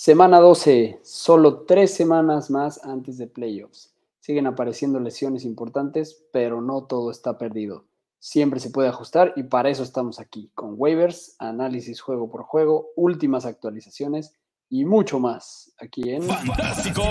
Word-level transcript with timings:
Semana 0.00 0.38
12, 0.38 1.00
solo 1.02 1.64
tres 1.66 1.92
semanas 1.92 2.50
más 2.50 2.84
antes 2.84 3.18
de 3.18 3.26
playoffs. 3.26 3.96
Siguen 4.20 4.46
apareciendo 4.46 5.00
lesiones 5.00 5.44
importantes, 5.44 6.24
pero 6.32 6.60
no 6.60 6.84
todo 6.84 7.10
está 7.10 7.36
perdido. 7.36 7.84
Siempre 8.20 8.60
se 8.60 8.70
puede 8.70 8.88
ajustar 8.88 9.32
y 9.34 9.42
para 9.42 9.70
eso 9.70 9.82
estamos 9.82 10.20
aquí, 10.20 10.52
con 10.54 10.74
waivers, 10.76 11.34
análisis 11.40 12.00
juego 12.00 12.30
por 12.30 12.44
juego, 12.44 12.90
últimas 12.94 13.44
actualizaciones 13.44 14.36
y 14.70 14.84
mucho 14.84 15.18
más 15.18 15.74
aquí 15.80 16.10
en 16.10 16.22
Fantástico 16.22 17.02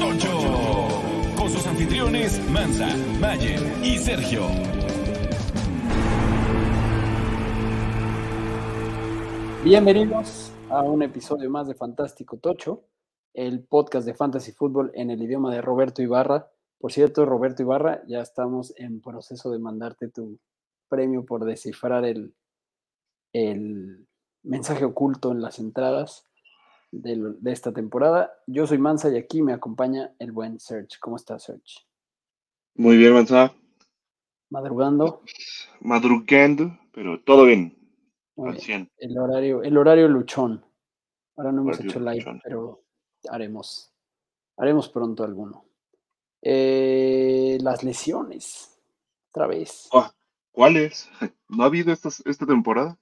Tocho. 0.00 1.38
Con 1.38 1.48
sus 1.48 1.64
anfitriones 1.64 2.40
Mansa, 2.50 2.88
Mayer 3.20 3.62
y 3.84 3.98
Sergio. 3.98 4.48
Bienvenidos 9.62 10.50
a 10.70 10.82
un 10.82 11.02
episodio 11.02 11.48
más 11.48 11.68
de 11.68 11.74
Fantástico 11.74 12.38
Tocho, 12.38 12.84
el 13.34 13.62
podcast 13.62 14.06
de 14.06 14.14
Fantasy 14.14 14.52
Football 14.52 14.90
en 14.94 15.10
el 15.10 15.22
idioma 15.22 15.54
de 15.54 15.62
Roberto 15.62 16.02
Ibarra. 16.02 16.50
Por 16.78 16.92
cierto, 16.92 17.24
Roberto 17.24 17.62
Ibarra, 17.62 18.02
ya 18.06 18.20
estamos 18.20 18.74
en 18.76 19.00
proceso 19.00 19.50
de 19.50 19.58
mandarte 19.58 20.08
tu 20.08 20.38
premio 20.88 21.24
por 21.24 21.44
descifrar 21.44 22.04
el, 22.04 22.34
el 23.32 24.06
mensaje 24.42 24.84
oculto 24.84 25.32
en 25.32 25.40
las 25.40 25.58
entradas 25.58 26.26
de, 26.90 27.34
de 27.38 27.52
esta 27.52 27.72
temporada. 27.72 28.32
Yo 28.46 28.66
soy 28.66 28.78
Mansa 28.78 29.10
y 29.10 29.16
aquí 29.16 29.42
me 29.42 29.52
acompaña 29.52 30.14
el 30.18 30.32
buen 30.32 30.58
Serge. 30.58 30.98
¿Cómo 31.00 31.16
estás, 31.16 31.44
Serge? 31.44 31.84
Muy 32.74 32.96
bien, 32.96 33.14
Mansa. 33.14 33.54
Madrugando. 34.50 35.22
Madrugando, 35.80 36.78
pero 36.92 37.20
todo 37.22 37.44
bien. 37.44 37.75
Muy 38.36 38.50
Al 38.50 38.54
bien. 38.56 38.64
100. 38.64 38.90
El 38.98 39.18
horario, 39.18 39.62
el 39.62 39.76
horario 39.76 40.08
luchón. 40.08 40.64
Ahora 41.36 41.52
no 41.52 41.62
hemos 41.62 41.80
hecho 41.80 41.98
live, 41.98 42.16
luchón. 42.16 42.40
pero 42.44 42.82
haremos. 43.28 43.92
Haremos 44.56 44.88
pronto 44.88 45.24
alguno. 45.24 45.64
Eh, 46.42 47.58
las 47.60 47.82
lesiones. 47.82 48.78
Otra 49.30 49.46
vez. 49.46 49.88
¿Cuáles? 50.52 51.08
¿No 51.48 51.62
ha 51.64 51.66
habido 51.66 51.92
estas, 51.92 52.22
esta 52.24 52.46
temporada? 52.46 52.98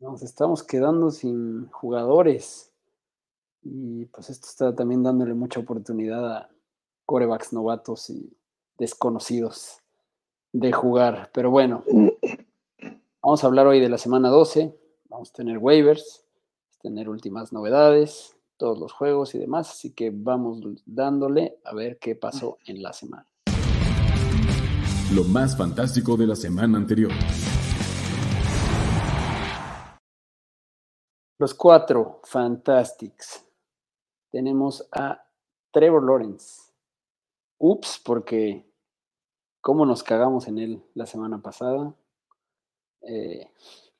Nos 0.00 0.22
estamos 0.22 0.62
quedando 0.62 1.10
sin 1.10 1.68
jugadores. 1.70 2.72
Y 3.62 4.06
pues 4.06 4.30
esto 4.30 4.46
está 4.48 4.74
también 4.74 5.02
dándole 5.02 5.34
mucha 5.34 5.60
oportunidad 5.60 6.36
a 6.36 6.50
corebacks 7.06 7.52
novatos 7.52 8.10
y 8.10 8.36
desconocidos 8.78 9.82
de 10.52 10.72
jugar. 10.72 11.30
Pero 11.32 11.50
bueno, 11.50 11.82
vamos 13.24 13.42
a 13.42 13.46
hablar 13.46 13.66
hoy 13.66 13.80
de 13.80 13.88
la 13.88 13.96
semana 13.96 14.28
12. 14.28 14.78
Vamos 15.08 15.30
a 15.30 15.32
tener 15.32 15.56
waivers, 15.56 16.26
tener 16.82 17.08
últimas 17.08 17.54
novedades, 17.54 18.36
todos 18.58 18.78
los 18.78 18.92
juegos 18.92 19.34
y 19.34 19.38
demás. 19.38 19.70
Así 19.70 19.94
que 19.94 20.10
vamos 20.12 20.60
dándole 20.84 21.58
a 21.64 21.74
ver 21.74 21.98
qué 21.98 22.16
pasó 22.16 22.58
en 22.66 22.82
la 22.82 22.92
semana. 22.92 23.26
Lo 25.14 25.24
más 25.24 25.56
fantástico 25.56 26.18
de 26.18 26.26
la 26.26 26.36
semana 26.36 26.76
anterior. 26.76 27.12
Los 31.38 31.54
cuatro 31.54 32.20
Fantastics. 32.24 33.42
Tenemos 34.30 34.86
a 34.92 35.26
Trevor 35.72 36.04
Lawrence. 36.04 36.60
Ups, 37.56 38.02
porque 38.04 38.70
cómo 39.62 39.86
nos 39.86 40.02
cagamos 40.02 40.46
en 40.46 40.58
él 40.58 40.84
la 40.92 41.06
semana 41.06 41.40
pasada. 41.40 41.94
Eh, 43.06 43.48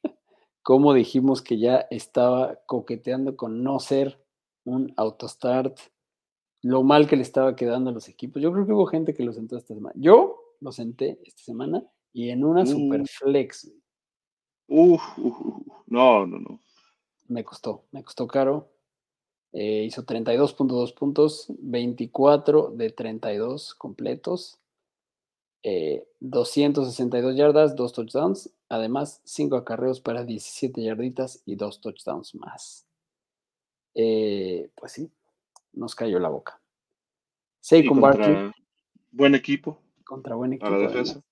cómo 0.62 0.94
dijimos 0.94 1.42
que 1.42 1.58
ya 1.58 1.86
estaba 1.90 2.56
coqueteando 2.66 3.36
con 3.36 3.62
no 3.62 3.78
ser 3.80 4.18
un 4.64 4.92
autostart. 4.96 5.78
Lo 6.62 6.82
mal 6.82 7.06
que 7.06 7.16
le 7.16 7.22
estaba 7.22 7.56
quedando 7.56 7.90
a 7.90 7.92
los 7.92 8.08
equipos. 8.08 8.40
Yo 8.42 8.52
creo 8.52 8.66
que 8.66 8.72
hubo 8.72 8.86
gente 8.86 9.12
que 9.14 9.22
lo 9.24 9.32
sentó 9.32 9.56
esta 9.58 9.74
semana. 9.74 9.94
Yo 9.98 10.40
lo 10.60 10.72
senté 10.72 11.20
esta 11.24 11.42
semana 11.42 11.84
y 12.12 12.30
en 12.30 12.44
una 12.44 12.62
Mm. 12.64 12.66
super 12.66 13.06
flex. 13.06 13.70
Uf, 14.68 15.02
uf, 15.18 15.40
uf, 15.40 15.66
no, 15.86 16.26
no, 16.26 16.38
no. 16.38 16.60
me 17.28 17.44
costó, 17.44 17.84
me 17.92 18.02
costó 18.02 18.26
caro. 18.26 18.70
Eh, 19.52 19.84
hizo 19.84 20.04
32.2 20.04 20.92
puntos, 20.92 21.46
24 21.58 22.70
de 22.70 22.90
32 22.90 23.74
completos, 23.74 24.58
eh, 25.62 26.06
262 26.20 27.36
yardas, 27.36 27.76
2 27.76 27.92
touchdowns, 27.92 28.50
además 28.74 29.20
5 29.24 29.56
acarreos 29.56 30.00
para 30.00 30.24
17 30.24 30.82
yarditas 30.82 31.42
y 31.46 31.56
2 31.56 31.80
touchdowns 31.80 32.34
más. 32.34 32.86
Eh, 33.94 34.70
pues 34.74 34.92
sí, 34.92 35.10
nos 35.72 35.94
cayó 35.94 36.18
la 36.18 36.28
boca. 36.28 36.60
Saquon 37.60 38.00
Barkley 38.00 38.52
buen 39.10 39.34
equipo 39.34 39.78
contra 40.04 40.34
buen 40.34 40.52
equipo. 40.52 40.66
a 40.66 40.70
la 40.70 40.76
además. 40.76 40.92
defensa. 40.92 41.22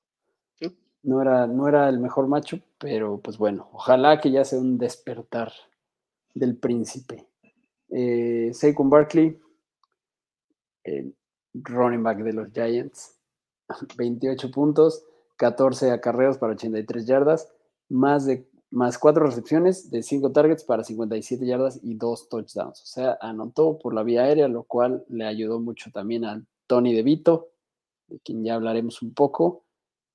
Sí. 0.54 0.76
No 1.02 1.20
era, 1.20 1.46
no 1.46 1.68
era 1.68 1.88
el 1.88 1.98
mejor 1.98 2.28
macho, 2.28 2.60
pero 2.78 3.18
pues 3.18 3.36
bueno, 3.36 3.68
ojalá 3.72 4.20
que 4.20 4.30
ya 4.30 4.44
sea 4.44 4.58
un 4.58 4.78
despertar 4.78 5.52
del 6.34 6.56
príncipe. 6.56 7.26
Eh, 7.90 8.50
Saquon 8.54 8.88
Barkley, 8.88 9.38
running 11.54 12.02
back 12.02 12.18
de 12.18 12.32
los 12.32 12.52
Giants, 12.52 13.18
28 13.96 14.50
puntos, 14.50 15.04
14 15.42 15.90
acarreos 15.90 16.38
para 16.38 16.52
83 16.52 17.04
yardas, 17.04 17.52
más 17.88 18.26
de 18.26 18.48
más 18.70 18.96
4 18.96 19.26
recepciones 19.26 19.90
de 19.90 20.04
5 20.04 20.30
targets 20.30 20.62
para 20.62 20.84
57 20.84 21.44
yardas 21.44 21.80
y 21.82 21.94
2 21.96 22.28
touchdowns. 22.28 22.80
O 22.80 22.86
sea, 22.86 23.18
anotó 23.20 23.76
por 23.76 23.92
la 23.92 24.04
vía 24.04 24.22
aérea, 24.22 24.46
lo 24.46 24.62
cual 24.62 25.04
le 25.08 25.26
ayudó 25.26 25.58
mucho 25.58 25.90
también 25.90 26.24
a 26.24 26.40
Tony 26.68 26.94
DeVito, 26.94 27.48
de 28.06 28.20
quien 28.20 28.44
ya 28.44 28.54
hablaremos 28.54 29.02
un 29.02 29.14
poco. 29.14 29.64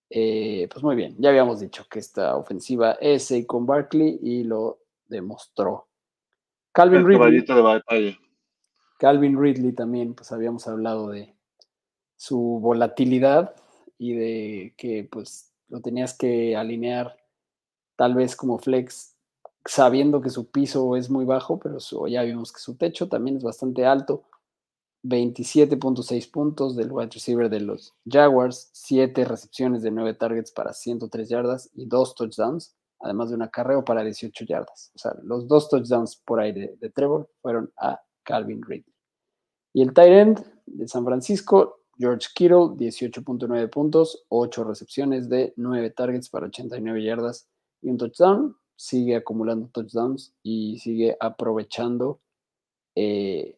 Eh, 0.10 0.70
pues 0.72 0.82
muy 0.82 0.96
bien, 0.96 1.18
ya 1.20 1.30
habíamos 1.30 1.60
dicho 1.60 1.86
que 1.92 2.00
esta 2.00 2.38
ofensiva 2.38 2.94
es 2.94 3.26
Saquon 3.26 3.66
Barkley 3.66 4.20
y 4.24 4.46
lo 4.46 4.80
demostró. 5.10 5.90
Calvin 6.72 7.02
El 7.02 7.06
Ridley, 7.06 7.42
de. 7.42 8.18
Calvin 8.98 9.38
Ridley 9.38 9.74
también, 9.74 10.14
pues 10.14 10.32
habíamos 10.32 10.70
hablado 10.70 11.10
de 11.10 11.36
su 12.16 12.40
volatilidad 12.62 13.54
y 13.98 14.14
de 14.14 14.74
que 14.78 15.08
pues 15.12 15.52
lo 15.70 15.82
tenías 15.82 16.14
que 16.18 16.56
alinear 16.56 17.18
tal 17.98 18.16
vez 18.16 18.36
como 18.36 18.60
flex 18.60 19.16
sabiendo 19.66 20.22
que 20.22 20.30
su 20.30 20.50
piso 20.50 20.96
es 20.96 21.10
muy 21.10 21.26
bajo, 21.26 21.60
pero 21.60 21.80
su- 21.80 22.08
ya 22.08 22.24
vimos 22.24 22.54
que 22.54 22.60
su 22.60 22.76
techo 22.78 23.10
también 23.10 23.38
es 23.38 23.44
bastante 23.44 23.86
alto. 23.86 24.24
27.6 25.04 26.28
puntos 26.32 26.76
del 26.76 26.92
wide 26.92 27.10
receiver 27.12 27.50
de 27.50 27.60
los 27.62 27.94
Jaguars, 28.10 28.70
7 28.74 29.26
recepciones 29.26 29.82
de 29.82 29.92
9 29.92 30.14
targets 30.16 30.52
para 30.52 30.74
103 30.74 31.30
yardas 31.30 31.70
y 31.76 31.86
2 31.86 32.16
touchdowns, 32.16 32.76
además 33.00 33.30
de 33.30 33.36
un 33.36 33.44
acarreo 33.44 33.86
para 33.86 34.04
18 34.04 34.46
yardas. 34.46 34.92
O 34.96 35.00
sea, 35.00 35.14
los 35.24 35.48
dos 35.48 35.70
touchdowns 35.70 36.16
por 36.18 36.40
ahí 36.40 36.52
de, 36.52 36.76
de 36.80 36.90
Trevor 36.90 37.30
fueron 37.42 37.72
a 37.78 38.02
Calvin 38.24 38.62
Ridley. 38.64 38.94
Y 39.74 39.84
el 39.84 39.94
tight 39.94 40.12
end 40.12 40.46
de 40.66 40.88
San 40.88 41.06
Francisco, 41.06 41.82
George 41.98 42.28
Kittle, 42.34 42.76
18.9 42.78 43.70
puntos, 43.70 44.26
8 44.30 44.64
recepciones 44.64 45.30
de 45.30 45.54
9 45.58 45.90
targets 45.92 46.30
para 46.30 46.48
89 46.48 47.04
yardas 47.04 47.48
y 47.82 47.90
un 47.90 47.98
touchdown. 47.98 48.56
Sigue 48.76 49.16
acumulando 49.16 49.70
touchdowns 49.70 50.34
y 50.44 50.78
sigue 50.80 51.18
aprovechando 51.20 52.20
eh, 52.96 53.58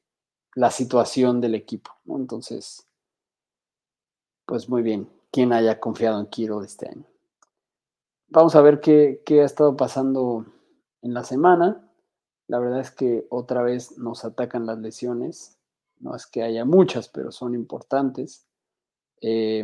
la 0.56 0.72
situación 0.72 1.42
del 1.42 1.56
equipo. 1.56 1.92
Entonces, 2.08 2.88
pues 4.46 4.70
muy 4.70 4.82
bien, 4.82 5.10
quien 5.32 5.52
haya 5.52 5.80
confiado 5.80 6.20
en 6.20 6.28
Kittle 6.28 6.66
este 6.66 6.88
año. 6.90 7.06
Vamos 8.30 8.56
a 8.56 8.62
ver 8.62 8.80
qué, 8.80 9.22
qué 9.26 9.42
ha 9.42 9.46
estado 9.46 9.76
pasando 9.76 10.46
en 11.02 11.14
la 11.14 11.24
semana. 11.24 11.86
La 12.48 12.60
verdad 12.60 12.80
es 12.80 12.92
que 12.92 13.28
otra 13.30 13.62
vez 13.62 13.98
nos 13.98 14.24
atacan 14.24 14.66
las 14.66 14.80
lesiones. 14.80 15.59
No 16.00 16.16
es 16.16 16.26
que 16.28 16.44
haya 16.44 16.66
muchas, 16.66 17.10
pero 17.10 17.32
son 17.32 17.54
importantes. 17.54 18.48
Eh, 19.22 19.64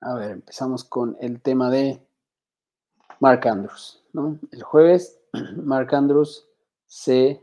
a 0.00 0.14
ver, 0.14 0.30
empezamos 0.30 0.84
con 0.84 1.16
el 1.20 1.40
tema 1.42 1.70
de 1.70 2.06
Mark 3.20 3.46
Andrews. 3.46 4.02
¿no? 4.12 4.38
El 4.50 4.62
jueves, 4.62 5.20
Mark 5.56 5.94
Andrews 5.94 6.48
se 6.86 7.42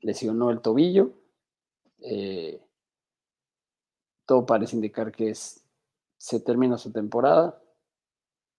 lesionó 0.00 0.50
el 0.50 0.60
tobillo. 0.60 1.12
eh, 2.00 2.60
todo 4.26 4.46
parece 4.46 4.76
indicar 4.76 5.12
que 5.12 5.30
es, 5.30 5.64
se 6.16 6.40
termina 6.40 6.78
su 6.78 6.92
temporada 6.92 7.60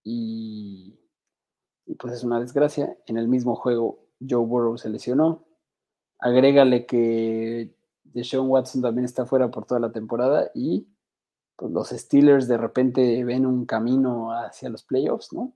y, 0.04 1.00
y 1.86 1.96
pues 1.96 2.14
es 2.14 2.24
una 2.24 2.40
desgracia. 2.40 2.98
En 3.08 3.18
el 3.18 3.28
mismo 3.28 3.56
juego, 3.56 4.06
Joe 4.20 4.46
Burrow 4.46 4.78
se 4.78 4.90
lesionó. 4.90 5.46
Agrégale 6.24 6.86
que 6.86 7.76
Deshaun 8.04 8.50
Watson 8.50 8.82
también 8.82 9.04
está 9.06 9.26
fuera 9.26 9.52
por 9.52 9.66
toda 9.66 9.80
la 9.82 9.92
temporada 9.92 10.50
y 10.56 10.88
pues 11.58 11.72
los 11.72 11.90
Steelers 11.90 12.48
de 12.48 12.58
repente 12.58 13.24
ven 13.26 13.46
un 13.46 13.66
camino 13.66 14.32
hacia 14.32 14.70
los 14.70 14.84
playoffs, 14.84 15.34
¿no? 15.34 15.54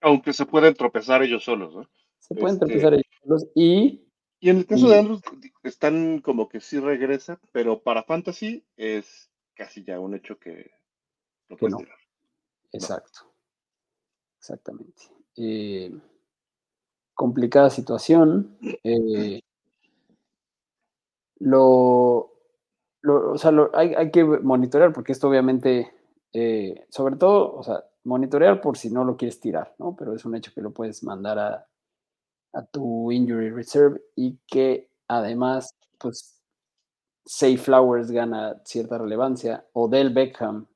Aunque 0.00 0.32
se 0.32 0.46
pueden 0.46 0.74
tropezar 0.74 1.22
ellos 1.22 1.44
solos, 1.44 1.74
¿no? 1.74 1.88
Se 2.20 2.34
pueden 2.34 2.54
Este- 2.56 2.66
tropezar 2.66 2.94
ellos 2.94 3.06
solos 3.22 3.46
y 3.54 4.04
Y 4.40 4.50
en 4.50 4.58
el 4.58 4.66
caso 4.66 4.88
de 4.88 4.98
Andrews, 5.00 5.20
están 5.64 6.20
como 6.20 6.48
que 6.48 6.60
sí 6.60 6.78
regresa, 6.78 7.40
pero 7.52 7.82
para 7.82 8.04
Fantasy 8.04 8.64
es 8.76 9.28
casi 9.56 9.82
ya 9.84 9.98
un 10.00 10.14
hecho 10.14 10.38
que 10.38 10.70
lo 11.48 11.56
Que 11.56 11.68
no. 11.68 11.76
tirar. 11.78 11.96
Exacto. 12.72 13.20
Exactamente. 14.38 15.02
Eh, 15.36 15.92
complicada 17.14 17.68
situación. 17.68 18.56
eh, 18.84 19.40
lo, 21.40 22.32
lo- 23.02 23.32
o 23.32 23.38
sea, 23.38 23.50
lo- 23.50 23.70
hay, 23.74 23.94
hay 23.94 24.10
que 24.10 24.24
monitorear 24.24 24.92
porque 24.92 25.12
esto 25.12 25.28
obviamente, 25.28 25.92
eh, 26.32 26.86
sobre 26.90 27.16
todo, 27.16 27.54
o 27.54 27.62
sea, 27.62 27.84
monitorear 28.04 28.60
por 28.60 28.76
si 28.78 28.90
no 28.90 29.04
lo 29.04 29.16
quieres 29.16 29.40
tirar, 29.40 29.74
¿no? 29.78 29.94
Pero 29.96 30.14
es 30.14 30.24
un 30.24 30.34
hecho 30.36 30.52
que 30.54 30.62
lo 30.62 30.72
puedes 30.72 31.02
mandar 31.04 31.38
a, 31.38 31.66
a 32.54 32.64
tu 32.66 33.12
injury 33.12 33.50
reserve 33.50 34.00
y 34.16 34.38
que 34.46 34.90
además, 35.08 35.74
pues, 35.98 36.34
Say 37.26 37.58
Flowers 37.58 38.10
gana 38.10 38.60
cierta 38.64 38.96
relevancia. 38.96 39.66
Odell 39.74 40.10
Beckham, 40.14 40.66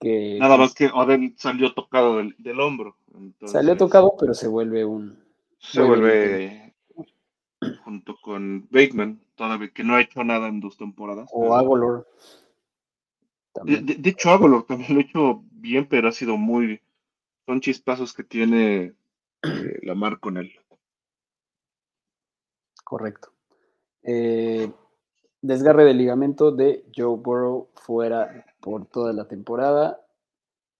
que 0.00 0.36
Nada 0.40 0.56
más 0.56 0.74
que 0.74 0.86
Odell 0.92 1.34
salió 1.38 1.72
tocado 1.72 2.16
del, 2.16 2.34
del 2.38 2.58
hombro. 2.58 2.96
Entonces, 3.14 3.52
salió 3.52 3.76
tocado, 3.76 4.16
pero 4.18 4.34
se 4.34 4.48
vuelve 4.48 4.84
un... 4.84 5.22
Se 5.60 5.80
vuelve 5.80 6.61
junto 7.84 8.16
con 8.20 8.66
Bateman, 8.70 9.20
todavía 9.34 9.70
que 9.72 9.84
no 9.84 9.94
ha 9.94 10.00
hecho 10.02 10.22
nada 10.24 10.48
en 10.48 10.60
dos 10.60 10.76
temporadas. 10.76 11.28
O 11.32 11.42
pero- 11.42 11.54
Agolor. 11.54 12.08
De, 13.64 13.76
de- 13.82 13.94
de 13.96 14.10
hecho, 14.10 14.30
Agolor 14.30 14.64
también 14.66 14.94
lo 14.94 15.00
ha 15.00 15.02
hecho 15.02 15.42
bien, 15.50 15.86
pero 15.88 16.08
ha 16.08 16.12
sido 16.12 16.36
muy. 16.36 16.80
Son 17.46 17.60
chispazos 17.60 18.14
que 18.14 18.24
tiene 18.24 18.94
eh, 19.42 19.78
la 19.82 19.94
mar 19.94 20.18
con 20.20 20.36
él. 20.38 20.52
Correcto. 22.84 23.32
Eh, 24.02 24.70
desgarre 25.40 25.84
de 25.84 25.94
ligamento 25.94 26.50
de 26.50 26.84
Joe 26.94 27.16
Burrow 27.16 27.68
fuera 27.74 28.44
por 28.60 28.86
toda 28.86 29.12
la 29.12 29.26
temporada. 29.28 30.00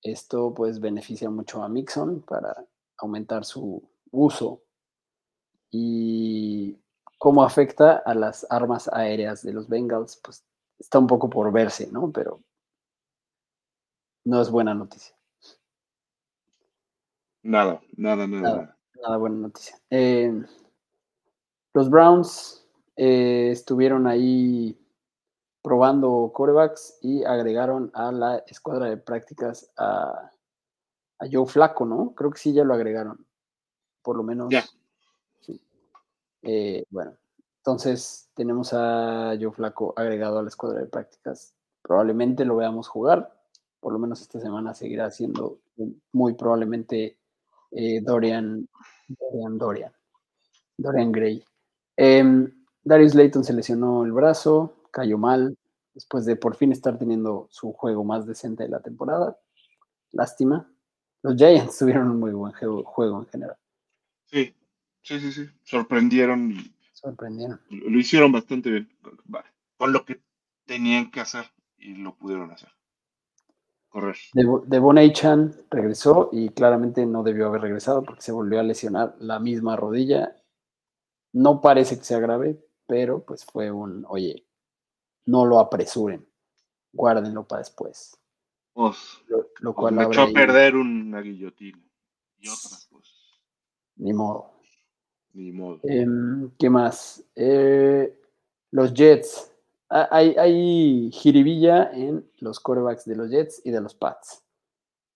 Esto 0.03 0.53
pues 0.55 0.81
beneficia 0.81 1.31
mucho 1.31 1.63
a 1.63 1.69
Mixon 1.69 2.23
para 2.23 2.67
aumentar 2.99 3.45
su 3.45 3.83
uso. 4.11 4.62
Y 5.73 6.79
cómo 7.19 7.43
afecta 7.43 8.03
a 8.05 8.15
las 8.15 8.47
armas 8.51 8.89
aéreas 8.93 9.43
de 9.43 9.53
los 9.53 9.69
Bengals, 9.69 10.21
pues 10.23 10.45
está 10.79 10.99
un 10.99 11.07
poco 11.07 11.31
por 11.31 11.51
verse, 11.51 11.91
¿no? 11.91 12.13
Pero 12.13 12.41
no 14.25 14.41
es 14.41 14.51
buena 14.51 14.75
noticia. 14.75 15.17
Nada, 17.43 17.81
nada, 17.97 18.27
nada. 18.27 18.77
Nada. 19.03 19.17
buena 19.17 19.37
noticia. 19.37 19.77
Eh, 19.91 20.45
los 21.75 21.89
Browns 21.89 22.65
eh, 22.97 23.51
estuvieron 23.51 24.07
ahí 24.07 24.79
probando 25.63 26.31
corebacks 26.35 26.99
y 27.01 27.25
agregaron 27.25 27.91
a 27.95 28.13
la 28.13 28.39
escuadra 28.47 28.87
de 28.87 28.97
prácticas 28.97 29.73
a, 29.77 30.31
a 31.19 31.27
Joe 31.31 31.47
Flaco, 31.47 31.87
¿no? 31.87 32.15
Creo 32.15 32.31
que 32.31 32.39
sí, 32.39 32.53
ya 32.53 32.65
lo 32.65 32.75
agregaron. 32.75 33.27
Por 34.03 34.17
lo 34.17 34.23
menos. 34.23 34.49
Ya. 34.51 34.65
Eh, 36.43 36.85
bueno, 36.91 37.17
entonces 37.59 38.29
tenemos 38.35 38.73
a 38.73 39.37
Joe 39.41 39.53
Flaco 39.53 39.95
agregado 39.97 40.39
a 40.39 40.43
la 40.43 40.49
escuadra 40.49 40.81
de 40.81 40.87
prácticas. 40.87 41.55
Probablemente 41.83 42.45
lo 42.45 42.57
veamos 42.57 42.89
jugar. 42.89 43.33
Por 43.81 43.93
lo 43.93 43.99
menos 43.99 44.21
esta 44.21 44.41
semana 44.41 44.75
seguirá 44.75 45.11
siendo 45.11 45.61
muy 46.13 46.35
probablemente 46.35 47.19
eh, 47.71 48.01
Dorian, 48.01 48.69
Dorian, 49.09 49.59
Dorian, 49.59 49.93
Dorian 50.77 51.13
Gray. 51.13 51.45
Em, 51.97 52.53
Darius 52.85 53.15
Layton 53.15 53.45
se 53.45 53.53
lesionó 53.53 54.05
el 54.05 54.13
brazo, 54.13 54.75
cayó 54.91 55.19
mal, 55.19 55.57
después 55.95 56.25
de 56.25 56.37
por 56.37 56.57
fin 56.57 56.73
estar 56.73 56.99
teniendo 56.99 57.47
su 57.51 57.73
juego 57.73 58.05
más 58.05 58.27
decente 58.27 58.65
de 58.65 58.69
la 58.69 58.81
temporada. 58.81 59.39
Lástima. 60.13 60.69
Los 61.23 61.37
Giants 61.37 61.79
tuvieron 61.79 62.11
un 62.11 62.21
muy 62.21 62.33
buen 62.33 62.53
juego 62.53 63.21
en 63.21 63.27
general. 63.27 63.57
Sí, 64.27 64.55
sí, 65.03 65.21
sí, 65.21 65.33
sí. 65.33 65.49
Sorprendieron 65.65 66.53
y 66.53 66.75
Sorprendieron. 66.93 67.61
lo 67.71 67.99
hicieron 67.99 68.33
bastante 68.33 68.71
bien. 68.71 68.89
Con 69.77 69.93
lo 69.93 70.05
que 70.05 70.21
tenían 70.65 71.11
que 71.11 71.21
hacer 71.21 71.45
y 71.79 71.95
lo 71.95 72.15
pudieron 72.15 72.51
hacer. 72.51 72.71
Correr. 73.89 74.17
Devon 74.33 75.13
Chan 75.13 75.55
regresó 75.71 76.31
y 76.33 76.49
claramente 76.51 77.05
no 77.05 77.23
debió 77.23 77.49
haber 77.49 77.63
regresado 77.63 78.03
porque 78.03 78.23
se 78.23 78.33
volvió 78.33 78.59
a 78.59 78.63
lesionar 78.63 79.17
la 79.19 79.39
misma 79.39 79.77
rodilla. 79.77 80.37
No 81.33 81.61
parece 81.61 81.99
que 81.99 82.05
sea 82.05 82.21
grave, 82.21 82.65
pero 82.87 83.25
pues 83.25 83.45
fue 83.45 83.71
un, 83.71 84.05
oye, 84.09 84.47
no 85.27 85.45
lo 85.45 85.59
apresuren, 85.59 86.27
guárdenlo 86.93 87.47
para 87.47 87.61
después. 87.61 88.17
Os, 88.75 89.23
Lo, 89.27 89.51
lo 89.61 89.71
os 89.71 89.77
cual 89.77 89.95
me 89.95 90.05
echó 90.05 90.23
a 90.23 90.29
perder 90.29 90.77
una 90.77 91.21
guillotina. 91.21 91.83
Y 92.39 92.49
otras, 92.49 92.89
pues, 92.91 93.15
ni 93.97 94.13
modo. 94.13 94.62
Ni 95.35 95.53
modo. 95.53 95.81
Em, 95.85 96.51
¿Qué 96.59 96.71
más? 96.71 97.25
Eh, 97.35 98.19
los 98.71 98.93
Jets. 98.95 99.51
Hay, 99.89 100.35
hay 100.39 101.11
jiribilla 101.13 101.91
en 101.93 102.27
los 102.39 102.61
corebacks 102.61 103.05
de 103.05 103.15
los 103.15 103.31
Jets 103.31 103.61
y 103.65 103.71
de 103.71 103.81
los 103.83 103.95
Pats. 103.95 104.43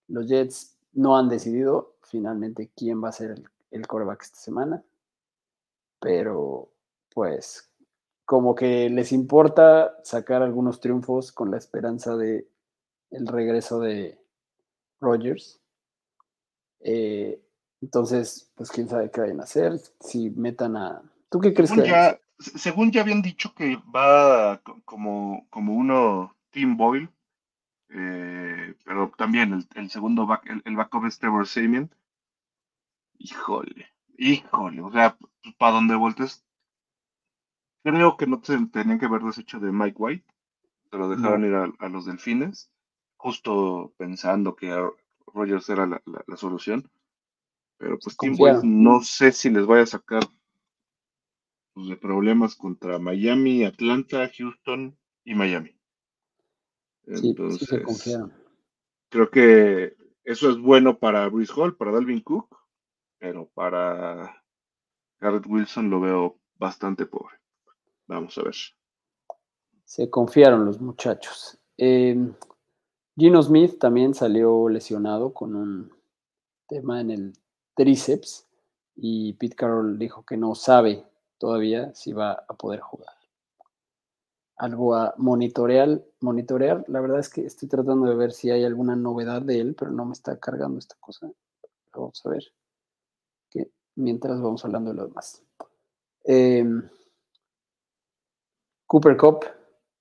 Los 0.09 0.29
Jets 0.29 0.77
no 0.93 1.17
han 1.17 1.31
decidido 1.31 1.95
finalmente 2.03 2.71
quién 2.77 3.03
va 3.03 3.09
a 3.09 3.13
ser 3.13 3.31
el, 3.31 3.49
el 3.71 3.87
coreback 3.87 4.23
esta 4.23 4.39
semana. 4.39 4.85
Pero, 5.99 6.69
pues, 7.15 7.71
como 8.27 8.55
que 8.55 8.91
les 8.91 9.13
importa 9.13 9.97
sacar 10.03 10.43
algunos 10.43 10.81
triunfos 10.81 11.33
con 11.33 11.51
la 11.51 11.57
esperanza 11.57 12.17
de 12.17 12.47
el 13.11 13.27
regreso 13.27 13.81
de 13.81 14.19
Rodgers. 15.01 15.61
Eh, 16.81 17.41
entonces, 17.87 18.51
pues 18.57 18.71
quién 18.71 18.89
sabe 18.89 19.11
qué 19.11 19.21
vayan 19.23 19.41
a 19.41 19.45
hacer. 19.45 19.81
Si 20.01 20.31
metan 20.31 20.77
a. 20.77 21.03
¿Tú 21.31 21.41
qué 21.41 21.55
crees 21.55 21.71
que 21.73 21.81
Según 21.81 21.85
hacer? 21.85 22.13
ya, 22.13 22.21
se- 22.39 22.59
según 22.59 22.91
ya 22.93 23.01
habían 23.03 23.23
dicho 23.23 23.55
que 23.55 23.77
va 23.95 24.59
co- 24.63 24.81
como, 24.85 25.47
como 25.51 25.75
uno 25.75 26.35
Team 26.51 26.77
Boyle, 26.77 27.09
eh, 27.91 28.75
pero 28.85 29.13
también 29.17 29.53
el, 29.55 29.69
el 29.75 29.91
segundo 29.91 30.27
back, 30.27 30.47
el, 30.51 30.63
el 30.65 30.77
backup 30.77 31.07
es 31.07 31.19
Trevor 31.19 31.47
Siemian. 31.47 31.91
Híjole, 33.19 33.87
híjole, 34.17 34.81
o 34.83 34.91
sea, 34.91 35.19
para 35.59 35.73
donde 35.75 35.97
voltees, 35.97 36.45
creo 37.83 38.17
que 38.17 38.27
no 38.27 38.41
se 38.43 38.59
tenían 38.67 38.99
que 38.99 39.07
haber 39.07 39.23
deshecho 39.23 39.59
de 39.61 39.73
Mike 39.73 39.97
White, 39.99 40.27
se 40.91 40.99
lo 40.99 41.09
dejaron 41.09 41.43
No. 41.43 41.47
ir 41.47 41.55
a, 41.55 41.73
a 41.79 41.89
los 41.89 42.07
delfines, 42.07 42.71
justo 43.17 43.93
pensando 43.97 44.57
que 44.57 44.75
Rogers 45.35 45.69
era 45.71 45.87
la, 45.87 46.03
la- 46.07 46.25
la 46.27 46.37
solución. 46.37 46.91
Pero 47.79 47.99
pues 47.99 48.17
Team 48.19 48.37
Confiaron. 48.37 48.63
no 48.63 49.03
sé 49.03 49.33
si 49.33 49.51
les 49.51 49.67
vaya 49.67 49.83
a 49.83 49.87
sacar 49.87 50.23
pues, 51.75 51.89
de 51.89 51.97
problemas 51.97 52.57
contra 52.57 52.99
Miami, 52.99 53.65
Atlanta, 53.65 54.31
Houston 54.37 54.97
y 55.25 55.35
Miami. 55.35 55.71
Sí, 57.13 57.35
sí 57.59 57.69
se 57.69 57.79
Entonces, 57.79 57.81
confiaron. 57.83 58.33
creo 59.11 59.31
que 59.31 59.97
eso 60.25 60.51
es 60.51 60.59
bueno 60.59 60.99
para 60.99 61.29
Bruce 61.29 61.53
Hall, 61.55 61.77
para 61.77 61.93
Dalvin 61.93 62.21
Cook, 62.21 62.57
pero 63.19 63.49
para 63.55 64.43
Garrett 65.21 65.47
Wilson 65.47 65.91
lo 65.91 66.01
veo 66.01 66.41
bastante 66.57 67.07
pobre. 67.07 67.37
Vamos 68.07 68.37
a 68.39 68.43
ver. 68.43 68.55
Se 69.85 70.11
confiaron 70.11 70.65
los 70.65 70.81
muchachos. 70.81 71.59
Eh, 71.79 72.17
Gino 73.17 73.43
Smith 73.43 73.79
también 73.79 74.15
salió 74.15 74.69
lesionado 74.69 75.33
con 75.33 75.55
un 75.55 75.93
tema 76.67 77.01
en 77.01 77.11
el 77.11 77.33
tríceps 77.77 78.47
y 78.97 79.35
Pete 79.35 79.55
Carroll 79.55 79.99
dijo 79.99 80.25
que 80.25 80.37
no 80.37 80.55
sabe 80.55 81.05
todavía 81.39 81.95
si 81.95 82.13
va 82.13 82.33
a 82.33 82.55
poder 82.55 82.81
jugar. 82.81 83.15
Algo 84.57 84.95
a 84.95 85.15
monitorear, 85.19 86.03
monitorear. 86.21 86.85
La 86.89 87.01
verdad 87.01 87.21
es 87.21 87.29
que 87.29 87.45
estoy 87.45 87.69
tratando 87.69 88.09
de 88.09 88.17
ver 88.17 88.33
si 88.33 88.51
hay 88.51 88.65
alguna 88.65 88.97
novedad 88.97 89.43
de 89.43 89.61
él, 89.61 89.77
pero 89.79 89.91
no 89.91 90.07
me 90.07 90.15
está 90.15 90.39
cargando 90.41 90.79
esta 90.79 90.97
cosa. 90.99 91.31
Vamos 91.95 92.25
a 92.25 92.31
ver. 92.31 92.43
Que 93.51 93.71
mientras 93.97 94.41
vamos 94.41 94.65
hablando 94.65 94.91
de 94.91 94.97
lo 94.97 95.07
demás. 95.09 95.43
Eh, 96.25 96.65
Cooper 98.87 99.17
Cup 99.17 99.45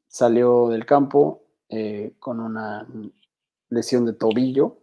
salió 0.08 0.70
del 0.70 0.86
campo 0.86 1.44
eh, 1.68 2.14
con 2.20 2.40
una 2.40 2.88
lesión 3.70 4.06
de 4.06 4.14
tobillo. 4.14 4.78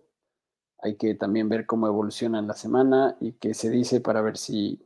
Hay 0.82 0.96
que 0.96 1.14
también 1.14 1.48
ver 1.48 1.64
cómo 1.64 1.86
evoluciona 1.86 2.38
en 2.38 2.46
la 2.46 2.52
semana 2.52 3.16
y 3.20 3.32
qué 3.32 3.54
se 3.54 3.70
dice 3.70 4.02
para 4.02 4.20
ver 4.20 4.36
si, 4.36 4.82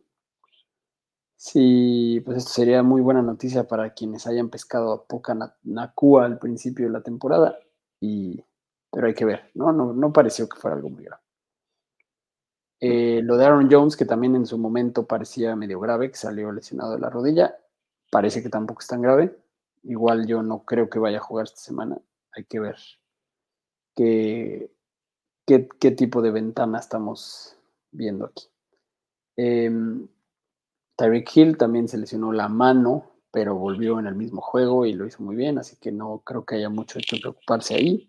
si 1.36 2.20
pues 2.24 2.38
esto 2.38 2.50
sería 2.50 2.82
muy 2.82 3.00
buena 3.00 3.22
noticia 3.22 3.66
para 3.66 3.92
quienes 3.94 4.26
hayan 4.26 4.48
pescado 4.50 4.92
a 4.92 5.06
poca 5.06 5.34
na- 5.34 5.54
Nakua 5.64 6.24
al 6.26 6.38
principio 6.38 6.86
de 6.86 6.92
la 6.92 7.02
temporada. 7.02 7.58
Y, 8.00 8.42
pero 8.90 9.06
hay 9.06 9.14
que 9.14 9.24
ver, 9.24 9.50
¿no? 9.54 9.72
No, 9.72 9.92
no 9.92 10.12
pareció 10.12 10.48
que 10.48 10.58
fuera 10.58 10.76
algo 10.76 10.90
muy 10.90 11.04
grave. 11.04 11.22
Eh, 12.80 13.20
lo 13.22 13.36
de 13.36 13.44
Aaron 13.46 13.68
Jones, 13.70 13.96
que 13.96 14.04
también 14.04 14.34
en 14.36 14.46
su 14.46 14.58
momento 14.58 15.06
parecía 15.06 15.56
medio 15.56 15.80
grave, 15.80 16.10
que 16.10 16.16
salió 16.16 16.52
lesionado 16.52 16.92
de 16.92 16.98
la 17.00 17.10
rodilla, 17.10 17.56
parece 18.10 18.42
que 18.42 18.48
tampoco 18.50 18.80
es 18.80 18.86
tan 18.88 19.02
grave. 19.02 19.36
Igual 19.84 20.26
yo 20.26 20.42
no 20.42 20.64
creo 20.64 20.88
que 20.90 20.98
vaya 20.98 21.18
a 21.18 21.22
jugar 21.22 21.44
esta 21.44 21.60
semana. 21.60 21.98
Hay 22.32 22.44
que 22.44 22.60
ver 22.60 22.76
qué, 23.94 24.70
qué, 25.46 25.90
tipo 25.92 26.20
de 26.22 26.30
ventana 26.30 26.78
estamos 26.78 27.56
viendo 27.92 28.26
aquí. 28.26 28.44
Em, 29.36 30.08
Tyreek 30.96 31.36
Hill 31.36 31.56
también 31.56 31.88
se 31.88 31.98
lesionó 31.98 32.32
la 32.32 32.48
mano, 32.48 33.12
pero 33.30 33.54
volvió 33.54 33.98
en 34.00 34.06
el 34.06 34.14
mismo 34.14 34.40
juego 34.40 34.86
y 34.86 34.94
lo 34.94 35.06
hizo 35.06 35.22
muy 35.22 35.36
bien, 35.36 35.58
así 35.58 35.76
que 35.76 35.92
no 35.92 36.22
creo 36.24 36.44
que 36.44 36.56
haya 36.56 36.70
mucho 36.70 36.98
que 37.06 37.18
preocuparse 37.20 37.74
ahí. 37.74 38.08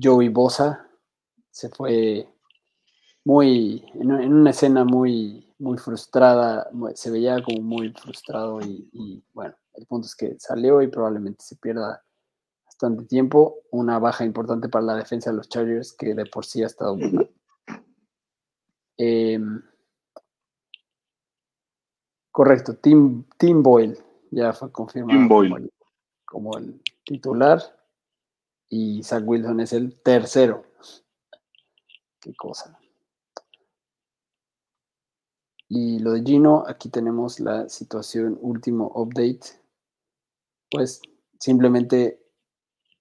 Joey 0.00 0.28
Bosa 0.28 0.88
se 1.50 1.68
fue 1.68 2.26
muy, 3.24 3.84
en, 3.94 4.10
una 4.10 4.50
escena 4.50 4.84
muy, 4.84 5.52
muy 5.58 5.78
frustrada, 5.78 6.70
se 6.94 7.10
veía 7.10 7.42
como 7.42 7.60
muy 7.60 7.92
frustrado 7.92 8.60
y, 8.60 9.22
bueno, 9.32 9.54
el 9.74 9.86
punto 9.86 10.06
es 10.06 10.16
que 10.16 10.36
salió 10.38 10.82
y 10.82 10.88
probablemente 10.88 11.44
se 11.44 11.56
pierda 11.56 12.02
bastante 12.82 13.04
tiempo, 13.04 13.60
una 13.70 13.98
baja 13.98 14.24
importante 14.24 14.68
para 14.68 14.84
la 14.84 14.96
defensa 14.96 15.30
de 15.30 15.36
los 15.36 15.48
Chargers 15.48 15.92
que 15.92 16.14
de 16.14 16.26
por 16.26 16.44
sí 16.44 16.62
ha 16.62 16.66
estado 16.66 16.96
muy 16.96 17.12
mal. 17.12 17.30
Em, 18.96 19.62
correcto, 22.30 22.76
Tim, 22.76 23.24
Tim 23.38 23.62
Boyle 23.62 23.96
ya 24.30 24.52
fue 24.52 24.70
confirmado 24.72 25.28
como 26.24 26.56
el 26.58 26.80
titular 27.04 27.60
y 28.68 29.02
Zach 29.02 29.22
Wilson 29.24 29.60
es 29.60 29.72
el 29.72 30.00
tercero. 30.02 30.64
Qué 32.20 32.34
cosa. 32.34 32.78
Y 35.68 36.00
lo 36.00 36.12
de 36.12 36.22
Gino, 36.22 36.64
aquí 36.66 36.90
tenemos 36.90 37.40
la 37.40 37.68
situación 37.68 38.38
último 38.40 38.90
update. 38.94 39.60
Pues 40.70 41.00
simplemente 41.38 42.21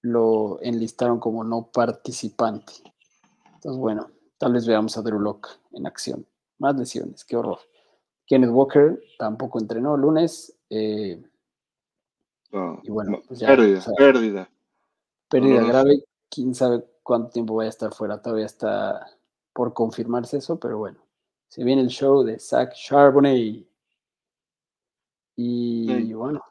lo 0.02 0.60
enlistaron 0.62 1.20
como 1.20 1.44
no 1.44 1.70
participante. 1.72 2.74
Entonces, 3.56 3.80
bueno, 3.80 4.10
tal 4.38 4.54
vez 4.54 4.66
veamos 4.66 4.98
a 4.98 5.02
Drew 5.02 5.20
Locke 5.20 5.50
en 5.72 5.86
acción. 5.86 6.26
Más 6.60 6.76
lesiones, 6.78 7.26
qué 7.26 7.38
horror. 7.38 7.60
Kenneth 8.26 8.52
Walker 8.52 9.02
tampoco 9.18 9.60
entrenó 9.60 9.96
el 9.96 10.02
lunes. 10.02 10.56
Eh, 10.70 11.22
y 12.84 12.90
bueno, 12.90 13.22
pues 13.28 13.40
ya, 13.40 13.48
pérdida, 13.48 13.84
pérdida. 13.98 14.50
Pérdida 15.30 15.64
grave. 15.64 16.04
Quién 16.30 16.54
sabe 16.56 16.86
cuánto 17.04 17.30
tiempo 17.30 17.56
vaya 17.56 17.68
a 17.68 17.70
estar 17.70 17.94
fuera. 17.94 18.22
Todavía 18.22 18.46
está 18.46 19.08
por 19.54 19.74
confirmarse 19.74 20.38
eso, 20.38 20.60
pero 20.60 20.78
bueno 20.78 21.00
se 21.52 21.66
viene 21.66 21.82
el 21.82 21.90
show 21.90 22.24
de 22.24 22.40
Zach 22.40 22.74
Charbonnet. 22.74 23.68
Y 25.36 26.14
bueno. 26.14 26.42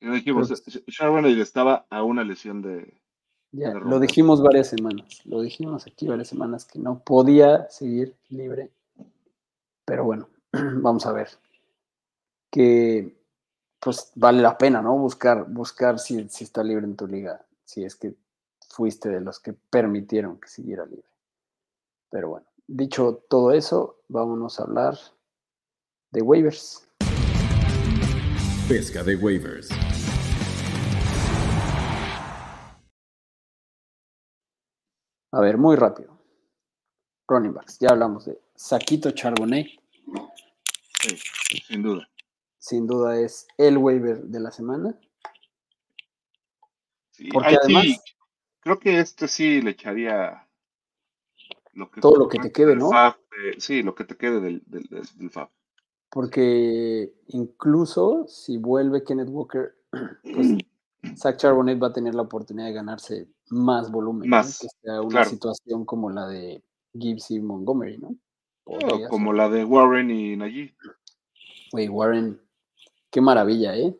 Y 0.00 0.08
dijimos, 0.08 0.50
estaba 0.50 1.86
a 1.90 2.02
una 2.02 2.24
lesión 2.24 2.62
de. 2.62 3.00
Ya, 3.52 3.74
lo 3.74 3.98
dijimos 3.98 4.42
varias 4.42 4.68
semanas. 4.68 5.20
Lo 5.24 5.42
dijimos 5.42 5.86
aquí 5.86 6.06
varias 6.06 6.28
semanas 6.28 6.64
que 6.64 6.78
no 6.78 7.00
podía 7.00 7.68
seguir 7.68 8.16
libre. 8.28 8.70
Pero 9.84 10.04
bueno, 10.04 10.28
vamos 10.52 11.04
a 11.06 11.12
ver. 11.12 11.28
Que 12.50 13.16
pues 13.80 14.12
vale 14.14 14.42
la 14.42 14.56
pena, 14.56 14.82
¿no? 14.82 14.96
Buscar, 14.96 15.46
buscar 15.48 15.98
si, 15.98 16.28
si 16.28 16.44
está 16.44 16.62
libre 16.62 16.84
en 16.84 16.96
tu 16.96 17.06
liga. 17.06 17.44
Si 17.64 17.84
es 17.84 17.96
que 17.96 18.14
fuiste 18.68 19.08
de 19.08 19.20
los 19.20 19.40
que 19.40 19.52
permitieron 19.52 20.38
que 20.40 20.48
siguiera 20.48 20.86
libre. 20.86 21.08
Pero 22.10 22.30
bueno. 22.30 22.46
Dicho 22.72 23.24
todo 23.28 23.50
eso, 23.50 23.98
vámonos 24.06 24.60
a 24.60 24.62
hablar 24.62 24.96
de 26.12 26.22
waivers. 26.22 26.86
Pesca 28.68 29.02
de 29.02 29.16
waivers. 29.16 29.70
A 35.32 35.40
ver, 35.40 35.58
muy 35.58 35.76
rápido. 35.76 36.18
Running 37.28 37.54
backs. 37.54 37.78
Ya 37.78 37.90
hablamos 37.90 38.24
de 38.24 38.40
Saquito 38.56 39.12
Charbonnet. 39.12 39.68
Sí, 41.00 41.16
sin 41.66 41.82
duda. 41.82 42.08
Sin 42.58 42.86
duda 42.86 43.18
es 43.18 43.46
el 43.56 43.78
waiver 43.78 44.22
de 44.22 44.40
la 44.40 44.50
semana. 44.50 44.98
Sí, 47.12 47.28
Porque 47.32 47.56
además. 47.62 47.86
creo 48.60 48.78
que 48.78 48.98
este 48.98 49.28
sí 49.28 49.62
le 49.62 49.70
echaría 49.70 50.46
todo 52.00 52.16
lo 52.16 52.28
que 52.28 52.38
te 52.38 52.52
quede, 52.52 52.76
¿no? 52.76 52.90
sí, 53.58 53.82
lo 53.82 53.94
que 53.94 54.04
te 54.04 54.16
quede 54.16 54.40
del, 54.40 54.62
del, 54.66 55.30
FAB. 55.30 55.48
Porque 56.10 57.14
incluso 57.28 58.26
si 58.26 58.58
vuelve 58.58 59.04
Kenneth 59.04 59.28
Walker, 59.30 59.76
pues 60.22 60.58
Zach 61.16 61.36
Charbonnet 61.36 61.82
va 61.82 61.88
a 61.88 61.92
tener 61.92 62.14
la 62.14 62.22
oportunidad 62.22 62.66
de 62.66 62.72
ganarse 62.72 63.28
más 63.50 63.90
volumen, 63.90 64.28
más, 64.28 64.60
que 64.60 64.68
sea 64.82 65.00
una 65.02 65.24
situación 65.24 65.84
como 65.84 66.10
la 66.10 66.26
de 66.26 66.62
Gibbs 66.94 67.30
y 67.30 67.40
Montgomery, 67.40 67.98
¿no? 67.98 68.16
como 69.08 69.32
la 69.32 69.48
de 69.48 69.64
Warren 69.64 70.10
y 70.10 70.36
Najee. 70.36 70.74
Güey, 71.72 71.88
Warren, 71.88 72.40
qué 73.10 73.20
maravilla, 73.20 73.76
¿eh? 73.76 73.96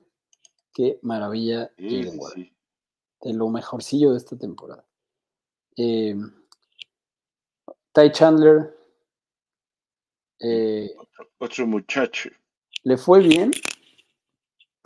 Qué 0.73 0.99
maravilla. 1.03 1.71
De 1.77 3.35
lo 3.35 3.49
mejorcillo 3.49 4.13
de 4.13 4.19
esta 4.19 4.37
temporada. 4.39 4.85
Eh, 5.77 6.17
Ty 7.93 8.13
Chandler. 8.13 8.77
Eh, 10.41 10.95
otro, 11.39 11.67
muchacho. 11.67 12.31
Le 12.83 12.97
fue 12.97 13.21
bien, 13.21 13.51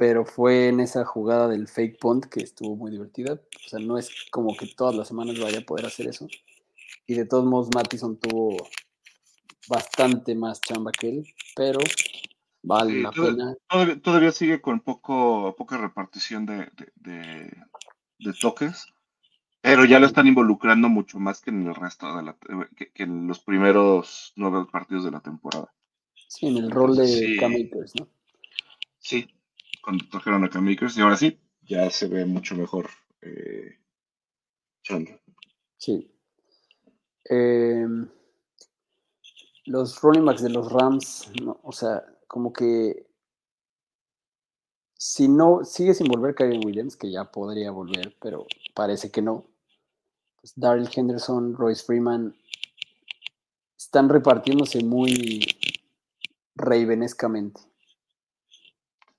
pero 0.07 0.27
fue 0.27 0.69
en 0.69 0.81
esa 0.81 1.03
jugada 1.07 1.49
del 1.49 1.67
fake 1.67 1.99
punt 1.99 2.27
que 2.27 2.41
estuvo 2.41 2.77
muy 2.77 2.91
divertida. 2.91 3.41
O 3.65 3.69
sea, 3.71 3.79
no 3.79 3.97
es 3.97 4.11
como 4.31 4.55
que 4.55 4.67
todas 4.67 4.95
las 4.95 5.09
semanas 5.09 5.41
vaya 5.41 5.61
a 5.61 5.65
poder 5.65 5.87
hacer 5.87 6.09
eso. 6.09 6.29
Y 7.07 7.15
de 7.15 7.25
todos 7.25 7.47
modos, 7.47 7.71
Mattison 7.75 8.19
tuvo 8.19 8.55
bastante 9.67 10.35
más 10.35 10.61
chamba 10.61 10.93
que 10.93 11.09
él, 11.09 11.27
pero 11.57 11.79
vale 12.63 13.01
la 13.01 13.13
pena. 13.13 13.57
Todavía, 14.03 14.31
sigue 14.31 14.61
con 14.61 14.81
poco, 14.81 15.57
poca 15.57 15.79
repartición 15.79 16.45
de, 16.45 16.69
de 16.97 18.33
toques. 18.39 18.85
Pero 19.63 19.87
ya 19.87 20.01
lo 20.01 20.07
están 20.07 20.27
involucrando 20.27 20.91
mucho 20.91 21.19
más 21.19 21.41
que 21.41 21.49
en 21.49 21.67
el 21.67 21.75
resto 21.75 22.15
de 22.15 22.25
la 22.25 22.37
que, 22.77 22.93
en 22.97 23.27
los 23.27 23.41
primeros 23.41 24.35
nueve 24.37 24.67
partidos 24.71 25.05
de 25.05 25.13
la 25.13 25.21
temporada. 25.21 25.73
Sí, 26.29 26.49
en 26.49 26.59
el 26.59 26.71
rol 26.71 26.95
de 26.95 27.39
Akers, 27.43 27.95
¿no? 27.99 28.07
Sí, 28.99 29.31
cuando 29.85 30.05
trajeron 30.11 30.45
a 30.45 30.51
Cam 30.51 30.67
Akers 30.69 30.97
y 30.97 31.03
ahora 31.03 31.17
sí, 31.17 31.39
ya 31.63 31.91
se 31.91 32.09
ve 32.09 32.25
mucho 32.25 32.55
mejor 32.55 32.89
eh, 33.21 33.79
Sí. 35.77 36.11
Em, 37.25 38.09
los 39.67 40.01
running 40.01 40.25
backs 40.25 40.43
de 40.43 40.51
los 40.51 40.71
Rams, 40.71 41.31
o 41.63 41.73
sea, 41.73 42.05
como 42.27 42.53
que 42.53 43.07
si 44.97 45.29
no 45.29 45.65
sigue 45.65 45.95
sin 45.95 46.07
volver 46.07 46.35
Karen 46.35 46.65
Williams, 46.65 46.97
que 46.97 47.11
ya 47.11 47.31
podría 47.31 47.71
volver, 47.71 48.17
pero 48.21 48.47
parece 48.75 49.11
que 49.11 49.23
no. 49.23 49.47
Pues, 50.41 50.53
Daryl 50.57 50.89
Henderson, 50.95 51.55
Royce 51.55 51.85
Freeman, 51.85 52.35
están 53.79 54.09
repartiéndose 54.09 54.83
muy 54.83 55.47
ravenescamente. 56.57 57.61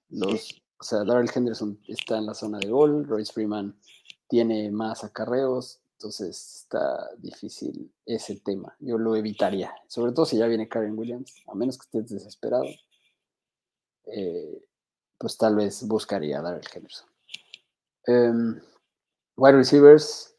Los, 0.10 0.62
o 0.80 0.84
sea, 0.84 1.04
Daryl 1.04 1.30
Henderson 1.34 1.80
está 1.88 2.18
en 2.18 2.26
la 2.26 2.34
zona 2.34 2.60
de 2.60 2.70
gol, 2.70 3.06
Royce 3.06 3.34
Freeman 3.34 3.76
tiene 4.28 4.72
más 4.72 5.04
acarreos, 5.04 5.80
entonces 5.94 6.64
está 6.64 7.10
difícil 7.18 7.92
ese 8.06 8.40
tema. 8.40 8.76
Yo 8.80 8.98
lo 8.98 9.16
evitaría, 9.16 9.74
sobre 9.88 10.12
todo 10.12 10.26
si 10.26 10.38
ya 10.38 10.48
viene 10.48 10.68
Karen 10.68 10.98
Williams, 10.98 11.44
a 11.48 11.56
menos 11.56 11.78
que 11.78 11.86
estés 11.86 12.10
desesperado. 12.10 12.66
Eh, 14.06 14.64
pues 15.18 15.38
tal 15.38 15.56
vez 15.56 15.88
buscaría 15.88 16.40
a 16.40 16.42
Daryl 16.42 16.68
Henderson. 16.74 17.08
Um, 18.08 18.60
wide 19.38 19.58
receivers, 19.58 20.36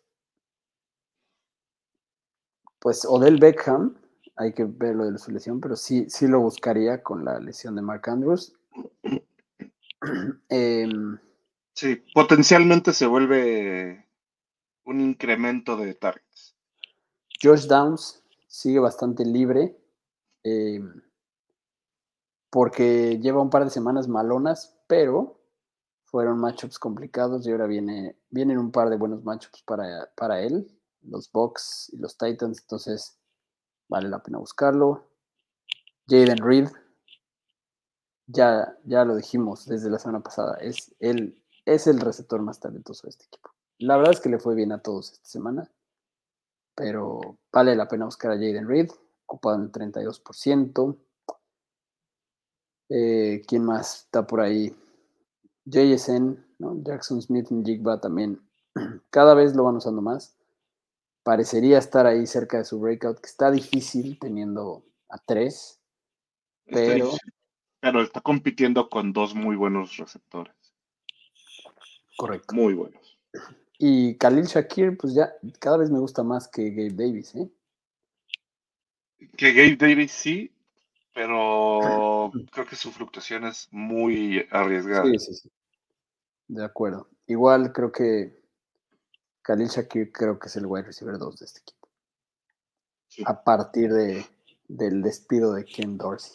pues 2.79 3.05
Odell 3.05 3.39
Beckham, 3.39 3.97
hay 4.37 4.53
que 4.53 4.65
ver 4.65 4.95
lo 4.95 5.11
de 5.11 5.19
su 5.19 5.33
lesión, 5.33 5.61
pero 5.61 5.75
sí, 5.75 6.09
sí 6.09 6.29
lo 6.29 6.41
buscaría 6.41 7.03
con 7.03 7.25
la 7.25 7.41
lesión 7.41 7.75
de 7.75 7.83
Mark 7.83 8.09
Andrews. 8.09 8.55
Em, 10.49 11.19
sí, 11.73 11.97
potencialmente 12.15 12.93
se 12.93 13.07
vuelve 13.07 14.07
un 14.85 15.01
incremento 15.01 15.77
de 15.77 15.95
targets. 15.95 16.55
Josh 17.43 17.67
Downs 17.67 18.23
sigue 18.47 18.79
bastante 18.79 19.25
libre 19.25 19.77
em, 20.43 21.03
porque 22.51 23.19
lleva 23.21 23.43
un 23.43 23.51
par 23.51 23.65
de 23.65 23.71
semanas 23.71 24.09
malonas, 24.09 24.79
pero 24.87 25.41
fueron 26.05 26.39
matchups 26.39 26.79
complicados 26.79 27.47
y 27.47 27.51
ahora 27.51 27.67
viene, 27.67 28.17
vienen 28.31 28.59
un 28.59 28.71
par 28.71 28.89
de 28.89 28.97
buenos 28.97 29.25
matchups 29.25 29.63
para, 29.63 30.11
para 30.17 30.41
él 30.41 30.67
los 31.03 31.31
Bucks 31.31 31.91
y 31.93 31.99
los 31.99 32.17
Titans, 32.17 32.61
entonces 32.61 33.19
vale 33.89 34.09
la 34.09 34.23
pena 34.23 34.39
buscarlo. 34.39 35.09
Jaden 36.09 36.39
Reed, 36.39 36.69
ya, 38.27 38.77
ya 38.85 39.05
lo 39.05 39.17
dijimos 39.17 39.67
desde 39.67 39.91
la 39.91 39.99
semana 39.99 40.23
pasada, 40.23 40.57
es 40.61 40.95
el, 40.99 41.43
es 41.65 41.87
el 41.87 42.01
receptor 42.01 42.43
más 42.43 42.61
talentoso 42.61 43.07
de 43.07 43.11
este 43.11 43.27
equipo. 43.27 43.51
La 43.79 43.97
verdad 43.97 44.15
es 44.15 44.21
que 44.21 44.29
le 44.29 44.39
fue 44.39 44.55
bien 44.55 44.73
a 44.73 44.83
todos 44.83 45.13
esta 45.13 45.29
semana, 45.29 45.71
pero 46.75 47.39
vale 47.53 47.77
la 47.77 47.89
pena 47.89 48.05
buscar 48.05 48.33
a 48.33 48.35
Jaden 48.35 48.69
Reed, 48.69 48.91
ocupado 49.27 49.57
en 49.57 49.63
el 49.63 49.73
32%. 49.73 50.97
Eh, 52.89 53.43
¿Quién 53.47 53.65
más 53.65 54.03
está 54.05 54.27
por 54.27 54.41
ahí? 54.41 54.77
JSN, 55.65 56.47
¿no? 56.59 56.83
Jackson 56.83 57.21
Smith 57.21 57.49
y 57.51 57.65
Jigba 57.65 58.01
también. 58.01 58.41
Cada 59.11 59.35
vez 59.35 59.55
lo 59.55 59.65
van 59.65 59.77
usando 59.77 60.01
más. 60.01 60.37
Parecería 61.23 61.79
estar 61.79 62.07
ahí 62.07 62.27
cerca 62.27 62.59
de 62.59 62.65
su 62.65 62.79
breakout, 62.79 63.19
que 63.19 63.27
está 63.27 63.51
difícil 63.51 64.19
teniendo 64.19 64.85
a 65.09 65.19
tres. 65.19 65.81
Pero, 66.67 67.11
pero 67.81 68.03
está 68.03 68.21
compitiendo 68.21 68.89
con 68.89 69.13
dos 69.13 69.35
muy 69.35 69.57
buenos 69.57 69.97
receptores. 69.97 70.55
Correcto. 72.17 72.55
Muy 72.55 72.75
buenos. 72.75 73.19
Y 73.79 74.17
Khalil 74.17 74.45
Shakir, 74.45 74.97
pues 74.97 75.15
ya 75.15 75.33
cada 75.59 75.77
vez 75.77 75.91
me 75.91 75.99
gusta 75.99 76.23
más 76.23 76.49
que 76.49 76.71
Gabe 76.71 76.95
Davis, 76.95 77.35
¿eh? 77.35 77.51
Que 79.37 79.53
Gabe 79.53 79.77
Davis 79.77 80.13
sí, 80.13 80.51
pero 81.13 82.31
creo 82.53 82.67
que 82.67 82.77
su 82.77 82.91
fluctuación 82.91 83.45
es 83.45 83.69
muy 83.71 84.47
arriesgada. 84.51 85.05
Sí, 85.05 85.19
sí, 85.19 85.35
sí. 85.35 85.51
De 86.49 86.65
acuerdo. 86.65 87.09
Igual 87.27 87.73
creo 87.73 87.93
que 87.93 88.41
Khalil 89.43 89.69
Shakir 89.69 90.13
creo 90.13 90.39
que 90.39 90.49
es 90.49 90.57
el 90.57 90.67
wide 90.67 90.87
receiver 90.87 91.19
2 91.19 91.39
de 91.39 91.45
este 91.45 91.61
equipo. 91.61 91.89
A 93.27 93.43
partir 93.45 93.93
de, 93.93 94.27
del 94.69 95.03
despido 95.03 95.55
de 95.55 95.65
Ken 95.65 95.97
Dorsey. 95.97 96.33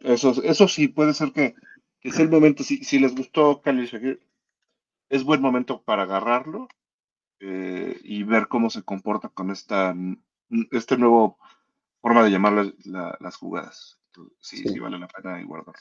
Eso, 0.00 0.34
eso 0.42 0.68
sí, 0.68 0.88
puede 0.88 1.14
ser 1.14 1.32
que, 1.32 1.54
que 2.00 2.08
es 2.08 2.18
el 2.18 2.30
momento. 2.30 2.62
Si, 2.62 2.84
si 2.84 2.98
les 2.98 3.14
gustó 3.14 3.60
Khalil 3.62 3.86
Shakir, 3.86 4.20
es 5.08 5.24
buen 5.24 5.40
momento 5.40 5.82
para 5.82 6.02
agarrarlo 6.02 6.68
eh, 7.40 8.00
y 8.02 8.22
ver 8.22 8.48
cómo 8.48 8.70
se 8.70 8.82
comporta 8.82 9.28
con 9.28 9.50
esta 9.50 9.94
este 10.70 10.96
nuevo 10.96 11.38
forma 12.00 12.22
de 12.22 12.30
llamar 12.30 12.74
las 12.84 13.36
jugadas. 13.36 13.98
Sí, 14.38 14.58
sí, 14.58 14.78
vale 14.78 14.98
la 14.98 15.08
pena 15.08 15.42
guardarlo. 15.44 15.80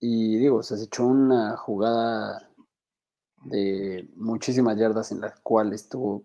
Y 0.00 0.36
digo, 0.36 0.62
se 0.62 0.82
echó 0.82 1.06
una 1.06 1.56
jugada 1.56 2.50
de 3.44 4.08
muchísimas 4.16 4.76
yardas 4.76 5.12
en 5.12 5.20
la 5.20 5.34
cual 5.42 5.72
estuvo 5.72 6.24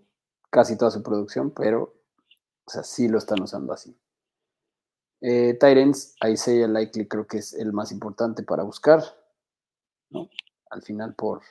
casi 0.50 0.78
toda 0.78 0.92
su 0.92 1.02
producción, 1.02 1.52
pero, 1.52 1.96
o 2.66 2.72
sea, 2.72 2.84
sí 2.84 3.08
lo 3.08 3.18
están 3.18 3.42
usando 3.42 3.74
así. 3.74 3.96
Eh, 5.26 5.58
Tyrants, 5.58 6.16
Isaiah 6.22 6.68
Likely 6.68 7.08
creo 7.08 7.26
que 7.26 7.38
es 7.38 7.54
el 7.54 7.72
más 7.72 7.94
importante 7.94 8.44
para 8.44 8.64
buscar, 8.64 9.02
¿no? 10.10 10.30
Al 10.70 10.82
final 10.82 11.16
por, 11.16 11.42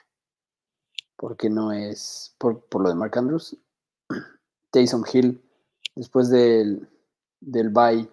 porque 1.17 1.49
no 1.49 1.73
es, 1.73 2.37
por, 2.37 2.67
por 2.67 2.83
lo 2.83 2.91
de 2.91 2.97
Mark 2.97 3.17
Andrews. 3.17 3.57
Taysom 4.71 5.05
Hill, 5.11 5.43
después 5.95 6.29
del, 6.29 6.87
del 7.41 7.71
bye 7.71 8.11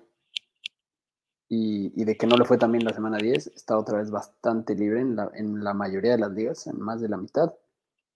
y, 1.50 2.06
de 2.06 2.16
que 2.16 2.26
no 2.26 2.38
le 2.38 2.46
fue 2.46 2.58
también 2.58 2.86
la 2.86 2.94
semana 2.94 3.18
10, 3.18 3.48
está 3.48 3.78
otra 3.78 3.98
vez 3.98 4.12
bastante 4.12 4.76
libre 4.76 5.02
en 5.02 5.18
la, 5.18 5.30
en 5.34 5.62
la 5.62 5.74
mayoría 5.74 6.12
de 6.12 6.20
las 6.20 6.32
ligas, 6.32 6.68
en 6.68 6.80
más 6.80 7.02
de 7.02 7.10
la 7.10 7.18
mitad. 7.18 7.54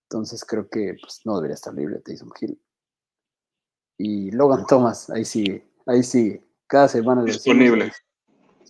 Entonces 0.04 0.46
creo 0.46 0.70
que 0.70 0.96
pues, 1.02 1.26
no 1.26 1.36
debería 1.36 1.56
estar 1.56 1.74
libre 1.74 2.00
Tyson 2.00 2.32
Hill. 2.40 2.58
Y 3.98 4.32
Logan 4.32 4.66
Thomas, 4.66 5.10
ahí 5.10 5.26
sigue, 5.26 5.68
ahí 5.86 6.04
sigue. 6.04 6.53
Cada 6.74 6.88
semana 6.88 7.24
disponible. 7.24 7.92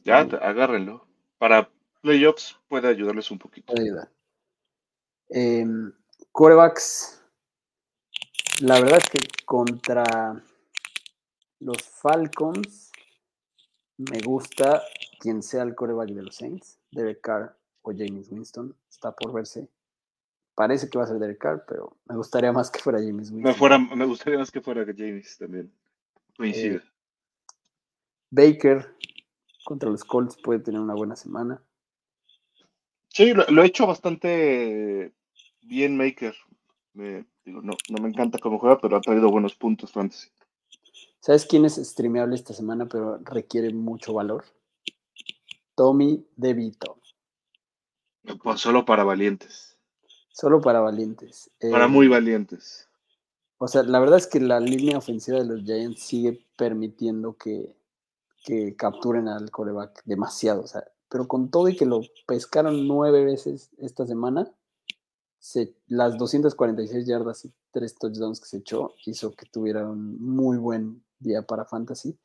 Ya, 0.04 0.18
agárrenlo. 0.18 1.08
Para 1.38 1.70
playoffs 2.02 2.60
puede 2.68 2.90
ayudarles 2.90 3.32
un 3.32 3.40
poquito. 3.40 3.72
Puede 3.72 3.88
ayudar. 3.88 4.12
Em, 5.30 5.94
corebacks, 6.34 7.24
la 8.60 8.82
verdad 8.82 8.98
es 8.98 9.10
que 9.10 9.20
contra 9.46 10.04
los 11.62 11.82
Falcons, 11.82 12.92
me 13.96 14.20
gusta 14.20 14.84
quien 15.22 15.42
sea 15.42 15.64
el 15.64 15.74
coreback 15.74 16.10
de 16.10 16.24
los 16.24 16.36
Saints, 16.36 16.78
Derek 16.92 17.22
Carr 17.22 17.58
o 17.84 17.92
James 17.92 18.30
Winston. 18.30 18.76
Está 18.90 19.16
por 19.16 19.32
verse. 19.32 19.70
Parece 20.56 20.90
que 20.90 20.98
va 20.98 21.06
a 21.06 21.08
ser 21.08 21.20
Derek 21.20 21.38
Carr, 21.38 21.64
pero 21.66 21.96
me 22.04 22.18
gustaría 22.18 22.52
más 22.52 22.70
que 22.70 22.80
fuera 22.82 23.00
James 23.00 23.32
Winston. 23.32 23.44
Me, 23.44 23.54
fuera, 23.54 23.80
me 23.80 24.04
gustaría 24.04 24.40
más 24.40 24.52
que 24.52 24.60
fuera 24.60 24.84
James 24.86 25.38
también. 25.38 25.72
Coincide. 26.36 26.76
Eh, 26.76 26.93
Baker 28.34 28.96
contra 29.64 29.92
los 29.92 30.04
Colts 30.04 30.38
puede 30.42 30.60
tener 30.60 30.82
una 30.82 30.96
buena 30.96 31.16
semana. 31.16 31.62
Sí, 33.10 33.32
lo, 33.34 33.62
ha 33.62 33.66
hecho 33.66 33.86
bastante 33.86 35.14
bien 35.62 35.96
Maker. 35.96 36.36
no, 36.96 37.22
no 37.46 38.02
me 38.02 38.10
encanta 38.10 38.40
cómo 38.40 38.58
juega, 38.58 38.80
pero 38.80 38.98
ha 38.98 39.02
traído 39.02 39.30
buenos 39.30 39.54
puntos 39.54 39.92
fantasy. 39.92 40.30
¿Sabes 41.20 41.46
quién 41.46 41.64
es 41.66 41.76
streameable 41.76 42.36
esta 42.36 42.54
semana, 42.54 42.88
pero 42.88 43.20
requiere 43.20 43.72
mucho 43.72 44.14
valor? 44.14 44.46
Tommy 45.76 46.26
DeVito. 46.36 47.00
Pues 48.42 48.62
solo 48.62 48.84
para 48.84 49.04
valientes. 49.04 49.78
Solo 50.32 50.60
para 50.60 50.80
valientes. 50.80 51.52
Para 51.72 51.88
muy 51.88 52.08
eh, 52.08 52.10
valientes. 52.10 52.90
O 53.60 53.68
sea, 53.68 53.84
la 53.84 54.00
verdad 54.00 54.18
es 54.18 54.28
que 54.28 54.40
la 54.40 54.60
línea 54.60 54.98
ofensiva 54.98 55.38
de 55.38 55.46
los 55.46 55.64
Giants 55.64 56.02
sigue 56.02 56.44
permitiendo 56.58 57.38
que, 57.38 57.76
que 58.44 58.76
capturen 58.76 59.28
al 59.28 59.52
coreback 59.52 60.04
demasiado. 60.06 60.62
O 60.62 60.68
sea, 60.68 60.84
pero 61.10 61.28
con 61.28 61.50
todo 61.50 61.70
y 61.70 61.76
que 61.76 61.86
lo 61.86 62.02
pescaron 62.28 62.88
nueve 62.88 63.24
veces 63.24 63.72
esta 63.78 64.06
semana, 64.06 64.52
las 65.88 66.18
246 66.18 67.06
yardas 67.06 67.46
y 67.46 67.54
tres 67.72 67.96
touchdowns 67.96 68.40
que 68.40 68.48
se 68.48 68.58
echó 68.58 68.94
hizo 69.06 69.34
que 69.36 69.46
tuviera 69.46 69.88
un 69.88 70.22
muy 70.22 70.58
buen 70.58 71.04
día 71.20 71.42
para 71.42 71.66
Fantasy. 71.66 72.18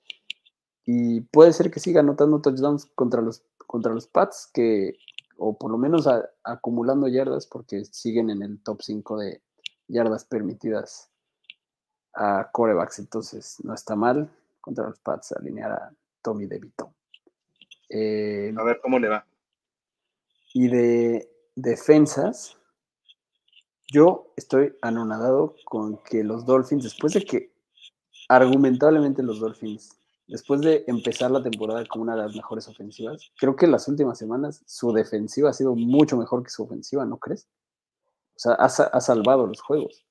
Y 0.85 1.23
puede 1.23 1.53
ser 1.53 1.71
que 1.71 1.81
siga 1.81 2.01
anotando 2.01 2.41
touchdowns 2.41 2.87
contra 2.95 3.21
los, 3.21 3.43
contra 3.67 3.93
los 3.93 4.07
Pats, 4.07 4.49
que, 4.53 4.97
o 5.37 5.59
por 5.59 5.71
lo 5.71 5.79
menos 5.79 6.09
acumulando 6.45 7.09
yardas, 7.09 7.47
porque 7.47 7.85
siguen 7.85 8.31
en 8.31 8.43
el 8.43 8.63
top 8.63 8.83
5 8.83 9.19
de 9.19 9.43
yardas 9.89 10.25
permitidas 10.25 11.11
a 12.15 12.49
corebacks. 12.53 13.01
Entonces, 13.01 13.57
no 13.65 13.75
está 13.75 13.97
mal 13.97 14.31
contra 14.61 14.89
los 14.89 14.99
Pats 15.01 15.33
alinear 15.33 15.73
a 15.73 15.95
Tommy 16.29 16.47
DeVito. 16.47 16.93
Eh, 17.89 18.53
a 18.55 18.63
ver 18.63 18.81
cómo 18.83 18.99
le 18.99 19.09
va. 19.09 19.27
Y 20.53 20.69
de 20.69 21.31
defensas, 21.57 22.59
yo 23.91 24.31
estoy 24.37 24.77
anonadado 24.83 25.55
con 25.65 25.97
que 26.05 26.23
los 26.23 26.45
Dolphins, 26.45 26.85
después 26.85 27.15
de 27.15 27.25
que 27.25 27.51
argumentablemente 28.29 29.23
los 29.23 29.41
Dolphins, 29.41 29.99
después 30.27 30.61
de 30.61 30.85
empezar 30.87 31.31
la 31.31 31.43
temporada 31.43 31.87
con 31.87 32.03
una 32.03 32.15
de 32.15 32.25
las 32.25 32.37
mejores 32.37 32.69
ofensivas, 32.69 33.33
creo 33.39 33.57
que 33.57 33.65
en 33.65 33.73
las 33.73 33.89
últimas 33.89 34.19
semanas 34.19 34.63
su 34.67 34.93
defensiva 34.93 35.49
ha 35.49 35.55
sido 35.55 35.75
mucho 35.75 36.19
mejor 36.19 36.43
que 36.43 36.51
su 36.51 36.65
ofensiva, 36.65 37.07
¿no 37.07 37.17
crees? 37.17 37.49
O 38.37 38.39
sea, 38.39 38.53
ha, 38.53 39.01
salvado 39.01 39.47
los 39.47 39.63
juegos. 39.63 40.05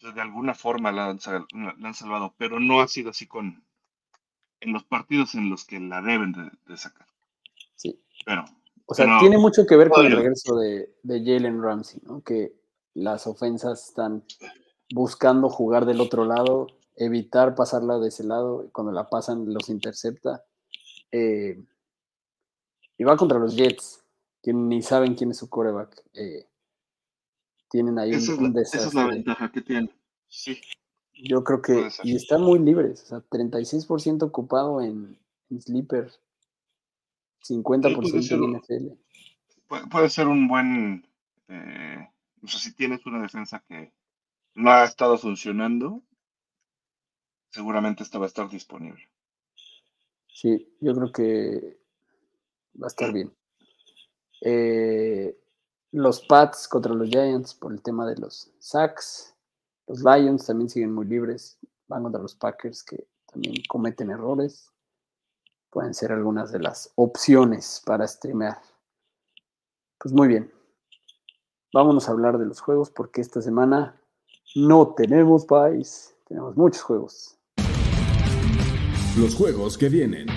De 0.00 0.20
alguna 0.20 0.54
forma 0.54 0.90
la 0.90 1.10
han, 1.10 1.20
salvado, 1.20 2.34
pero 2.38 2.58
no 2.58 2.80
ha 2.80 2.88
sido 2.88 3.10
así 3.10 3.26
con 3.26 3.62
en 4.64 4.72
los 4.72 4.84
partidos 4.84 5.34
en 5.34 5.50
los 5.50 5.64
que 5.64 5.78
la 5.78 6.00
deben 6.00 6.32
de, 6.66 6.76
sacar. 6.76 7.06
Sí. 7.76 8.00
Pero. 8.24 8.44
O 8.86 8.94
sea, 8.94 9.18
tiene 9.20 9.38
mucho 9.38 9.66
que 9.66 9.76
ver 9.76 9.88
con 9.88 10.04
el 10.04 10.16
regreso 10.16 10.56
de, 10.56 10.94
de 11.02 11.18
Jalen 11.20 11.62
Ramsey, 11.62 12.00
¿no? 12.04 12.22
Que 12.22 12.52
las 12.92 13.26
ofensas 13.26 13.88
están 13.88 14.24
buscando 14.92 15.48
jugar 15.48 15.86
del 15.86 16.00
otro 16.00 16.24
lado, 16.24 16.66
evitar 16.96 17.54
pasarla 17.54 17.98
de 17.98 18.08
ese 18.08 18.24
lado, 18.24 18.68
cuando 18.72 18.92
la 18.92 19.08
pasan 19.08 19.52
los 19.52 19.68
intercepta. 19.68 20.44
Eh, 21.12 21.62
y 22.96 23.04
va 23.04 23.16
contra 23.16 23.38
los 23.38 23.56
Jets, 23.56 24.04
que 24.42 24.52
ni 24.52 24.82
saben 24.82 25.14
quién 25.14 25.30
es 25.30 25.38
su 25.38 25.48
coreback. 25.48 26.04
Eh, 26.14 26.46
tienen 27.70 27.98
ahí 27.98 28.14
un, 28.14 28.58
Esa 28.58 28.78
es 28.78 28.94
la 28.94 29.06
ventaja 29.06 29.50
que 29.50 29.62
tienen. 29.62 29.90
Sí. 30.28 30.60
Yo 31.22 31.44
creo 31.44 31.62
que. 31.62 31.88
Y 32.02 32.16
están 32.16 32.42
muy 32.42 32.58
libres. 32.58 33.02
O 33.04 33.06
sea, 33.06 33.18
36% 33.30 34.22
ocupado 34.22 34.80
en, 34.80 35.18
Sleeper. 35.58 36.10
50% 37.42 38.32
en 38.32 38.58
NFL. 38.58 39.88
Puede, 39.90 40.10
ser 40.10 40.28
un 40.28 40.48
buen. 40.48 41.06
Eh, 41.48 42.08
o 42.42 42.46
sea, 42.46 42.60
si 42.60 42.74
tienes 42.74 43.04
una 43.06 43.22
defensa 43.22 43.62
que 43.68 43.92
no 44.54 44.70
ha 44.70 44.84
estado 44.84 45.18
funcionando, 45.18 46.02
seguramente 47.50 48.02
esto 48.02 48.18
va 48.18 48.26
a 48.26 48.28
estar 48.28 48.48
disponible. 48.48 49.08
Sí, 50.28 50.68
yo 50.80 50.94
creo 50.94 51.12
que 51.12 51.78
va 52.80 52.86
a 52.86 52.88
estar 52.88 53.12
bien. 53.12 53.32
Eh, 54.40 55.38
los 55.92 56.20
Pats 56.26 56.66
contra 56.68 56.92
los 56.92 57.08
Giants 57.08 57.54
por 57.54 57.72
el 57.72 57.82
tema 57.82 58.06
de 58.06 58.16
los 58.16 58.50
sacks. 58.58 59.33
Los 59.86 60.02
Lions 60.02 60.46
también 60.46 60.70
siguen 60.70 60.94
muy 60.94 61.06
libres. 61.06 61.58
van 61.88 62.02
contra 62.02 62.22
los 62.22 62.34
Packers 62.34 62.82
que 62.82 63.06
también 63.26 63.54
cometen 63.68 64.10
errores. 64.10 64.72
Pueden 65.70 65.92
ser 65.92 66.12
algunas 66.12 66.52
de 66.52 66.60
las 66.60 66.90
opciones 66.94 67.82
para 67.84 68.06
streamear. 68.08 68.58
Pues 69.98 70.14
muy 70.14 70.28
bien. 70.28 70.50
Vámonos 71.72 72.08
a 72.08 72.12
hablar 72.12 72.38
de 72.38 72.46
los 72.46 72.60
juegos 72.60 72.90
porque 72.90 73.20
esta 73.20 73.42
semana 73.42 74.00
no 74.54 74.94
tenemos 74.94 75.44
país. 75.44 76.16
Tenemos 76.28 76.56
muchos 76.56 76.82
juegos. 76.82 77.38
Los 79.18 79.34
juegos 79.34 79.76
que 79.76 79.88
vienen. 79.90 80.28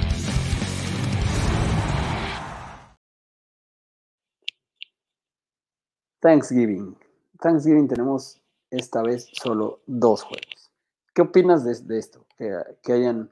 Thanksgiving. 6.19 6.97
Thanksgiving 7.39 7.87
tenemos 7.87 8.41
esta 8.71 9.01
vez 9.01 9.29
solo 9.31 9.81
dos 9.85 10.23
juegos. 10.23 10.71
¿Qué 11.13 11.21
opinas 11.21 11.65
de, 11.65 11.97
esto? 11.97 12.25
Que, 12.37 12.93
hayan 12.93 13.31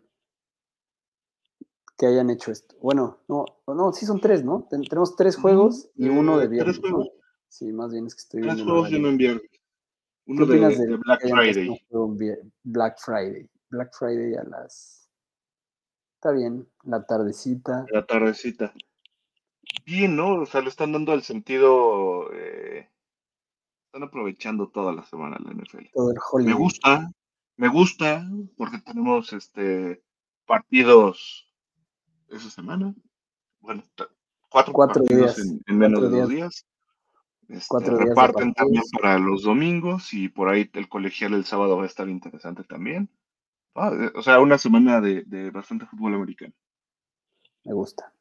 que 1.98 2.08
hayan 2.08 2.30
hecho 2.30 2.52
esto. 2.52 2.76
Bueno, 2.82 3.19
no, 3.28 3.45
no, 3.67 3.93
sí 3.93 4.06
son 4.06 4.19
tres, 4.19 4.43
¿no? 4.43 4.67
tenemos 4.69 5.15
tres 5.15 5.36
juegos 5.36 5.89
y 5.95 6.10
uno 6.10 6.38
de 6.38 6.48
viernes. 6.48 6.80
Tres 6.80 6.91
juegos. 6.91 7.12
Sí, 7.48 7.71
más 7.71 7.91
bien 7.91 8.08
es 8.08 8.15
que 8.15 8.19
estoy 8.19 8.41
viendo. 8.41 8.56
Tres 8.56 8.65
juegos 8.65 8.91
y 8.91 8.95
uno 8.95 9.10
en 9.10 9.17
viernes. 9.17 9.50
Uno 10.28 10.45
de, 10.48 10.58
de, 10.58 10.98
Black 10.98 11.21
Friday. 11.21 11.86
Black 12.63 13.00
Friday. 13.00 13.50
Black 13.69 13.93
Friday 13.98 14.36
a 14.36 14.43
las. 14.43 15.10
Está 16.15 16.32
bien, 16.32 16.67
la 16.84 17.06
tardecita. 17.06 17.86
La 17.91 18.06
tardecita. 18.06 18.74
Bien, 19.86 20.15
¿no? 20.15 20.41
O 20.41 20.45
sea, 20.48 20.62
le 20.62 20.69
están 20.69 20.91
dando 20.91 21.13
el 21.13 21.21
sentido. 21.21 22.34
Eh, 22.34 22.89
están 23.95 24.10
aprovechando 24.10 24.67
toda 24.67 24.91
la 24.91 25.05
semana 25.05 25.38
la 25.39 25.53
NFL. 25.53 25.86
Todo 25.93 26.12
el 26.12 26.17
holiday. 26.31 26.53
Me 26.53 26.60
gusta, 26.60 27.12
me 27.55 27.67
gusta, 27.69 28.27
porque 28.58 28.79
tenemos 28.79 29.31
este 29.31 30.03
partidos 30.45 31.49
esa 32.27 32.49
semana. 32.49 32.93
Bueno, 33.62 33.84
cuatro, 34.49 34.73
partidos 34.73 35.39
En, 35.65 35.77
menos 35.77 36.12
de 36.12 36.19
dos 36.19 36.29
días. 36.29 36.65
Este, 37.47 37.89
reparten 37.89 38.53
también 38.53 38.84
para 38.91 39.17
los 39.17 39.43
domingos 39.43 40.13
y 40.13 40.27
por 40.27 40.49
ahí 40.49 40.69
el 40.73 40.89
colegial 40.89 41.34
el 41.34 41.45
sábado 41.45 41.77
va 41.77 41.84
a 41.84 41.88
estar 41.88 42.10
interesante 42.10 42.65
también. 42.65 43.10
Ah, 43.75 43.91
eh, 43.93 44.12
o 44.15 44.21
sea, 44.21 44.39
una 44.41 44.58
semana 44.58 44.99
de, 44.99 45.51
bastante 45.51 45.86
fútbol 45.86 46.15
americano. 46.15 46.53
Me 47.63 47.73
gusta. 47.73 48.12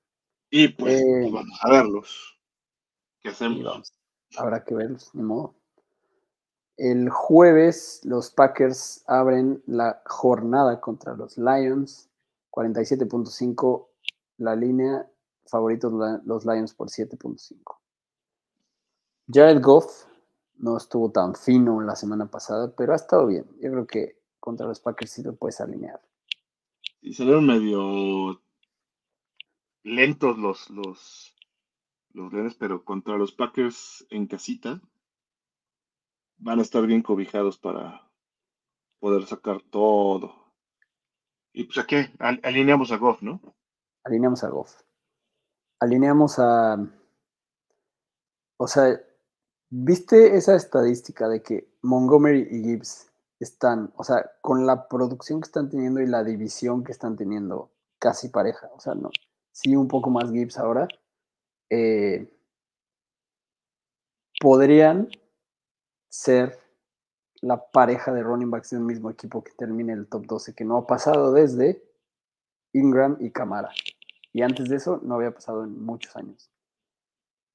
Y 0.51 0.69
pues, 0.69 1.01
eh, 1.01 1.31
vamos 1.33 1.59
a 1.63 1.71
verlos. 1.71 2.39
¿Qué 3.21 3.31
hacemos? 3.31 3.93
Habrá 4.37 4.63
que 4.63 4.75
verlos, 4.75 5.13
ni 5.15 5.23
modo. 5.23 5.57
El 6.77 7.09
jueves 7.09 8.01
los 8.05 8.31
Packers 8.31 9.05
abren 9.07 9.63
la 9.67 10.03
jornada 10.07 10.81
contra 10.81 11.15
los 11.15 11.39
Lions. 11.39 12.09
47.5 12.51 13.87
la 14.39 14.57
línea. 14.57 15.09
Favoritos 15.47 15.93
los 16.25 16.45
Lions 16.45 16.75
por 16.75 16.89
7.5. 16.89 17.77
Jared 19.33 19.63
Goff 19.63 20.07
no 20.57 20.77
estuvo 20.77 21.11
tan 21.11 21.35
fino 21.35 21.81
la 21.81 21.97
semana 21.97 22.31
pasada, 22.31 22.75
pero 22.77 22.93
ha 22.93 22.97
estado 22.97 23.27
bien. 23.27 23.47
Yo 23.61 23.71
creo 23.71 23.87
que 23.87 24.19
contra 24.41 24.67
los 24.67 24.81
Packers 24.81 25.11
sí 25.11 25.23
lo 25.23 25.37
puedes 25.37 25.61
alinear. 25.61 26.01
Y 27.01 27.13
salieron 27.15 27.47
medio 27.47 28.41
lentos 29.83 30.39
los, 30.39 30.71
los, 30.71 31.35
los 32.13 32.55
pero 32.57 32.85
contra 32.85 33.17
los 33.17 33.33
Packers 33.33 34.07
en 34.11 34.27
casita 34.27 34.81
van 36.45 36.59
a 36.59 36.63
estar 36.63 36.87
bien 36.87 37.03
cobijados 37.03 37.59
para 37.59 38.09
poder 39.01 39.27
sacar 39.27 39.61
todo. 39.71 40.35
Y 41.53 41.65
pues 41.65 41.79
aquí 41.79 41.97
alineamos 42.19 42.93
a 42.93 42.97
Goff, 42.97 43.23
¿no? 43.23 43.41
Alineamos 44.05 44.45
a 44.45 44.49
Goff. 44.49 44.81
Alineamos 45.81 46.39
a. 46.39 46.77
O 48.57 48.67
sea, 48.67 49.01
¿Viste 49.77 50.37
esa 50.37 50.55
estadística 50.55 51.29
de 51.29 51.43
que 51.43 51.69
Montgomery 51.83 52.47
y 52.49 52.63
Gibbs 52.63 53.11
están, 53.41 53.93
o 53.97 54.05
sea, 54.05 54.31
con 54.41 54.67
la 54.67 54.87
producción 54.87 55.41
que 55.41 55.47
están 55.47 55.69
teniendo 55.69 56.01
y 56.01 56.07
la 56.07 56.23
división 56.23 56.85
que 56.85 56.93
están 56.93 57.17
teniendo 57.17 57.73
casi 57.99 58.29
pareja? 58.29 58.71
O 58.77 58.79
sea, 58.79 58.95
no, 58.95 59.11
sí 59.51 59.75
un 59.75 59.89
poco 59.89 60.11
más 60.11 60.31
Gibbs 60.31 60.59
ahora. 60.59 60.87
Eh, 61.71 62.33
podrían 64.39 65.09
ser 66.15 66.59
la 67.41 67.71
pareja 67.71 68.13
de 68.13 68.23
running 68.23 68.51
backs 68.51 68.71
de 68.71 68.77
un 68.77 68.87
mismo 68.87 69.11
equipo 69.11 69.43
que 69.43 69.53
termine 69.53 69.93
el 69.93 70.07
top 70.07 70.27
12, 70.27 70.55
que 70.55 70.65
no 70.65 70.77
ha 70.77 70.87
pasado 70.87 71.33
desde 71.33 71.83
Ingram 72.73 73.17
y 73.21 73.31
Camara. 73.31 73.71
Y 74.33 74.43
antes 74.43 74.69
de 74.69 74.77
eso 74.77 75.01
no 75.03 75.17
había 75.17 75.33
pasado 75.33 75.65
en 75.65 75.85
muchos 75.85 76.15
años. 76.17 76.51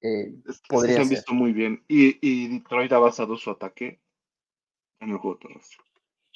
Eh, 0.02 0.36
se 0.82 0.98
han 0.98 1.10
visto 1.10 1.34
muy 1.34 1.54
bien. 1.54 1.84
Y, 1.88 2.18
y, 2.22 2.48
Detroit 2.60 2.92
ha 2.92 3.00
basado 3.00 3.38
su 3.38 3.50
ataque 3.50 4.00
en 5.00 5.10
el 5.10 5.18
juego 5.18 5.38
terrestre. 5.38 5.78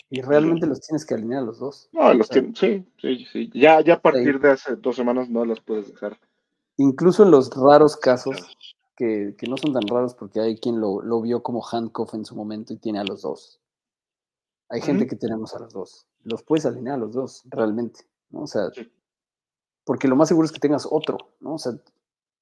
Y 0.09 0.21
realmente 0.21 0.65
los 0.65 0.79
tienes 0.81 1.05
que 1.05 1.15
alinear 1.15 1.43
los 1.43 1.59
dos. 1.59 1.89
No, 1.91 2.13
los 2.13 2.27
sí, 2.27 2.85
sí, 2.99 3.25
sí. 3.31 3.51
Ya, 3.53 3.81
ya 3.81 3.95
a 3.95 4.01
partir 4.01 4.39
de 4.39 4.51
hace 4.51 4.75
dos 4.75 4.95
semanas 4.95 5.29
no 5.29 5.43
los 5.43 5.59
puedes 5.59 5.89
dejar. 5.89 6.19
Incluso 6.77 7.23
en 7.23 7.31
los 7.31 7.49
raros 7.49 7.97
casos, 7.97 8.75
que, 8.95 9.35
no 9.47 9.57
son 9.57 9.73
tan 9.73 9.87
raros 9.87 10.13
porque 10.15 10.39
hay 10.39 10.57
quien 10.57 10.79
lo, 10.79 11.21
vio 11.21 11.43
como 11.43 11.63
handcuff 11.65 12.13
en 12.13 12.25
su 12.25 12.35
momento 12.35 12.73
y 12.73 12.77
tiene 12.77 12.99
a 12.99 13.03
los 13.03 13.21
dos. 13.21 13.59
Hay 14.69 14.81
gente 14.81 15.07
que 15.07 15.15
tenemos 15.15 15.53
a 15.53 15.59
los 15.59 15.73
dos. 15.73 16.07
Los 16.23 16.43
puedes 16.43 16.65
alinear 16.65 16.95
a 16.95 16.99
los 16.99 17.13
dos, 17.13 17.43
realmente. 17.45 18.01
¿no? 18.29 18.43
O 18.43 18.47
sea, 18.47 18.69
porque 19.83 20.07
lo 20.07 20.15
más 20.15 20.29
seguro 20.29 20.45
es 20.45 20.51
que 20.51 20.59
tengas 20.59 20.87
otro, 20.89 21.17
¿no? 21.39 21.55
O 21.55 21.57
sea, 21.57 21.73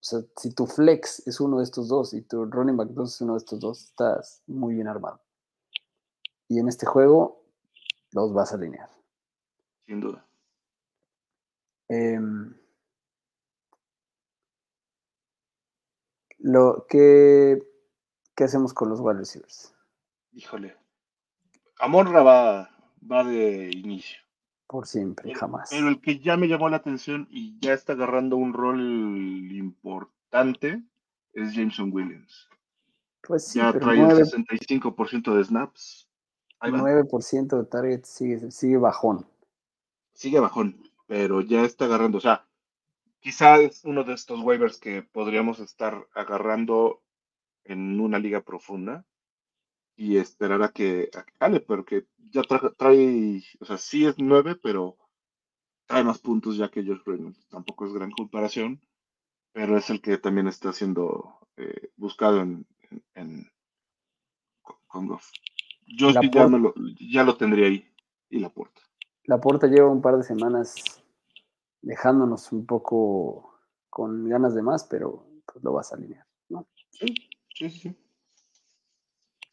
o 0.02 0.04
sea, 0.04 0.20
si 0.36 0.52
tu 0.52 0.66
flex 0.66 1.28
es 1.28 1.40
uno 1.40 1.60
de 1.60 1.64
estos 1.64 1.88
dos 1.88 2.16
y 2.16 2.24
tu 2.24 2.46
running 2.46 2.76
back 2.76 2.90
2 2.90 3.14
es 3.14 3.22
uno 3.22 3.34
de 3.34 3.38
estos 3.38 3.60
dos, 3.60 3.84
estás 3.84 4.42
muy 4.48 4.74
bien 4.74 4.88
armado. 4.88 5.22
Y 6.48 6.58
en 6.58 6.68
este 6.68 6.88
juego 6.88 7.44
los 8.12 8.34
vas 8.34 8.52
a 8.52 8.56
alinear. 8.56 8.90
Sin 9.86 10.00
duda. 10.00 10.26
Em, 11.88 12.56
lo 16.42 16.86
que, 16.90 17.60
¿Qué 18.36 18.46
hacemos 18.46 18.74
con 18.74 18.90
los 18.90 19.00
wide 19.00 19.20
receivers? 19.20 19.74
Híjole. 20.34 20.76
Amorra 21.80 22.24
va, 22.24 22.70
va 23.10 23.24
de 23.24 23.70
inicio. 23.72 24.20
Por 24.68 24.88
siempre, 24.88 25.36
jamás. 25.36 25.70
Pero 25.70 25.90
el 25.90 26.00
que 26.00 26.20
ya 26.20 26.38
me 26.38 26.48
llamó 26.48 26.70
la 26.70 26.78
atención 26.78 27.28
y 27.30 27.60
ya 27.60 27.74
está 27.74 27.94
agarrando 27.94 28.38
un 28.38 28.54
rol 28.54 28.80
importante 29.52 30.82
es 31.34 31.54
Jameson 31.54 31.92
Williams. 31.94 32.50
Pues 33.22 33.48
sí, 33.48 33.60
ya 33.60 33.74
trae 33.74 34.00
el 34.00 34.08
65% 34.08 35.36
de 35.36 35.44
snaps. 35.44 36.10
Ahí 36.60 36.72
9% 36.72 37.58
de 37.58 37.66
target 37.66 38.04
sigue, 38.06 38.50
sigue 38.52 38.78
bajón. 38.78 39.28
Sigue 40.14 40.40
bajón, 40.40 40.82
pero 41.06 41.42
ya 41.42 41.64
está 41.64 41.86
agarrando. 41.86 42.20
O 42.20 42.22
sea, 42.22 42.48
quizás 43.22 43.60
es 43.62 43.86
uno 43.86 44.04
de 44.04 44.14
estos 44.14 44.42
waivers 44.42 44.78
que 44.80 45.04
podríamos 45.04 45.60
estar 45.60 46.08
agarrando 46.14 47.02
en 47.64 48.00
una 48.00 48.20
liga 48.20 48.42
profunda 48.42 49.06
y 49.96 50.18
esperar 50.18 50.64
a 50.64 50.70
que, 50.70 51.10
a 51.40 51.50
porque 51.66 52.08
ya 52.32 52.42
trae, 52.42 53.44
o 53.60 53.66
sea, 53.66 53.78
sí 53.78 54.06
es 54.06 54.16
nueve, 54.18 54.56
pero 54.56 54.98
trae 55.86 56.04
más 56.04 56.20
puntos 56.20 56.58
ya 56.58 56.70
que 56.70 56.84
Josh 56.84 57.04
Reynolds. 57.06 57.48
Tampoco 57.50 57.86
es 57.86 57.94
gran 57.94 58.12
comparación, 58.12 58.82
pero 59.54 59.78
es 59.78 59.90
el 59.90 60.02
que 60.02 60.18
también 60.18 60.48
está 60.48 60.74
siendo 60.74 61.48
eh, 61.58 61.92
buscado 61.98 62.42
en, 62.42 62.66
con 64.88 65.08
Goff. 65.08 65.30
Yo 65.86 66.10
ya, 66.12 66.22
lo, 66.48 66.74
ya 67.00 67.24
lo 67.24 67.38
tendría 67.38 67.68
ahí. 67.68 67.88
Y 68.30 68.40
la 68.40 68.50
puerta. 68.50 68.82
La 69.26 69.42
puerta 69.42 69.68
lleva 69.68 69.90
un 69.90 70.02
par 70.02 70.18
de 70.18 70.24
semanas 70.24 71.01
dejándonos 71.82 72.52
un 72.52 72.66
poco 72.66 73.60
con 73.90 74.28
ganas 74.30 74.56
de 74.56 74.62
más, 74.62 74.84
pero 74.86 75.26
pues 75.46 75.64
lo 75.64 75.74
vas 75.74 75.92
a 75.92 75.96
alinear, 75.96 76.26
¿no? 76.50 76.66
Sí, 76.92 77.14
sí, 77.56 77.70
sí. 77.70 77.96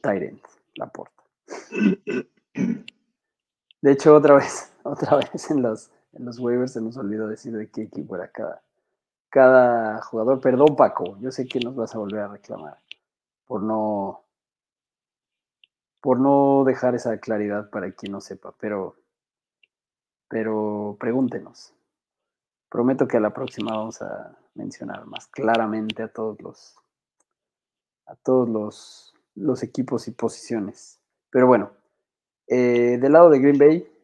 Tyrant, 0.01 0.43
la 0.77 0.87
puerta. 0.87 1.23
De 3.81 3.93
hecho, 3.93 4.15
otra 4.15 4.37
vez, 4.37 4.73
otra 4.83 5.17
vez 5.17 5.51
en 5.51 5.63
los, 5.63 5.91
en 6.13 6.25
los 6.25 6.39
waivers 6.39 6.73
se 6.73 6.81
nos 6.81 6.97
olvidó 6.97 7.29
decir 7.29 7.53
de 7.53 7.71
qué 7.71 7.83
equipo 7.83 8.17
era 8.17 8.31
cada, 8.31 8.63
cada 9.29 10.03
jugador. 10.03 10.41
Perdón, 10.41 10.77
Paco, 10.77 11.19
yo 11.21 11.31
sé 11.31 11.47
que 11.47 11.61
nos 11.61 11.75
vas 11.75 11.95
a 11.95 11.99
volver 11.99 12.21
a 12.21 12.29
reclamar 12.29 12.79
por 13.47 13.63
no, 13.63 14.25
por 16.01 16.21
no 16.21 16.65
dejar 16.65 16.95
esa 16.95 17.19
claridad 17.19 17.71
para 17.71 17.91
quien 17.93 18.13
no 18.13 18.21
sepa, 18.21 18.55
pero, 18.61 18.97
pero 20.29 20.97
pregúntenos. 21.01 21.75
Prometo 22.69 23.09
que 23.09 23.17
a 23.17 23.21
la 23.21 23.33
próxima 23.33 23.77
vamos 23.77 24.03
a 24.03 24.37
mencionar 24.55 25.07
más 25.07 25.27
claramente 25.29 26.03
a 26.03 26.09
todos 26.09 26.41
los, 26.41 26.77
a 28.07 28.15
todos 28.17 28.49
los 28.49 29.09
los 29.39 29.63
equipos 29.63 30.09
y 30.09 30.13
posiciones. 30.13 31.01
Pero 31.31 31.47
bueno, 31.47 31.73
eh, 32.47 32.99
del 33.01 33.13
lado 33.13 33.31
de 33.31 33.39
Green 33.39 33.59
Bay, 33.59 33.95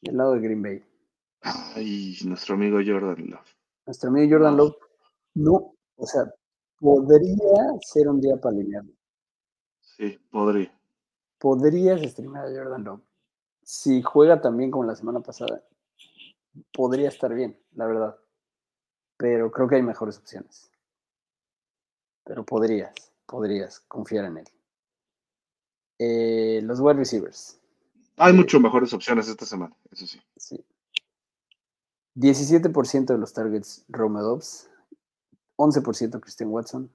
Del 0.00 0.16
lado 0.16 0.32
de 0.34 0.40
Green 0.40 0.62
Bay. 0.62 0.84
Ay, 1.42 2.16
nuestro 2.24 2.54
amigo 2.54 2.78
Jordan 2.84 3.30
Love. 3.30 3.56
Nuestro 3.86 4.10
amigo 4.10 4.36
Jordan. 4.36 4.56
Love, 4.56 4.76
no, 5.34 5.74
o 5.96 6.06
sea, 6.06 6.24
podría 6.78 7.78
ser 7.80 8.08
un 8.08 8.20
día 8.20 8.36
para 8.36 8.56
alinearlo. 8.56 8.92
Sí, 9.80 10.18
podría. 10.30 10.72
Podrías 11.38 12.00
streamear 12.02 12.46
a 12.46 12.50
Jordan 12.50 12.84
Love. 12.84 13.02
Si 13.62 14.02
juega 14.02 14.40
también 14.40 14.70
como 14.70 14.84
la 14.84 14.96
semana 14.96 15.20
pasada, 15.20 15.62
podría 16.72 17.08
estar 17.08 17.32
bien, 17.34 17.58
la 17.74 17.86
verdad. 17.86 18.16
Pero 19.16 19.50
creo 19.50 19.68
que 19.68 19.76
hay 19.76 19.82
mejores 19.82 20.18
opciones. 20.18 20.70
Pero 22.24 22.44
podrías, 22.44 22.92
podrías 23.26 23.80
confiar 23.80 24.24
en 24.26 24.38
él. 24.38 24.48
Eh, 25.98 26.60
los 26.62 26.80
wide 26.80 26.94
receivers. 26.94 27.58
Hay 28.16 28.32
Sí. 28.32 28.38
mucho 28.38 28.60
mejores 28.60 28.92
opciones 28.92 29.28
esta 29.28 29.46
semana, 29.46 29.74
eso 29.90 30.06
sí. 30.06 30.20
Sí. 30.36 30.64
17% 32.14 33.12
de 33.14 33.18
los 33.18 33.32
targets 33.32 33.84
Rome 33.88 34.20
Dobbs, 34.20 34.68
11% 35.56 36.20
Christian 36.20 36.50
Watson, 36.50 36.90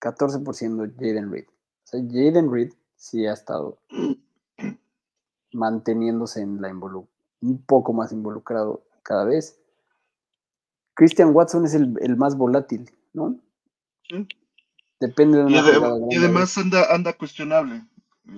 14% 0.00 0.92
Jaden 0.96 1.30
Reed. 1.32 1.46
O 1.48 1.86
sea, 1.86 2.00
Jaden 2.00 2.52
Reed 2.52 2.72
sí 2.96 3.26
ha 3.26 3.32
estado 3.32 3.78
manteniéndose 5.52 6.42
en 6.42 6.60
la 6.60 6.68
un 7.42 7.62
poco 7.62 7.92
más 7.92 8.12
involucrado 8.12 8.82
cada 9.10 9.24
vez. 9.24 9.60
Christian 10.94 11.34
Watson 11.34 11.64
es 11.64 11.74
el, 11.74 11.96
el 12.00 12.16
más 12.16 12.36
volátil, 12.36 12.88
¿no? 13.12 13.40
Sí. 14.08 14.28
Depende 15.00 15.38
de 15.38 15.42
Y, 15.42 15.46
una 15.46 15.68
y 15.68 15.80
grande, 15.80 16.16
además 16.16 16.56
anda, 16.56 16.94
anda 16.94 17.12
cuestionable. 17.14 17.84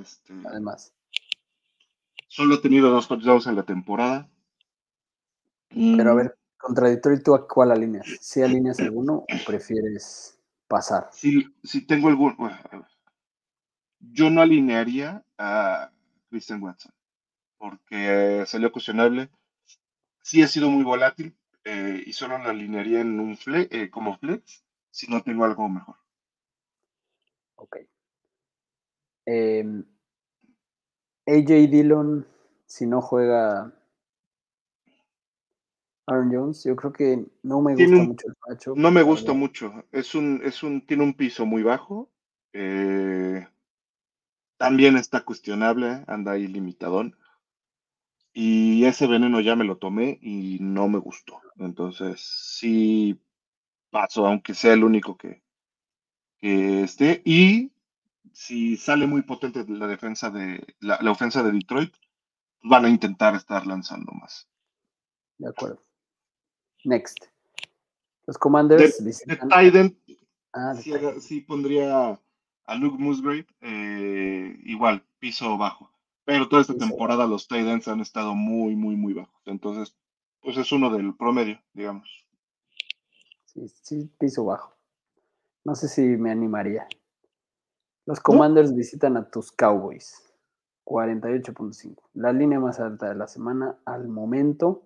Este, 0.01 0.33
además. 0.47 0.95
solo 2.27 2.55
ha 2.55 2.63
tenido 2.63 2.89
dos 2.89 3.07
touchdowns 3.07 3.47
en 3.49 3.57
la 3.57 3.65
temporada. 3.65 4.31
Pero 5.69 6.11
a 6.11 6.15
ver, 6.15 6.39
contra 6.57 6.89
Detroit, 6.89 7.23
¿tú 7.23 7.35
a 7.35 7.47
cuál 7.47 7.73
alineas? 7.73 8.07
¿Si 8.23 8.41
alineas 8.41 8.81
alguno 8.81 9.17
o 9.17 9.47
prefieres 9.47 10.39
pasar? 10.69 11.11
Si, 11.13 11.55
si 11.63 11.87
tengo 11.87 12.09
algún. 12.09 12.35
bueno, 12.39 12.57
a 12.71 12.77
ver. 12.79 12.87
yo 14.01 14.31
no 14.31 14.41
alinearía 14.41 15.23
a 15.37 15.91
Christian 16.31 16.63
Watson 16.63 16.93
porque 17.59 18.45
salió 18.47 18.73
cuestionable. 18.73 19.31
Sí 20.23 20.43
ha 20.43 20.47
sido 20.49 20.71
muy 20.71 20.85
volátil 20.85 21.37
eh, 21.65 22.03
y 22.07 22.13
solo 22.13 22.39
lo 22.39 22.49
alinearía 22.49 23.01
en 23.01 23.21
un 23.21 23.37
fle- 23.37 23.69
eh, 23.71 23.91
como 23.91 24.17
flex 24.19 24.65
si 24.91 25.07
no 25.09 25.23
tengo 25.23 25.45
algo 25.45 25.69
mejor. 25.69 25.97
Ok. 27.57 27.77
Em, 29.27 29.85
AJ 31.27 31.69
Dillon, 31.71 32.27
si 32.67 32.87
no 32.87 33.01
juega 33.01 33.73
Aaron 36.07 36.33
Jones, 36.33 36.65
yo 36.65 36.75
creo 36.77 36.93
que 36.93 37.25
no 37.43 37.61
me 37.61 37.77
gusta 37.77 37.97
un- 37.97 38.07
mucho 38.09 38.27
el 38.29 38.35
matchup. 38.49 38.77
No 38.77 38.91
me 38.91 39.01
la 39.01 39.07
gusta 39.07 39.33
mucho. 39.33 39.85
Es 39.93 40.15
un, 40.15 40.41
es 40.45 40.63
un, 40.63 40.85
tiene 40.87 41.05
un 41.05 41.15
piso 41.15 41.47
muy 41.47 41.63
bajo. 41.63 42.11
eh, 42.53 43.47
también 44.59 44.97
está 44.97 45.25
cuestionable, 45.25 46.05
anda 46.07 46.33
ahí 46.33 46.47
limitadón. 46.47 47.17
Y 48.33 48.85
ese 48.85 49.07
veneno 49.07 49.41
ya 49.41 49.57
me 49.57 49.65
lo 49.65 49.77
tomé 49.77 50.19
y 50.23 50.59
no 50.61 50.89
me 50.89 50.99
gustó. 50.99 51.41
Entonces, 51.59 52.21
sí 52.21 53.21
paso, 53.91 54.27
aunque 54.27 54.55
sea 54.55 54.73
el 54.73 54.85
único 54.85 55.17
que, 55.17 55.43
que 56.39 56.83
esté. 56.83 57.23
Y 57.25 57.73
si 58.33 58.77
sale 58.77 59.07
muy 59.07 59.23
potente 59.23 59.65
la 59.69 59.87
defensa 59.87 60.31
de 60.31 60.75
la, 60.81 60.99
la 61.03 61.11
ofensa 61.11 61.43
de 61.43 61.53
Detroit, 61.53 61.95
van 62.63 62.85
a 62.87 62.89
intentar 62.89 63.35
estar 63.35 63.67
lanzando 63.67 64.13
más. 64.13 64.49
De 65.39 65.49
acuerdo. 65.49 65.83
Next. 66.85 67.19
Los 68.27 68.39
Commanders 68.39 69.03
De, 69.03 69.79
end, 69.79 69.97
Ah, 70.55 70.75
sí, 70.75 70.93
sí 71.21 71.41
pondría 71.41 72.21
a 72.67 72.75
Luke 72.75 73.03
Musgrave, 73.03 73.47
eh, 73.63 74.55
igual, 74.65 75.03
piso 75.19 75.57
bajo. 75.57 75.91
Pero 76.25 76.49
toda 76.49 76.63
esta 76.63 76.77
temporada 76.77 77.27
los 77.27 77.49
tight 77.49 77.67
ends 77.67 77.89
han 77.89 78.01
estado 78.01 78.35
muy, 78.35 78.77
muy, 78.77 78.97
muy 78.97 79.13
bajos. 79.13 79.43
Entonces, 79.47 79.97
pues 80.41 80.57
es 80.57 80.71
uno 80.73 80.91
del 80.91 81.17
promedio, 81.17 81.61
digamos. 81.73 82.27
Sí, 83.47 83.69
sí, 83.83 84.11
piso 84.19 84.45
bajo. 84.45 84.77
No 85.65 85.75
sé 85.75 85.89
si 85.89 86.03
me 86.03 86.31
animaría. 86.31 86.87
Los 88.07 88.21
Commanders 88.21 88.75
visitan 88.75 89.17
a 89.17 89.31
tus 89.31 89.53
Cowboys. 89.53 90.33
48.5. 90.85 91.97
La 92.15 92.33
línea 92.33 92.59
más 92.59 92.81
alta 92.81 93.09
de 93.09 93.15
la 93.15 93.29
semana 93.29 93.79
al 93.85 94.09
momento. 94.09 94.83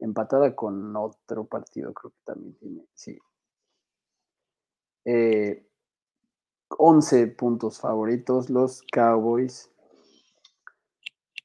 Empatada 0.00 0.56
con 0.56 0.96
otro 0.96 1.44
partido, 1.44 1.92
creo 1.94 2.10
que 2.10 2.22
también 2.24 2.54
tiene. 2.54 2.86
Sí. 2.94 3.18
Eh, 5.04 5.68
11 6.68 7.28
puntos 7.28 7.80
favoritos 7.80 8.50
los 8.50 8.82
Cowboys. 8.92 9.71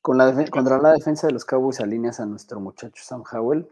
Con 0.08 0.18
la 0.18 0.34
contra 0.50 0.78
la 0.82 0.94
defensa 0.94 1.28
de 1.28 1.34
los 1.34 1.44
Cowboys 1.44 1.82
alineas 1.82 2.22
a 2.22 2.26
nuestro 2.26 2.62
muchacho 2.62 3.04
Sam 3.04 3.24
Howell 3.30 3.68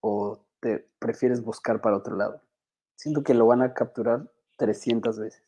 o 0.00 0.40
te 0.58 0.88
prefieres 0.98 1.42
buscar 1.44 1.82
para 1.82 1.98
otro 1.98 2.16
lado. 2.16 2.40
Siento 2.96 3.22
que 3.22 3.34
lo 3.34 3.46
van 3.46 3.60
a 3.60 3.74
capturar 3.74 4.32
300 4.56 5.18
veces. 5.18 5.42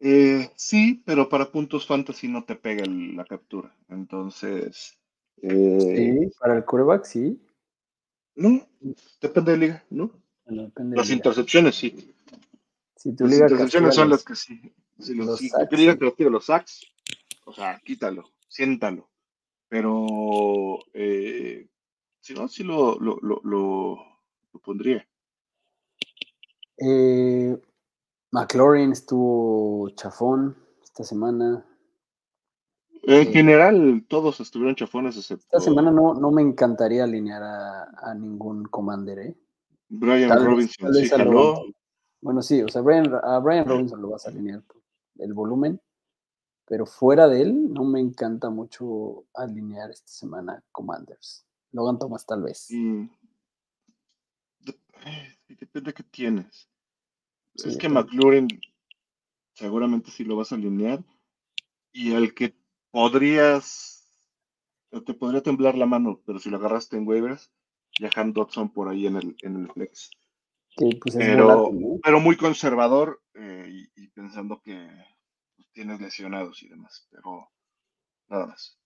Eh, 0.00 0.50
sí, 0.56 1.04
pero 1.06 1.28
para 1.28 1.52
puntos 1.52 1.86
fantasy 1.86 2.26
no 2.26 2.42
te 2.42 2.56
pega 2.56 2.82
el- 2.82 3.14
la 3.14 3.24
captura. 3.24 3.72
Entonces, 3.90 4.98
eh, 5.40 5.78
Sí, 6.26 6.32
para 6.40 6.56
el 6.56 6.64
quarterback 6.64 7.04
sí. 7.04 7.40
no, 8.34 8.66
depende 9.20 9.52
de 9.52 9.58
liga, 9.58 9.84
¿no? 9.90 10.10
Bueno, 10.46 10.64
depende 10.64 10.90
de 10.90 10.96
Las 10.96 11.06
liga. 11.06 11.16
intercepciones 11.18 11.76
sí. 11.76 12.12
Si 12.96 13.14
tu 13.14 13.22
Las 13.22 13.32
liga 13.34 13.44
intercepciones 13.46 13.94
son 13.94 14.08
los- 14.08 14.18
las 14.18 14.24
que 14.24 14.34
sí. 14.34 14.74
Si, 14.98 15.14
los, 15.14 15.26
los 15.28 15.38
si 15.38 15.48
sacks, 15.48 15.68
tu 15.70 15.76
liga 15.76 15.92
sí. 15.92 15.98
castiga 16.00 16.30
los 16.30 16.44
sacks, 16.46 16.80
o 17.44 17.52
sea, 17.52 17.80
quítalo, 17.84 18.24
siéntalo. 18.54 19.10
Pero 19.68 20.78
eh, 20.92 21.68
si 22.20 22.34
no, 22.34 22.46
sí 22.46 22.62
lo, 22.62 22.98
lo, 23.00 23.18
lo, 23.20 23.40
lo, 23.42 23.98
pondría. 24.62 25.04
Eh, 26.78 27.60
McLaurin 28.30 28.92
estuvo 28.92 29.90
chafón 29.90 30.56
esta 30.82 31.02
semana. 31.02 31.66
En 33.02 33.26
Sí. 33.26 33.32
general, 33.32 34.04
todos 34.08 34.40
estuvieron 34.40 34.76
chafones 34.76 35.16
excepto 35.16 35.44
Esta 35.44 35.60
semana 35.60 35.90
no, 35.90 36.14
no 36.14 36.30
me 36.30 36.40
encantaría 36.40 37.04
alinear 37.04 37.42
a, 37.42 37.82
a 38.10 38.14
ningún 38.14 38.64
commander, 38.64 39.18
¿eh? 39.18 39.36
Brian 39.88 40.28
Tal 40.28 40.46
Robinson. 40.46 40.94
sí, 40.94 41.08
jaló. 41.08 41.64
Bueno, 42.22 42.40
sí, 42.40 42.62
o 42.62 42.68
sea, 42.68 42.80
Brian- 42.80 43.12
a 43.22 43.38
Brian 43.40 43.66
Robinson 43.66 44.00
lo 44.00 44.10
vas 44.10 44.24
a 44.26 44.30
alinear 44.30 44.62
el 45.18 45.34
volumen, 45.34 45.78
pero 46.66 46.86
fuera 46.86 47.28
de 47.28 47.42
él 47.42 47.72
no 47.72 47.84
me 47.84 48.00
encanta 48.00 48.50
mucho 48.50 49.24
alinear 49.34 49.90
esta 49.90 50.10
semana 50.10 50.62
Commanders. 50.72 51.46
Logan 51.72 51.98
Thomas 51.98 52.24
tal 52.26 52.42
vez. 52.42 52.68
Mm. 52.70 53.08
Eh, 55.06 55.34
Depende 55.48 55.90
de 55.90 55.94
qué 55.94 56.02
tienes. 56.04 56.68
Sí, 57.54 57.68
es 57.68 57.76
que 57.76 57.88
depende. 57.88 58.02
McLaurin 58.02 58.48
seguramente 59.54 60.10
sí 60.10 60.24
lo 60.24 60.36
vas 60.36 60.52
a 60.52 60.56
alinear. 60.56 61.04
Y 61.92 62.14
al 62.14 62.34
que 62.34 62.56
podrías, 62.90 64.08
te 64.90 65.14
podría 65.14 65.42
temblar 65.42 65.76
la 65.76 65.86
mano, 65.86 66.20
pero 66.26 66.38
si 66.38 66.50
lo 66.50 66.56
agarraste 66.56 66.96
en 66.96 67.06
waivers, 67.06 67.52
Jahan 67.98 68.32
Dodson 68.32 68.72
por 68.72 68.88
ahí 68.88 69.06
en 69.06 69.16
el, 69.16 69.36
en 69.42 69.56
el 69.62 69.70
flex. 69.70 70.10
Que 70.76 70.98
pues 71.00 71.14
es 71.14 71.20
Pero, 71.20 71.44
volátil, 71.44 71.80
¿no? 71.80 72.00
pero 72.02 72.20
muy 72.20 72.36
conservador 72.36 73.22
eh, 73.34 73.88
y, 73.94 74.02
y 74.02 74.08
pensando 74.08 74.60
que 74.60 74.88
tienes 75.74 76.00
lesionados 76.00 76.62
y 76.62 76.68
demás. 76.68 77.06
Pero 77.10 77.50
nada 78.28 78.46
más. 78.46 78.78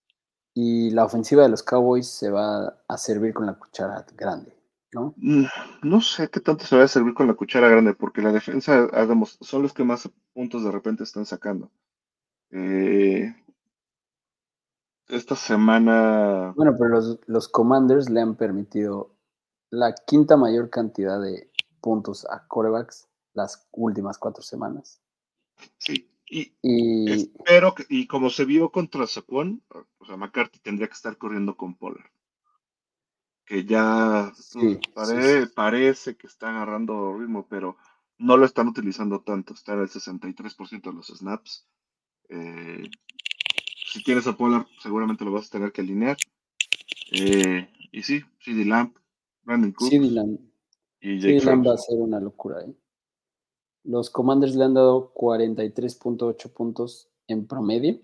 Y 0.53 0.89
la 0.89 1.05
ofensiva 1.05 1.43
de 1.43 1.49
los 1.49 1.63
Cowboys 1.63 2.07
se 2.07 2.29
va 2.29 2.81
a 2.87 2.97
servir 2.97 3.33
con 3.33 3.45
la 3.45 3.53
cuchara 3.53 4.05
grande, 4.17 4.53
¿no? 4.91 5.13
Mm, 5.17 5.45
No 5.83 6.01
sé 6.01 6.29
qué 6.29 6.39
tanto 6.41 6.65
se 6.65 6.75
va 6.75 6.83
a 6.83 6.87
servir 6.87 7.13
con 7.13 7.27
la 7.27 7.35
cuchara 7.35 7.69
grande, 7.69 7.93
porque 7.93 8.21
la 8.21 8.31
defensa 8.31 8.87
ha 8.91 9.05
demos- 9.05 9.37
son 9.41 9.61
los 9.61 9.73
que 9.73 9.83
más 9.83 10.09
puntos 10.33 10.63
de 10.63 10.71
repente 10.71 11.03
están 11.03 11.25
sacando. 11.25 11.71
Eh, 12.51 13.33
esta 15.07 15.35
semana, 15.35 16.53
Bueno, 16.55 16.73
pero 16.77 16.89
los, 16.89 17.19
los 17.27 17.47
Commanders 17.47 18.09
le 18.09 18.21
han 18.21 18.35
permitido 18.35 19.15
la 19.69 19.93
quinta 19.93 20.35
mayor 20.35 20.69
cantidad 20.69 21.21
de 21.21 21.51
puntos 21.79 22.25
a 22.29 22.47
corebacks 22.47 23.07
las 23.33 23.67
últimas 23.71 24.17
cuatro 24.17 24.43
semanas. 24.43 24.99
sí, 25.77 26.09
y 26.29 26.53
Y 26.63 27.11
espero 27.11 27.73
que, 27.75 27.85
y 27.89 28.07
como 28.07 28.29
se 28.29 28.45
vio 28.45 28.71
contra 28.71 29.07
Saquon, 29.07 29.63
o 29.97 30.05
sea, 30.05 30.17
McCarthy 30.17 30.59
tendría 30.59 30.87
que 30.87 30.93
estar 30.93 31.17
corriendo 31.17 31.55
con 31.57 31.75
Pollard. 31.75 32.09
Que 33.45 33.65
ya 33.65 34.31
Sí, 34.35 34.59
sí, 34.75 34.79
pare- 34.93 35.45
sí. 35.45 35.51
parece 35.55 36.15
que 36.17 36.27
está 36.27 36.49
agarrando 36.49 37.17
ritmo, 37.17 37.47
pero 37.49 37.77
no 38.19 38.37
lo 38.37 38.45
están 38.45 38.67
utilizando 38.67 39.21
tanto. 39.21 39.53
Está 39.53 39.73
en 39.73 39.79
el 39.79 39.89
63% 39.89 40.89
de 40.91 40.95
los 40.95 41.07
snaps. 41.07 41.65
Eh, 42.29 42.83
si 43.91 44.03
tienes 44.03 44.27
a 44.27 44.37
Pollard, 44.37 44.67
seguramente 44.83 45.25
lo 45.25 45.31
vas 45.31 45.47
a 45.47 45.51
tener 45.51 45.71
que 45.71 45.81
alinear. 45.81 46.17
Eh, 47.11 47.67
y 47.91 48.03
sí, 48.03 48.21
CD 48.39 48.65
Lamp, 48.65 48.95
Brandon 49.41 49.71
Cooks 49.71 49.89
CD 49.89 50.11
Lamb, 50.11 50.37
y 51.01 51.19
CD 51.21 51.43
va 51.65 51.73
a 51.73 51.77
ser 51.77 51.97
una 51.97 52.19
locura. 52.19 52.61
¿eh? 52.61 52.71
Los 53.83 54.09
Commanders 54.09 54.55
le 54.55 54.65
han 54.65 54.73
dado 54.73 55.13
43.8 55.13 56.51
puntos 56.53 57.09
en 57.27 57.47
promedio 57.47 57.99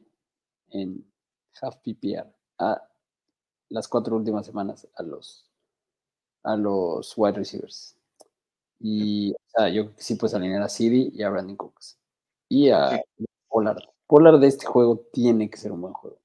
en 0.70 1.06
half 1.62 1.76
PPR 1.78 2.28
a 2.60 2.82
las 3.70 3.88
cuatro 3.88 4.16
últimas 4.16 4.46
semanas 4.46 4.88
a 4.96 5.04
los, 5.04 5.50
a 6.44 6.56
los 6.56 7.14
wide 7.18 7.34
receivers. 7.38 7.98
Y 8.80 9.32
o 9.34 9.38
sea, 9.48 9.70
yo 9.70 9.84
creo 9.86 9.96
que 9.96 10.04
sí 10.04 10.16
puedes 10.16 10.34
alinear 10.36 10.62
a 10.62 10.70
CD 10.70 11.10
y 11.14 11.24
a 11.24 11.30
Brandon 11.30 11.56
Cooks. 11.56 11.98
Y 12.50 12.70
a 12.70 13.02
Pollard. 13.50 13.80
Pollard 14.08 14.40
de 14.40 14.48
este 14.48 14.66
juego 14.66 15.00
tiene 15.12 15.50
que 15.50 15.58
ser 15.58 15.72
un 15.72 15.82
buen 15.82 15.94
juego. 15.94 16.20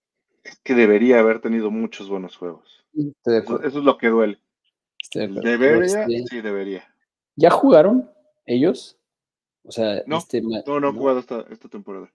Es 0.44 0.58
que 0.60 0.74
debería 0.74 1.20
haber 1.20 1.40
tenido 1.40 1.70
muchos 1.70 2.08
buenos 2.08 2.36
juegos. 2.36 2.84
Estoy 2.94 3.34
de 3.34 3.38
Eso, 3.38 3.42
acuerdo. 3.54 3.68
eso 3.68 3.78
es 3.78 3.84
lo 3.84 3.98
que 3.98 4.08
duele. 4.08 4.38
estoy 4.98 5.22
de 5.22 5.26
acuerdo. 5.26 5.42
Pero, 5.42 5.58
¿Debería? 5.58 6.02
este, 6.04 6.26
Sí, 6.28 6.40
debería. 6.40 6.84
¿Ya 7.36 7.50
jugaron 7.50 8.10
ellos? 8.46 8.98
O 9.64 9.72
sea, 9.72 10.02
No, 10.06 10.18
este 10.18 10.40
No, 10.40 10.80
no 10.80 10.88
he 10.88 10.92
jugado 10.92 11.18
esta, 11.18 11.40
esta 11.50 11.68
temporada. 11.68 12.12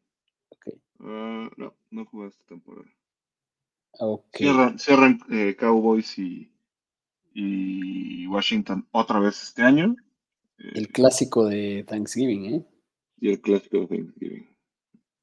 Ah, 1.00 1.50
no, 1.58 1.74
no 1.92 2.02
he 2.02 2.06
jugado 2.06 2.30
esta 2.30 2.46
temporada. 2.46 2.88
Ok. 4.00 4.38
Cierran, 4.38 4.80
cierran 4.80 5.20
eh, 5.30 5.56
Cowboys 5.58 6.18
y, 6.18 6.52
y 7.34 8.28
Washington 8.28 8.88
otra 8.92 9.20
vez 9.20 9.42
este 9.42 9.62
año. 9.62 9.96
Eh, 10.58 10.72
El 10.76 10.90
clásico 10.90 11.46
de 11.46 11.84
Thanksgiving, 11.88 12.46
¿eh? 12.56 12.66
y 13.20 13.30
el 13.30 13.42
clásico 13.42 13.80
de 13.80 13.88
Thanksgiving. 13.88 14.50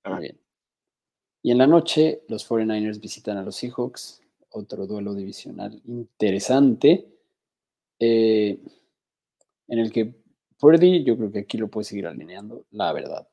Ah, 0.05 0.11
Muy 0.13 0.21
bien. 0.23 0.41
Y 1.43 1.51
en 1.51 1.59
la 1.59 1.67
noche, 1.67 2.23
los 2.29 2.49
49ers 2.49 3.01
visitan 3.01 3.37
a 3.37 3.43
los 3.43 3.57
Seahawks, 3.57 4.23
otro 4.51 4.87
duelo 4.87 5.13
divisional 5.15 5.83
interesante, 5.87 7.09
eh, 7.99 8.61
en 9.69 9.79
el 9.79 9.91
que 9.91 10.22
Purdy, 10.62 11.03
yo 11.03 11.16
creo 11.16 11.33
que 11.33 11.40
aquí 11.40 11.59
lo 11.59 11.66
puede 11.66 11.87
seguir 11.87 12.07
alineando, 12.07 12.66
la 12.70 12.92
verdad. 12.92 13.29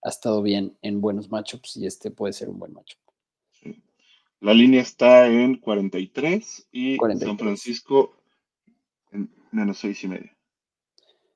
Ha 0.00 0.08
estado 0.08 0.42
bien 0.42 0.78
en 0.80 1.00
buenos 1.00 1.28
matchups 1.28 1.76
y 1.76 1.86
este 1.86 2.12
puede 2.12 2.32
ser 2.32 2.48
un 2.48 2.60
buen 2.60 2.72
matchup. 2.72 3.00
sí. 3.50 3.82
La 4.38 4.54
línea 4.54 4.80
está 4.80 5.26
en 5.26 5.56
43 5.56 6.68
y 6.70 6.96
43. 6.98 7.28
San 7.28 7.38
Francisco 7.38 8.16
en 9.10 9.28
menos 9.50 9.78
6 9.78 10.04
y 10.04 10.08
medio. 10.08 10.30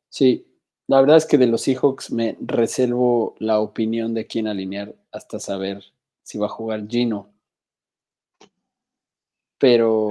Sí, 0.08 0.46
la 0.86 1.00
verdad 1.00 1.16
es 1.16 1.26
que 1.26 1.38
de 1.38 1.48
los 1.48 1.62
Seahawks 1.62 2.12
me 2.12 2.36
reservo 2.40 3.34
la 3.40 3.58
opinión 3.58 4.14
de 4.14 4.28
quién 4.28 4.46
alinear 4.46 4.94
hasta 5.10 5.40
saber 5.40 5.82
si 6.22 6.38
va 6.38 6.46
a 6.46 6.50
jugar 6.50 6.86
Gino. 6.86 7.34
Pero, 9.58 10.08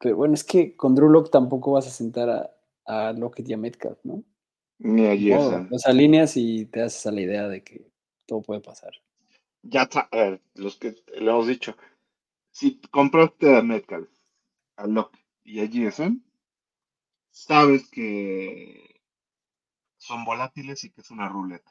pero 0.00 0.16
bueno, 0.16 0.34
es 0.34 0.42
que 0.42 0.74
con 0.74 0.96
Drew 0.96 1.22
tampoco 1.30 1.70
vas 1.70 1.86
a 1.86 1.90
sentar 1.90 2.28
a, 2.28 2.50
a 2.86 3.12
Lockett 3.12 3.48
y 3.48 3.52
a 3.52 3.56
Metcalf, 3.56 3.98
¿no? 4.04 4.24
Ni 4.78 5.06
a 5.06 5.16
Gerson. 5.16 5.68
Los 5.70 5.86
alineas 5.86 6.36
y 6.36 6.66
te 6.66 6.82
haces 6.82 7.06
a 7.06 7.12
la 7.12 7.20
idea 7.20 7.48
de 7.48 7.62
que 7.62 7.86
todo 8.26 8.42
puede 8.42 8.60
pasar. 8.60 8.92
Ya 9.62 9.82
está, 9.82 10.08
a 10.10 10.16
ver, 10.16 10.40
los 10.54 10.76
que 10.76 10.96
le 11.18 11.30
hemos 11.30 11.46
dicho. 11.46 11.76
Si 12.50 12.80
compraste 12.90 13.56
a 13.56 13.62
Metcalf, 13.62 14.08
a 14.76 14.86
Locke 14.86 15.18
y 15.44 15.60
a 15.60 15.66
GSM, 15.66 16.20
sabes 17.30 17.88
que 17.88 19.00
son 19.98 20.24
volátiles 20.24 20.82
y 20.84 20.90
que 20.90 21.00
es 21.00 21.10
una 21.10 21.28
ruleta. 21.28 21.70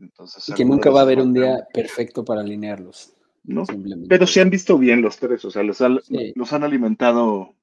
Entonces, 0.00 0.48
Y 0.48 0.54
que 0.54 0.64
nunca 0.64 0.90
va 0.90 1.00
a 1.00 1.02
haber 1.04 1.20
un 1.20 1.32
día 1.32 1.66
perfecto 1.72 2.24
para 2.24 2.40
alinearlos. 2.42 3.14
¿no? 3.44 3.64
Pero 4.08 4.26
se 4.26 4.40
han 4.40 4.50
visto 4.50 4.78
bien 4.78 5.02
los 5.02 5.18
tres, 5.18 5.44
o 5.44 5.50
sea, 5.50 5.62
los, 5.62 5.80
han- 5.80 6.00
Sí. 6.02 6.32
los 6.34 6.52
han 6.52 6.64
alimentado. 6.64 7.54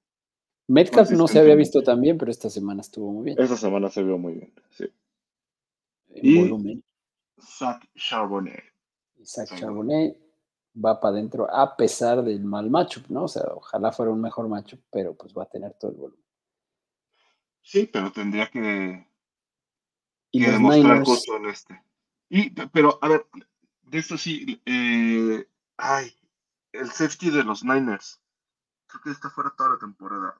Metcalf 0.71 1.11
no 1.11 1.27
se 1.27 1.39
había 1.39 1.55
visto 1.55 1.83
tan 1.83 1.99
bien, 2.01 2.17
pero 2.17 2.31
esta 2.31 2.49
semana 2.49 2.81
estuvo 2.81 3.11
muy 3.11 3.25
bien. 3.25 3.39
Esta 3.39 3.57
semana 3.57 3.89
se 3.89 4.03
vio 4.03 4.17
muy 4.17 4.33
bien. 4.33 4.53
Sí. 4.69 4.85
En 6.09 6.25
y- 6.25 6.37
volumen. 6.41 6.83
Zach 7.39 7.83
Charbonnet. 7.95 8.63
Sí. 9.23 9.41
Charbonnet 9.55 10.17
va 10.75 10.99
para 10.99 11.15
adentro 11.15 11.53
a 11.53 11.75
pesar 11.75 12.23
del 12.23 12.43
mal 12.43 12.69
matchup, 12.69 13.07
¿no? 13.09 13.23
O 13.23 13.27
sea, 13.27 13.43
ojalá 13.53 13.91
fuera 13.91 14.11
un 14.11 14.21
mejor 14.21 14.47
matchup, 14.47 14.79
pero 14.91 15.15
pues 15.15 15.33
va 15.33 15.43
a 15.43 15.49
tener 15.49 15.73
todo 15.73 15.91
el 15.91 15.97
volumen. 15.97 16.25
Sí, 17.61 17.89
pero 17.91 18.11
tendría 18.11 18.49
que, 18.49 19.07
Y 20.31 20.39
que 20.43 20.51
demostrar 20.51 20.83
Niners, 20.93 21.07
justo 21.09 21.35
en 21.37 21.45
este. 21.47 21.83
Y, 22.29 22.49
pe- 22.51 22.67
pero, 22.71 22.97
a 23.01 23.07
ver, 23.09 23.27
de 23.83 23.97
esto 23.97 24.17
sí, 24.17 24.61
eh, 24.65 25.45
ay, 25.77 26.11
el 26.71 26.89
safety 26.89 27.29
de 27.29 27.43
los 27.43 27.63
Niners. 27.63 28.21
Creo 28.87 29.01
que 29.03 29.11
está 29.11 29.29
fuera 29.29 29.53
toda 29.57 29.71
la 29.71 29.77
temporada. 29.79 30.39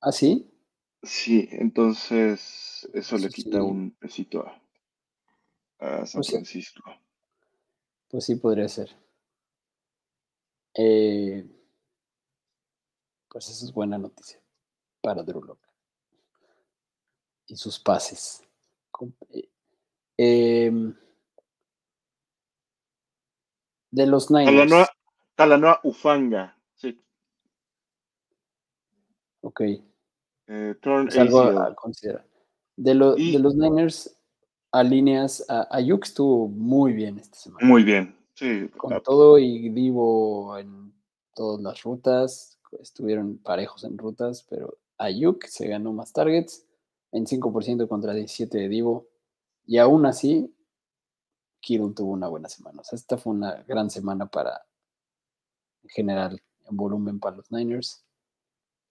¿Ah, 0.00 0.12
sí? 0.12 0.50
Sí, 1.02 1.48
entonces 1.52 2.88
eso 2.92 3.16
le 3.16 3.26
Eso 3.26 3.34
quita 3.34 3.58
sí. 3.58 3.62
un 3.62 3.90
pesito 3.92 4.46
a, 4.46 4.62
a 5.78 6.06
San 6.06 6.18
Pues 6.18 6.26
sí. 6.26 6.32
Francisco. 6.32 6.82
Pues 8.08 8.24
sí, 8.26 8.34
podría 8.36 8.68
ser. 8.68 8.90
Eh, 10.74 11.44
pues 13.28 13.48
eso 13.48 13.64
es 13.64 13.72
buena 13.72 13.98
noticia 13.98 14.40
para 15.00 15.22
Drew 15.22 15.42
Lock. 15.42 15.60
Y 17.46 17.56
sus 17.56 17.78
pases. 17.78 18.42
Eh, 19.30 19.48
em, 20.18 20.94
de 23.90 24.06
los 24.06 24.30
Niners. 24.30 24.68
Talanoa, 24.70 24.88
Talanoa 25.34 25.80
Ufanga. 25.84 26.56
Sí. 26.74 27.00
Ok. 29.40 29.62
Eh, 30.52 30.74
turn 30.82 31.06
Es 31.06 31.16
algo 31.16 31.42
ACL. 31.42 31.58
a 31.58 31.74
considerar. 31.76 32.26
De, 32.76 32.94
lo- 32.94 33.16
Y- 33.16 33.32
de 33.32 33.38
los 33.38 33.54
Niners, 33.54 34.18
alineas 34.72 35.44
a 35.48 35.68
Ayuk 35.70 36.04
estuvo 36.04 36.48
muy 36.48 36.92
bien 36.92 37.18
esta 37.18 37.36
semana. 37.38 37.66
Muy 37.66 37.84
bien. 37.84 38.16
Sí. 38.34 38.68
Con 38.76 39.00
todo 39.02 39.38
y 39.38 39.68
Divo 39.68 40.58
en 40.58 40.92
todas 41.34 41.60
las 41.62 41.82
rutas, 41.84 42.58
estuvieron 42.80 43.38
parejos 43.38 43.84
en 43.84 43.96
rutas, 43.96 44.44
pero 44.50 44.78
Ayuk 44.98 45.44
se 45.46 45.68
ganó 45.68 45.92
más 45.92 46.12
targets, 46.12 46.66
25% 47.12 47.86
contra 47.88 48.12
17 48.12 48.58
de 48.58 48.68
Divo, 48.68 49.06
y 49.66 49.78
aún 49.78 50.04
así, 50.06 50.52
Kittle 51.60 51.92
tuvo 51.94 52.12
una 52.12 52.26
buena 52.28 52.48
semana. 52.48 52.80
O 52.80 52.84
sea, 52.84 52.96
esta 52.96 53.18
fue 53.18 53.34
una 53.34 53.62
gran 53.68 53.88
semana 53.90 54.26
para, 54.26 54.66
en 55.84 55.90
general, 55.90 56.42
en 56.68 56.76
volumen 56.76 57.20
para 57.20 57.36
los 57.36 57.50
Niners. 57.52 58.04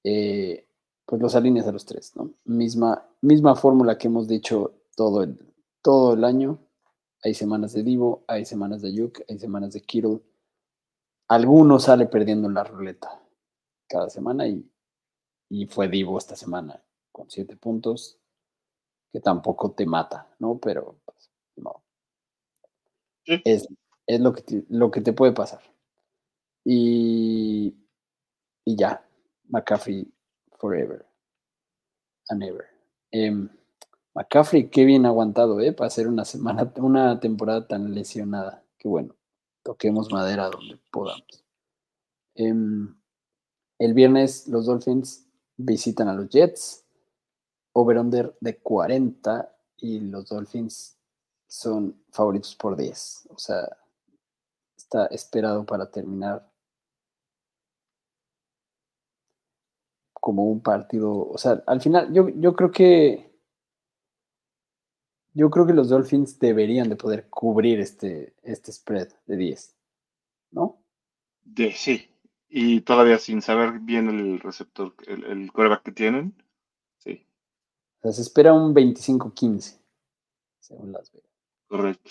Eh, 0.03 0.67
pues 1.09 1.23
los 1.23 1.33
alineas 1.33 1.67
a 1.67 1.71
los 1.71 1.85
tres, 1.85 2.15
¿no? 2.15 2.35
Misma, 2.45 3.03
misma 3.21 3.55
fórmula 3.55 3.97
que 3.97 4.05
hemos 4.05 4.27
dicho 4.27 4.75
todo 4.95 5.23
el, 5.23 5.39
todo 5.81 6.13
el 6.13 6.23
año. 6.23 6.59
Hay 7.23 7.33
semanas 7.33 7.73
de 7.73 7.81
Divo, 7.81 8.23
hay 8.27 8.45
semanas 8.45 8.83
de 8.83 8.89
Ayuk, 8.89 9.21
hay 9.27 9.39
semanas 9.39 9.73
de 9.73 9.81
Kittle. 9.81 10.21
Alguno 11.27 11.79
sale 11.79 12.05
perdiendo 12.05 12.47
en 12.47 12.53
la 12.53 12.63
ruleta 12.63 13.23
cada 13.87 14.11
semana 14.11 14.47
y, 14.47 14.71
y 15.49 15.65
fue 15.65 15.87
Divo 15.87 16.15
esta 16.15 16.35
semana 16.35 16.79
con 17.11 17.27
siete 17.27 17.57
puntos, 17.57 18.19
que 19.11 19.19
tampoco 19.19 19.71
te 19.71 19.87
mata, 19.87 20.27
¿no? 20.37 20.59
Pero 20.59 20.99
pues, 21.05 21.31
no. 21.55 21.81
Sí. 23.25 23.41
Es, 23.45 23.67
es 24.05 24.19
lo, 24.19 24.31
que 24.31 24.43
te, 24.43 24.63
lo 24.69 24.91
que 24.91 25.01
te 25.01 25.13
puede 25.13 25.31
pasar. 25.31 25.63
Y, 26.63 27.75
y 28.63 28.75
ya, 28.75 29.03
McCaffrey 29.47 30.07
forever 30.59 31.05
and 32.29 32.43
ever. 32.43 32.67
Em, 33.11 33.49
McCaffrey, 34.13 34.69
qué 34.69 34.85
bien 34.85 35.05
aguantado, 35.05 35.59
¿eh? 35.61 35.73
Para 35.73 35.87
hacer 35.87 36.07
una 36.07 36.25
semana, 36.25 36.71
una 36.77 37.19
temporada 37.19 37.67
tan 37.67 37.93
lesionada. 37.93 38.63
Qué 38.77 38.87
bueno. 38.87 39.15
Toquemos 39.63 40.11
madera 40.11 40.49
donde 40.49 40.79
podamos. 40.91 41.43
Em, 42.35 42.95
el 43.77 43.93
viernes 43.93 44.47
los 44.47 44.65
Dolphins 44.65 45.25
visitan 45.57 46.07
a 46.07 46.13
los 46.13 46.29
Jets. 46.29 46.85
Over-under 47.73 48.35
de 48.41 48.57
40 48.57 49.55
y 49.77 49.99
los 49.99 50.27
Dolphins 50.27 50.97
son 51.47 52.01
favoritos 52.11 52.55
por 52.55 52.75
10. 52.75 53.27
O 53.29 53.37
sea, 53.37 53.77
está 54.75 55.05
esperado 55.07 55.65
para 55.65 55.89
terminar 55.89 56.48
como 60.19 60.45
un 60.45 60.61
partido. 60.61 61.29
O 61.29 61.37
sea, 61.37 61.63
al 61.67 61.81
final, 61.81 62.13
yo, 62.13 62.29
yo 62.29 62.55
creo 62.55 62.71
que. 62.71 63.29
Yo 65.33 65.49
creo 65.49 65.65
que 65.65 65.73
los 65.73 65.89
Dolphins 65.89 66.39
deberían 66.39 66.89
de 66.89 66.95
poder 66.95 67.29
cubrir 67.29 67.79
este, 67.79 68.33
este 68.43 68.71
spread 68.71 69.09
de 69.27 69.37
10. 69.37 69.75
¿No? 70.51 70.81
de, 71.43 71.71
sí. 71.71 72.09
Y 72.49 72.81
todavía 72.81 73.19
sin 73.19 73.41
saber 73.41 73.79
bien 73.79 74.09
el 74.09 74.39
receptor, 74.39 74.95
el, 75.07 75.23
el 75.25 75.51
quarterback 75.51 75.83
que 75.83 75.91
tienen. 75.91 76.33
Sí, 76.97 77.25
O 77.99 78.01
sea, 78.01 78.11
se 78.11 78.21
espera 78.23 78.53
un 78.53 78.73
25-15, 78.73 79.79
según 80.59 80.91
Las 80.91 81.11
Vegas. 81.11 81.29
correcto. 81.67 82.09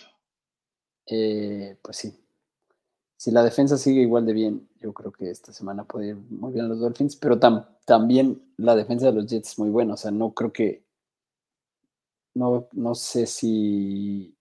Eh, 1.07 1.77
pues 1.83 1.97
sí. 1.97 2.17
Si 3.19 3.33
la 3.33 3.45
defensa 3.45 3.79
sigue 3.79 4.03
igual 4.03 4.27
de 4.27 4.35
bien, 4.35 4.71
yo 4.81 4.95
creo 4.95 5.13
que 5.13 5.31
esta 5.31 5.53
semana 5.53 5.85
puede 5.85 6.09
ir 6.11 6.17
muy 6.31 6.55
bien 6.55 6.71
los 6.71 6.81
Dolphins, 6.81 7.17
pero 7.17 7.39
también 7.87 8.43
la 8.59 8.77
defensa 8.77 9.09
de 9.09 9.13
los 9.15 9.27
Jets 9.29 9.51
es 9.53 9.61
muy 9.61 9.71
buena, 9.71 9.95
o 9.95 9.99
sea, 9.99 10.13
no 10.13 10.33
creo 10.35 10.53
que, 10.55 10.85
no, 12.35 12.69
no 12.73 12.95
sé 12.95 13.27
si 13.27 14.37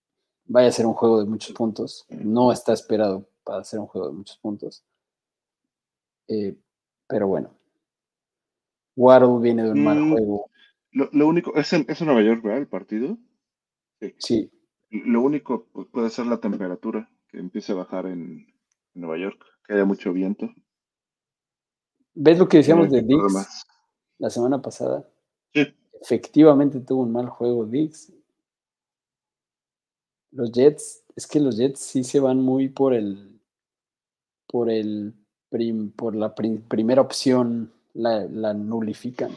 vaya 0.46 0.68
a 0.68 0.72
ser 0.72 0.86
un 0.86 0.94
juego 0.94 1.18
de 1.20 1.26
muchos 1.26 1.54
puntos, 1.54 2.06
no 2.08 2.52
está 2.52 2.72
esperado 2.72 3.28
para 3.44 3.64
ser 3.64 3.80
un 3.80 3.86
juego 3.86 4.08
de 4.08 4.14
muchos 4.14 4.38
puntos, 4.38 4.84
eh, 6.28 6.56
pero 7.08 7.26
bueno, 7.26 7.50
Waddle 8.96 9.40
viene 9.40 9.62
de 9.64 9.70
un 9.70 9.82
mal 9.82 9.98
Mm, 9.98 10.02
juego, 10.02 10.50
Lo, 10.92 11.08
lo 11.12 11.28
único, 11.28 11.54
¿es 11.56 11.72
en, 11.74 11.86
es 11.88 12.00
en 12.00 12.08
Nueva 12.08 12.22
York, 12.22 12.42
¿verdad? 12.42 12.60
El 12.60 12.68
partido. 12.68 13.18
Sí. 14.00 14.14
sí, 14.18 14.50
Lo 14.90 15.22
único 15.22 15.66
pu- 15.72 15.88
puede 15.90 16.10
ser 16.10 16.26
la 16.26 16.40
temperatura, 16.40 17.10
que 17.28 17.38
empiece 17.38 17.72
a 17.72 17.76
bajar 17.76 18.06
en, 18.06 18.46
en 18.98 19.02
Nueva 19.02 19.16
York, 19.18 19.40
que 19.64 19.74
haya 19.74 19.84
mucho 19.84 20.12
viento. 20.12 20.52
¿ves 22.14 22.36
lo 22.36 22.48
que 22.48 22.56
decíamos 22.58 22.90
de 22.90 22.98
que 23.00 23.06
Dix 23.06 23.64
la 24.18 24.28
semana 24.28 24.60
pasada? 24.60 25.08
Sí, 25.54 25.72
Efectivamente 26.02 26.80
tuvo 26.80 27.02
un 27.02 27.12
mal 27.12 27.28
juego 27.28 27.64
Dix. 27.64 28.12
Los 30.32 30.50
Jets, 30.52 31.04
es 31.16 31.26
que 31.28 31.38
los 31.40 31.56
Jets 31.56 31.80
sí 31.80 32.02
se 32.04 32.18
van 32.20 32.40
muy 32.40 32.68
por 32.68 32.92
el, 32.92 33.40
por 34.48 34.68
el, 34.68 35.14
prim- 35.48 35.90
por 35.92 36.14
la 36.16 36.34
prim- 36.34 36.60
primera 36.62 37.00
opción, 37.00 37.72
la, 37.94 38.24
la 38.24 38.52
nulifican. 38.54 39.30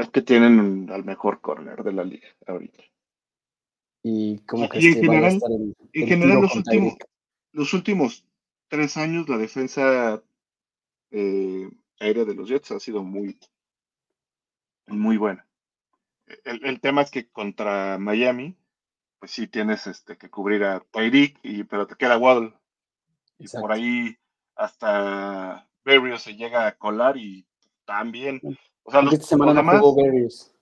es 0.00 0.08
que 0.10 0.22
tienen 0.22 0.58
un- 0.60 0.90
al 0.90 1.04
mejor 1.04 1.40
corner 1.40 1.82
de 1.84 1.92
la 1.92 2.02
liga 2.04 2.26
ahorita. 2.46 2.82
Y 4.04 4.32
Y 4.32 4.38
crees 4.68 4.84
en 4.96 5.00
que 5.00 5.06
vaya 5.06 5.26
a 5.26 5.30
general- 5.30 5.34
estar 5.36 5.50
el, 5.52 5.76
En 5.92 6.02
el 6.02 6.08
general, 6.08 6.40
los 6.42 6.56
últimos, 6.56 6.94
los 7.52 7.72
últimos 7.72 8.24
tres 8.72 8.96
años, 8.96 9.28
la 9.28 9.36
defensa 9.36 10.22
eh, 11.10 11.68
aérea 12.00 12.24
de 12.24 12.34
los 12.34 12.48
Jets 12.48 12.70
ha 12.70 12.80
sido 12.80 13.02
muy, 13.02 13.38
muy 14.86 15.18
buena. 15.18 15.46
El, 16.44 16.64
el 16.64 16.80
tema 16.80 17.02
es 17.02 17.10
que 17.10 17.30
contra 17.30 17.98
Miami, 17.98 18.56
pues 19.18 19.32
sí 19.32 19.46
tienes 19.46 19.86
este, 19.86 20.16
que 20.16 20.30
cubrir 20.30 20.64
a 20.64 20.80
Tyreek, 20.90 21.38
y, 21.42 21.64
pero 21.64 21.86
te 21.86 21.96
queda 21.96 22.16
Waddle. 22.16 22.54
Y 23.36 23.42
Exacto. 23.42 23.60
por 23.60 23.72
ahí 23.72 24.16
hasta 24.54 25.68
Berrios 25.84 26.22
se 26.22 26.34
llega 26.34 26.66
a 26.66 26.78
colar 26.78 27.18
y 27.18 27.46
también. 27.84 28.40
O 28.84 28.90
sea, 28.90 29.02
los, 29.02 29.12
esta 29.12 29.26
semana 29.26 29.60
no 29.60 29.80
jugó 29.80 30.02
Berrios. 30.02 30.56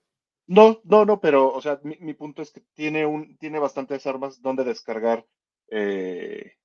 No, 0.47 0.81
no, 0.83 1.05
no, 1.05 1.21
pero, 1.21 1.49
o 1.49 1.61
sea, 1.61 1.79
mi, 1.83 1.95
mi 2.01 2.13
punto 2.13 2.41
es 2.41 2.51
que 2.51 2.59
tiene 2.73 3.05
un, 3.05 3.37
tiene 3.37 3.57
bastantes 3.57 4.05
armas 4.05 4.41
donde 4.41 4.65
descargar 4.65 5.25
eh, 5.69 6.57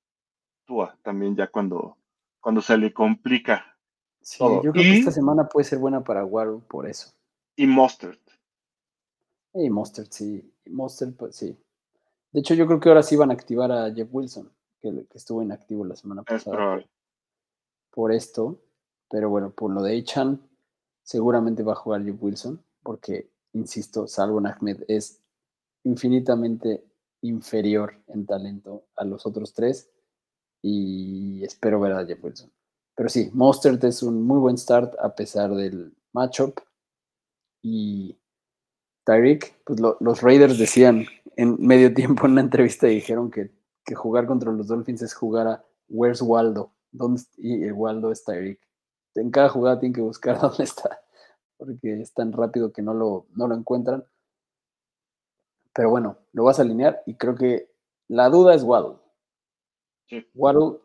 Tua 0.66 0.98
también 1.02 1.34
ya 1.36 1.46
cuando, 1.46 1.96
cuando 2.40 2.60
se 2.60 2.76
le 2.76 2.92
complica. 2.92 3.64
Sí, 4.20 4.38
todo. 4.38 4.62
yo 4.62 4.72
creo 4.72 4.82
que 4.82 4.90
Y- 4.96 4.98
esta 4.98 5.12
semana 5.12 5.48
puede 5.48 5.64
ser 5.64 5.78
buena 5.78 6.02
para 6.02 6.24
Waddle 6.24 6.60
por 6.68 6.86
eso. 6.86 7.12
Y 7.56 7.66
Mustard. 7.66 8.18
Y 9.54 9.70
Mustard, 9.70 10.08
sí. 10.10 10.52
y 10.64 10.70
Mustard, 10.70 11.14
pues 11.14 11.36
sí. 11.36 11.56
De 12.32 12.40
hecho, 12.40 12.54
yo 12.54 12.66
creo 12.66 12.80
que 12.80 12.88
ahora 12.90 13.02
sí 13.02 13.16
van 13.16 13.30
a 13.30 13.34
activar 13.34 13.72
a 13.72 13.90
Jeff 13.94 14.08
Wilson, 14.12 14.52
que, 14.80 15.06
que 15.06 15.16
estuvo 15.16 15.42
inactivo 15.42 15.84
la 15.84 15.96
semana 15.96 16.22
Es 16.22 16.26
pasada. 16.44 16.56
probable. 16.56 16.90
por 17.90 18.12
esto, 18.12 18.60
pero 19.08 19.30
bueno, 19.30 19.50
por 19.52 19.70
lo 19.72 19.82
de 19.82 19.96
Echan, 19.96 20.46
seguramente 21.02 21.62
va 21.62 21.72
a 21.72 21.76
jugar 21.76 22.04
Jeff 22.04 22.16
Wilson, 22.20 22.62
porque, 22.82 23.30
insisto, 23.54 24.06
Salvon 24.06 24.46
Ahmed 24.46 24.82
es 24.88 25.22
infinitamente 25.84 26.84
inferior 27.22 27.94
en 28.08 28.26
talento 28.26 28.84
a 28.96 29.04
los 29.04 29.24
otros 29.24 29.54
tres 29.54 29.90
y 30.62 31.42
espero 31.44 31.80
ver 31.80 31.92
a 31.92 32.06
Jeff 32.06 32.22
Wilson. 32.22 32.50
Pero 32.94 33.08
sí, 33.08 33.30
Mostert 33.34 33.82
es 33.84 34.02
un 34.02 34.22
muy 34.22 34.38
buen 34.38 34.56
start 34.58 34.94
a 35.00 35.14
pesar 35.14 35.54
del 35.54 35.94
matchup 36.12 36.58
y 37.62 38.16
Tyreek, 39.04 39.62
pues 39.64 39.80
lo- 39.80 39.96
los 40.00 40.22
Raiders 40.22 40.58
decían 40.58 41.06
en 41.36 41.56
medio 41.60 41.92
tiempo 41.94 42.26
en 42.26 42.32
una 42.32 42.40
entrevista 42.42 42.86
dijeron 42.86 43.30
que, 43.30 43.50
que 43.84 43.94
jugar 43.94 44.26
contra 44.26 44.50
los 44.52 44.66
Dolphins 44.68 45.02
es 45.02 45.14
jugar 45.14 45.46
a 45.46 45.64
Where's 45.88 46.22
Waldo, 46.22 46.72
¿Dónde 46.90 47.22
y 47.36 47.62
el 47.64 47.72
Waldo 47.72 48.10
es 48.10 48.24
Tyreek. 48.24 48.60
En 49.14 49.30
cada 49.30 49.48
jugada 49.48 49.78
tienen 49.78 49.94
que 49.94 50.00
buscar 50.00 50.38
dónde 50.40 50.64
está, 50.64 51.00
porque 51.58 52.00
es 52.00 52.12
tan 52.12 52.32
rápido 52.32 52.72
que 52.72 52.82
no 52.82 52.94
lo, 52.94 53.26
no 53.34 53.46
lo 53.48 53.54
encuentran. 53.54 54.04
Pero 55.74 55.90
bueno, 55.90 56.16
lo 56.32 56.44
vas 56.44 56.58
a 56.58 56.62
alinear 56.62 57.02
y 57.06 57.14
creo 57.16 57.34
que 57.34 57.70
la 58.08 58.28
duda 58.30 58.54
es 58.54 58.62
Waddle. 58.62 58.96
Sí. 60.08 60.26
Waddle 60.34 60.78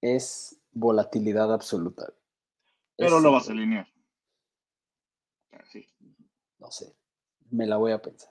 es 0.00 0.60
volatilidad 0.72 1.52
absoluta. 1.52 2.12
Pero 2.96 3.16
Es- 3.16 3.22
lo 3.22 3.32
vas 3.32 3.48
a 3.48 3.52
alinear. 3.52 3.88
Sí. 5.70 5.86
No 6.58 6.70
sé, 6.70 6.94
me 7.50 7.66
la 7.66 7.76
voy 7.76 7.92
a 7.92 8.02
pensar. 8.02 8.30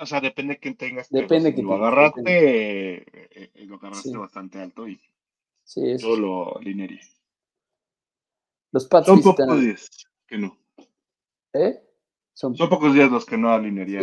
O 0.00 0.06
sea, 0.06 0.20
depende 0.20 0.54
de 0.54 0.60
quién 0.60 0.76
tengas. 0.76 1.08
Depende 1.10 1.52
quién 1.54 1.66
lo 1.66 1.74
agarraste, 1.74 2.22
eh, 2.98 3.04
eh, 3.54 3.66
lo 3.66 3.76
agarraste 3.76 4.10
Sí. 4.10 4.16
bastante 4.16 4.60
alto 4.60 4.86
y 4.86 5.00
Sí, 5.64 5.96
yo 5.98 6.16
lo 6.16 6.56
alinearía. 6.58 7.00
los 8.72 8.86
Pats 8.86 9.06
Son 9.06 9.16
visitan- 9.18 9.46
pocos 9.48 9.60
días 9.60 9.88
que 10.26 10.38
no. 10.38 10.56
¿Eh? 11.52 11.82
Son, 12.32 12.54
Son 12.56 12.68
pocos 12.68 12.94
días 12.94 13.10
los 13.10 13.26
que 13.26 13.36
no 13.36 13.50
alinearía. 13.52 14.02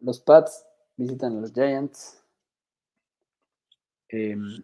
Los 0.00 0.20
Pats 0.20 0.64
visitan 0.96 1.36
a 1.38 1.40
los 1.40 1.52
Giants. 1.52 2.18
Em, 4.08 4.62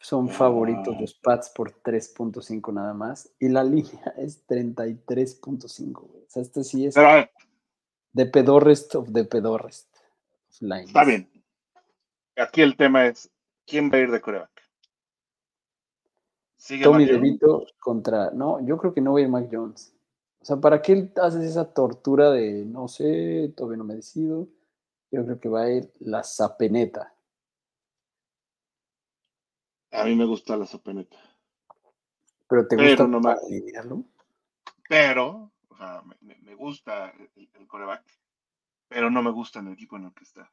son 0.00 0.28
favoritos 0.28 0.94
Ah. 0.96 1.00
los 1.00 1.14
Pats 1.14 1.50
por 1.50 1.72
3.5 1.82 2.72
nada 2.72 2.94
más. 2.94 3.30
Y 3.38 3.48
la 3.48 3.64
línea 3.64 4.12
es 4.16 4.46
33.5. 4.46 6.02
güey. 6.06 6.22
O 6.24 6.28
sea, 6.28 6.42
este 6.42 6.62
sí 6.64 6.86
es 6.86 6.94
Pero 6.94 7.28
the 8.14 8.26
pedorrest 8.26 8.94
of 8.94 9.12
the 9.12 9.24
pedorrest 9.24 9.88
lines. 10.60 10.86
está 10.88 11.04
bien. 11.04 11.28
Aquí 12.36 12.60
el 12.62 12.76
tema 12.76 13.06
es: 13.06 13.30
¿quién 13.66 13.90
va 13.90 13.96
a 13.96 14.00
ir 14.00 14.10
de 14.10 14.20
coreback? 14.20 14.50
¿Sigue 16.58 16.84
Tommy? 16.84 17.06
DeVito 17.06 17.64
contra. 17.80 18.30
No, 18.30 18.64
yo 18.66 18.76
creo 18.76 18.92
que 18.92 19.00
no 19.00 19.12
va 19.14 19.18
a 19.20 19.22
ir 19.22 19.28
Mac 19.28 19.48
Jones. 19.50 19.94
O 20.40 20.44
sea, 20.44 20.56
¿para 20.56 20.82
qué 20.82 21.10
haces 21.22 21.44
esa 21.44 21.72
tortura 21.72 22.30
de 22.30 22.64
no 22.64 22.88
sé, 22.88 23.52
todavía 23.56 23.78
no 23.78 23.84
me 23.84 23.94
decido? 23.96 24.48
Yo 25.10 25.24
creo 25.24 25.40
que 25.40 25.48
va 25.48 25.62
a 25.62 25.70
ir 25.70 25.92
la 26.00 26.22
Zapeneta. 26.22 27.14
A 29.92 30.04
mí 30.04 30.14
me 30.14 30.24
gusta 30.24 30.56
la 30.56 30.66
sopeneta. 30.66 31.16
Pero 32.48 32.66
te 32.66 32.76
Pero 32.76 32.88
gusta 32.88 33.06
no 33.06 33.18
me- 33.18 33.22
para 33.22 33.40
alinearlo? 33.40 34.04
Pero, 34.88 35.52
o 35.68 35.76
sea, 35.76 36.02
me, 36.20 36.54
gusta 36.54 37.10
el, 37.10 37.48
el 37.54 37.66
coreback, 37.66 38.04
pero 38.88 39.10
no 39.10 39.22
me 39.22 39.30
gusta 39.30 39.60
en 39.60 39.68
el 39.68 39.72
equipo 39.74 39.96
en 39.96 40.04
el 40.04 40.14
que 40.14 40.24
está. 40.24 40.50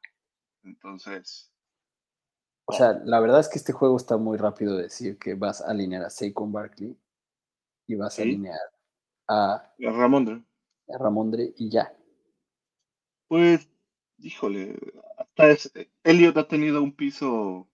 Entonces, 0.63 1.51
O 2.65 2.73
sea, 2.73 2.93
la 3.03 3.19
verdad 3.19 3.41
es 3.41 3.49
que 3.49 3.57
este 3.59 3.73
juego 3.73 3.97
está 3.97 4.17
muy 4.17 4.37
rápido 4.37 4.77
de 4.77 4.83
decir 4.83 5.17
que 5.19 5.33
vas 5.35 5.61
a 5.61 5.69
alinear 5.69 6.03
a 6.03 6.09
Saquon 6.09 6.51
Barkley 6.51 6.97
y 7.87 7.95
vas 7.95 8.17
a 8.17 8.21
alinear 8.21 8.59
a, 9.27 9.55
a 9.55 9.91
Ramondre, 9.91 10.41
a 10.89 10.97
Ramondre 10.97 11.53
y 11.57 11.69
ya. 11.69 11.93
pues, 13.27 13.69
híjole, 14.19 14.77
hasta 15.17 15.49
es, 15.49 15.71
Elliot 16.03 16.37
ha 16.37 16.47
tenido 16.47 16.81
un 16.81 16.93
piso, 16.93 17.67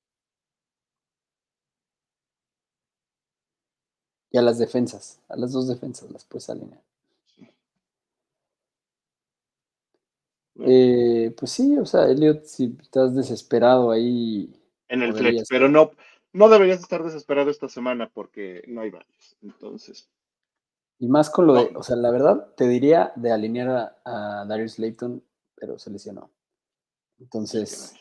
Y 4.31 4.37
a 4.37 4.41
las 4.41 4.59
defensas, 4.59 5.19
a 5.27 5.35
las 5.35 5.51
dos 5.51 5.67
defensas 5.67 6.11
las 6.11 6.23
puedes 6.23 6.49
alinear. 6.49 6.81
Bueno. 10.53 10.71
Eh, 10.71 11.33
pues 11.37 11.51
sí, 11.51 11.77
o 11.77 11.85
sea, 11.85 12.05
Elliot, 12.09 12.43
si 12.43 12.77
estás 12.81 13.15
desesperado 13.15 13.91
ahí, 13.91 14.53
en 14.87 15.01
el 15.03 15.13
flex, 15.13 15.47
pero 15.49 15.69
no, 15.69 15.91
no 16.33 16.49
deberías 16.49 16.79
estar 16.79 17.03
desesperado 17.03 17.49
esta 17.49 17.69
semana 17.69 18.09
porque 18.13 18.63
no 18.67 18.81
hay 18.81 18.91
varios. 18.91 19.35
Entonces, 19.41 20.09
y 20.99 21.07
más 21.07 21.29
con 21.29 21.47
lo 21.47 21.53
de, 21.53 21.71
o 21.75 21.81
sea, 21.81 21.95
la 21.95 22.11
verdad, 22.11 22.53
te 22.57 22.67
diría 22.67 23.13
de 23.15 23.31
alinear 23.31 23.69
a, 23.69 24.41
a 24.41 24.45
Darius 24.45 24.79
Layton, 24.79 25.23
pero 25.59 25.77
se 25.79 25.91
lesionó. 25.91 26.31
Entonces, 27.19 27.93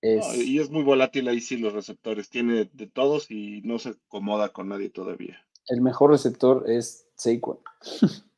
es, 0.00 0.26
no, 0.26 0.34
y 0.42 0.58
es 0.60 0.70
muy 0.70 0.82
volátil 0.82 1.28
ahí 1.28 1.40
sí 1.40 1.56
los 1.56 1.72
receptores, 1.72 2.28
tiene 2.30 2.70
de 2.72 2.86
todos 2.86 3.30
y 3.30 3.60
no 3.62 3.78
se 3.78 3.90
acomoda 3.90 4.50
con 4.52 4.68
nadie 4.68 4.90
todavía. 4.90 5.36
el 5.68 5.80
mejor 5.80 6.10
receptor 6.10 6.70
es 6.70 7.08
Saquon. 7.16 7.58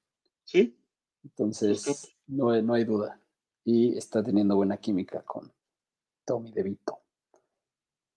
¿Sí? 0.44 0.78
Entonces, 1.24 2.14
no, 2.26 2.50
hay- 2.50 2.62
no 2.62 2.74
hay 2.74 2.84
duda. 2.84 3.20
Y 3.64 3.98
está 3.98 4.22
teniendo 4.22 4.54
buena 4.54 4.76
química 4.76 5.22
con 5.22 5.52
Tommy 6.24 6.52
DeVito. 6.52 7.00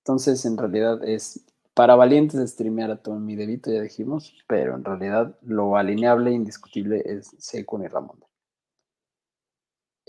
Entonces, 0.04 0.46
en 0.46 0.58
realidad 0.58 1.04
es 1.04 1.44
para 1.74 1.96
valientes 1.96 2.40
de 2.40 2.48
streamear 2.48 2.92
a 2.92 3.02
Tommy 3.02 3.36
DeVito, 3.36 3.72
ya 3.72 3.82
dijimos, 3.82 4.36
pero 4.48 4.76
en 4.76 4.84
realidad 4.84 5.38
lo 5.42 5.76
alineable, 5.76 6.32
indiscutible, 6.32 7.02
es 7.06 7.34
Saquon 7.40 7.84
y 7.84 7.88
Ramón. 7.88 8.24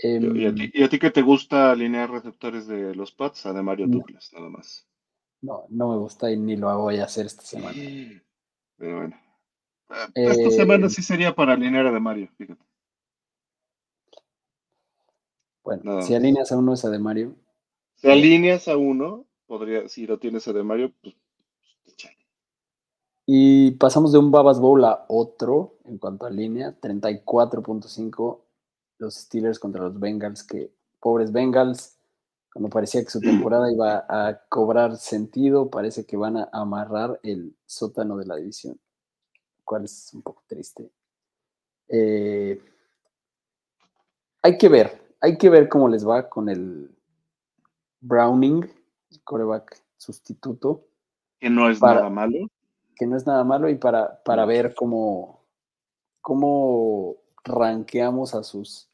Em, 0.03 0.35
¿Y 0.35 0.45
a, 0.45 0.53
ti, 0.55 0.71
¿Y 0.73 0.83
a 0.83 0.89
ti 0.89 0.97
que 0.99 1.11
te 1.11 1.21
gusta 1.21 1.71
alinear 1.71 2.09
receptores 2.09 2.67
de 2.67 2.95
los 2.95 3.11
Pats? 3.11 3.45
A 3.45 3.53
de 3.53 3.61
Mario 3.61 3.87
No. 3.87 3.97
Douglas, 3.99 4.31
nada 4.33 4.49
más. 4.49 4.87
no, 5.41 5.65
no 5.69 5.89
me 5.91 5.97
gusta 5.97 6.31
y 6.31 6.37
ni 6.37 6.55
lo 6.55 6.75
voy 6.77 6.97
a 6.99 7.05
hacer 7.05 7.25
esta 7.27 7.43
semana. 7.43 7.75
Pero 8.77 8.97
bueno. 8.97 9.19
Eh, 10.15 10.25
Esta 10.25 10.49
semana 10.51 10.89
sí 10.89 11.01
sería 11.03 11.35
para 11.35 11.53
alinear 11.53 11.85
a 11.87 11.91
de 11.91 11.99
Mario, 11.99 12.29
fíjate. 12.37 12.63
Bueno, 15.63 15.81
No. 15.83 16.01
si 16.01 16.15
alineas 16.15 16.51
a 16.51 16.57
uno 16.57 16.73
es 16.73 16.83
a 16.85 16.89
de 16.89 16.99
Mario. 16.99 17.35
Si 17.95 18.09
alineas 18.09 18.67
a 18.67 18.77
uno, 18.77 19.25
podría, 19.45 19.87
si 19.87 20.07
lo 20.07 20.17
tienes 20.17 20.47
a 20.47 20.53
de 20.53 20.63
Mario, 20.63 20.91
pues 21.01 21.15
échale. 21.85 22.17
Y 23.27 23.71
pasamos 23.71 24.11
de 24.11 24.17
un 24.17 24.31
Babas 24.31 24.59
Bowl 24.59 24.83
a 24.85 25.05
otro 25.07 25.77
en 25.85 25.99
cuanto 25.99 26.25
a 26.25 26.31
línea, 26.31 26.75
34.5 26.81 28.45
los 29.01 29.15
Steelers 29.15 29.59
contra 29.59 29.83
los 29.83 29.99
Bengals, 29.99 30.43
que 30.43 30.71
pobres 30.99 31.31
Bengals, 31.31 31.97
cuando 32.53 32.69
parecía 32.69 33.03
que 33.03 33.09
su 33.09 33.19
temporada 33.19 33.71
iba 33.71 34.05
a 34.07 34.39
cobrar 34.49 34.97
sentido, 34.97 35.69
parece 35.69 36.05
que 36.05 36.17
van 36.17 36.37
a 36.37 36.49
amarrar 36.51 37.19
el 37.23 37.55
sótano 37.65 38.17
de 38.17 38.25
la 38.25 38.35
división, 38.35 38.79
lo 39.57 39.63
cual 39.65 39.85
es 39.85 40.13
un 40.13 40.21
poco 40.21 40.43
triste. 40.47 40.91
Eh, 41.87 42.61
hay 44.43 44.57
que 44.57 44.69
ver, 44.69 45.01
hay 45.19 45.37
que 45.37 45.49
ver 45.49 45.67
cómo 45.69 45.87
les 45.89 46.07
va 46.07 46.29
con 46.29 46.49
el 46.49 46.95
Browning, 48.01 48.63
el 49.11 49.23
coreback 49.23 49.81
sustituto 49.97 50.85
Que 51.39 51.49
no 51.49 51.69
es 51.69 51.79
Para- 51.79 51.95
nada 52.01 52.09
malo. 52.09 52.37
que 52.95 53.05
no 53.07 53.15
es 53.17 53.25
nada 53.25 53.43
malo 53.43 53.69
y 53.69 53.75
para, 53.75 54.21
para 54.23 54.45
ver 54.45 54.75
cómo, 54.75 55.43
cómo 56.21 57.15
ranqueamos 57.43 58.35
a 58.35 58.43
sus 58.43 58.89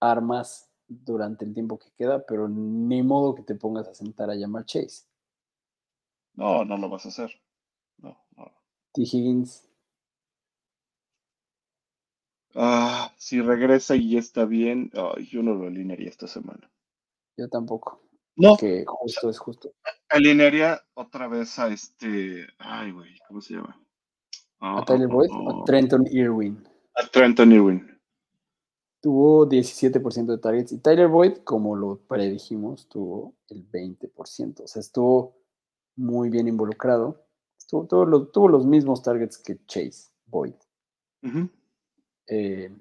armas 0.00 0.68
durante 0.88 1.44
el 1.44 1.52
tiempo 1.54 1.78
que 1.78 1.90
queda, 1.96 2.24
pero 2.26 2.48
ni 2.48 3.02
modo 3.02 3.34
que 3.34 3.42
te 3.42 3.54
pongas 3.54 3.88
a 3.88 3.94
sentar 3.94 4.30
a 4.30 4.34
llamar 4.34 4.64
Chase. 4.64 5.06
No, 6.34 6.64
no 6.64 6.76
lo 6.76 6.88
vas 6.88 7.06
a 7.06 7.08
hacer. 7.08 7.30
No, 7.98 8.16
no. 8.36 8.52
T. 8.92 9.02
Higgins, 9.02 9.62
Ah, 12.54 13.12
si 13.18 13.42
regresa 13.42 13.96
y 13.96 14.12
ya 14.12 14.18
está 14.18 14.46
bien, 14.46 14.90
yo 15.30 15.42
no 15.42 15.54
lo 15.54 15.66
alinearía 15.66 16.08
esta 16.08 16.26
semana. 16.26 16.70
yo 17.36 17.48
tampoco, 17.48 18.00
No, 18.36 18.56
que 18.56 18.84
justo 18.86 19.28
es 19.28 19.38
justo. 19.38 19.72
alinearía 20.08 20.80
otra 20.94 21.28
vez 21.28 21.58
a 21.58 21.68
este. 21.68 22.46
Ay, 22.58 22.92
güey, 22.92 23.18
¿cómo 23.28 23.42
se 23.42 23.54
llama? 23.54 23.78
Ah, 24.60 24.78
A 24.78 24.84
Tyler 24.86 25.06
Boyd 25.08 25.28
ah, 25.32 25.38
o 25.38 25.64
Trenton 25.64 26.06
Irwin. 26.10 26.66
A 26.94 27.06
Trenton 27.08 27.52
Irwin. 27.52 27.95
Tuvo 29.10 29.46
17% 29.46 30.32
de 30.32 30.38
targets 30.38 30.72
y 30.72 30.78
Tyler 30.78 31.06
Boyd, 31.06 31.34
como 31.44 31.76
lo 31.76 32.00
predijimos, 32.08 32.88
tuvo 32.88 33.36
el 33.50 33.64
20%. 33.70 34.64
O 34.64 34.66
sea, 34.66 34.80
estuvo 34.80 35.36
muy 35.94 36.28
bien 36.28 36.48
involucrado. 36.48 37.24
Estuvo, 37.56 37.86
tuvo, 37.86 38.04
los, 38.04 38.32
tuvo 38.32 38.48
los 38.48 38.66
mismos 38.66 39.04
targets 39.04 39.38
que 39.38 39.64
Chase 39.66 40.10
Boyd. 40.26 40.54
Eh, 42.26 42.76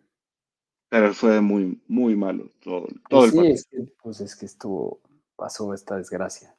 Pero 0.90 1.14
fue 1.14 1.42
muy, 1.42 1.80
muy 1.88 2.16
malo 2.16 2.50
todo, 2.60 2.88
todo 3.08 3.26
el 3.26 3.30
sí, 3.30 3.38
partido. 3.38 3.54
es 3.54 3.66
que, 3.68 3.94
pues 4.02 4.20
es 4.22 4.36
que 4.36 4.48
estuvo, 4.48 5.02
pasó 5.36 5.76
esta 5.76 5.96
desgracia. 5.96 6.58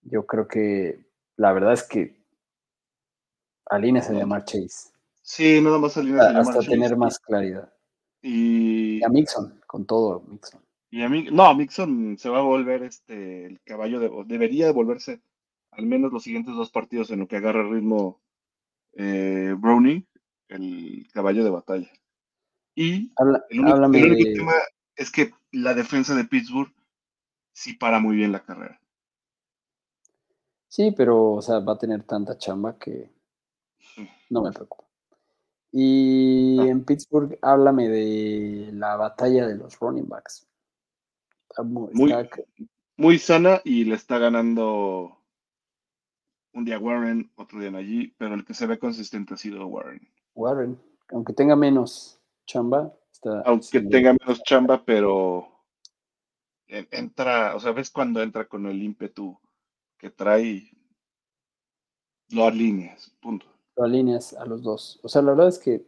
Yo 0.00 0.24
creo 0.26 0.48
que 0.48 1.04
la 1.36 1.52
verdad 1.52 1.74
es 1.74 1.82
que 1.82 2.24
alineas 3.66 4.08
a 4.08 4.14
No. 4.14 4.20
llamar 4.20 4.46
Chase, 4.46 4.92
Sí, 5.20 5.60
nada 5.60 5.76
más 5.76 5.94
alineas 5.98 6.22
a 6.24 6.28
a- 6.30 6.32
llamar 6.32 6.40
hasta 6.48 6.60
Chase. 6.62 6.70
tener 6.70 6.96
más 6.96 7.18
claridad. 7.18 7.70
Y, 8.22 8.98
Y 8.98 9.04
a 9.04 9.08
Mixon, 9.08 9.60
con 9.66 9.86
todo 9.86 10.20
Mixon. 10.28 10.60
y 10.90 11.02
a 11.02 11.08
mí, 11.08 11.26
no, 11.30 11.54
Mixon 11.54 12.16
se 12.18 12.28
va 12.28 12.38
a 12.38 12.42
volver 12.42 12.82
este 12.82 13.46
el 13.46 13.60
caballo 13.62 14.00
de, 14.00 14.10
debería 14.26 14.66
de 14.66 14.72
volverse 14.72 15.20
al 15.70 15.86
menos 15.86 16.12
los 16.12 16.24
siguientes 16.24 16.54
dos 16.56 16.70
partidos 16.70 17.10
en 17.10 17.20
lo 17.20 17.28
que 17.28 17.36
agarra 17.36 17.60
el 17.60 17.70
ritmo 17.70 18.20
eh, 18.94 19.54
Browning, 19.56 20.04
el 20.48 21.06
caballo 21.12 21.44
de 21.44 21.50
batalla. 21.50 21.90
Y 22.74 23.12
Habla- 23.16 23.44
el 23.50 23.60
único, 23.60 23.74
háblame 23.76 23.98
el 24.00 24.12
único 24.12 24.28
de- 24.28 24.34
tema 24.34 24.52
es 24.96 25.12
que 25.12 25.30
la 25.52 25.74
defensa 25.74 26.14
de 26.16 26.24
Pittsburgh 26.24 26.72
sí 27.52 27.74
para 27.74 28.00
muy 28.00 28.16
bien 28.16 28.32
la 28.32 28.42
carrera. 28.42 28.80
Sí, 30.66 30.90
pero 30.96 31.32
o 31.32 31.42
sea, 31.42 31.60
va 31.60 31.74
a 31.74 31.78
tener 31.78 32.02
tanta 32.02 32.36
chamba 32.36 32.78
que 32.78 33.10
no 34.30 34.42
me 34.42 34.52
preocupa. 34.52 34.84
Y 35.80 36.58
Ah. 36.58 36.64
en 36.66 36.84
Pittsburgh, 36.84 37.38
háblame 37.40 37.88
de 37.88 38.70
la 38.72 38.96
batalla 38.96 39.46
de 39.46 39.56
los 39.56 39.78
running 39.78 40.08
backs. 40.08 40.44
Está 41.48 41.62
mu- 41.62 41.88
Muy- 41.92 42.10
está- 42.10 42.42
Muy 42.96 43.16
sana 43.20 43.60
y 43.64 43.84
le 43.84 43.94
está 43.94 44.18
ganando 44.18 45.16
un 46.52 46.64
día 46.64 46.80
Warren, 46.80 47.30
otro 47.36 47.60
día 47.60 47.70
allí, 47.78 48.12
pero 48.18 48.34
el 48.34 48.44
que 48.44 48.54
se 48.54 48.66
ve 48.66 48.76
consistente 48.80 49.34
ha 49.34 49.36
sido 49.36 49.64
Warren. 49.68 50.00
Warren, 50.34 50.76
aunque 51.10 51.32
tenga 51.32 51.54
menos 51.54 52.18
chamba, 52.44 52.92
está 53.12 53.42
Aunque 53.42 53.80
tenga 53.82 54.14
menos 54.14 54.42
chamba, 54.42 54.84
pero 54.84 55.46
en- 56.66 56.88
entra, 56.90 57.54
o 57.54 57.60
sea, 57.60 57.70
ves 57.70 57.88
cuando 57.88 58.20
entra 58.20 58.48
con 58.48 58.66
el 58.66 58.82
ímpetu 58.82 59.38
que 59.96 60.10
trae, 60.10 60.72
lo 62.30 62.46
alineas, 62.46 63.14
punto. 63.20 63.46
Lo 63.78 63.84
alineas 63.84 64.34
a 64.34 64.44
los 64.44 64.62
dos. 64.62 64.98
O 65.02 65.08
sea, 65.08 65.22
la 65.22 65.30
verdad 65.30 65.48
es 65.48 65.58
que 65.58 65.86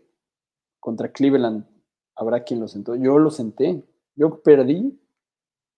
contra 0.78 1.10
Cleveland 1.10 1.66
habrá 2.14 2.44
quien 2.44 2.60
lo 2.60 2.68
sentó. 2.68 2.94
Yo 2.94 3.18
lo 3.18 3.30
senté. 3.30 3.84
Yo 4.14 4.42
perdí 4.42 4.98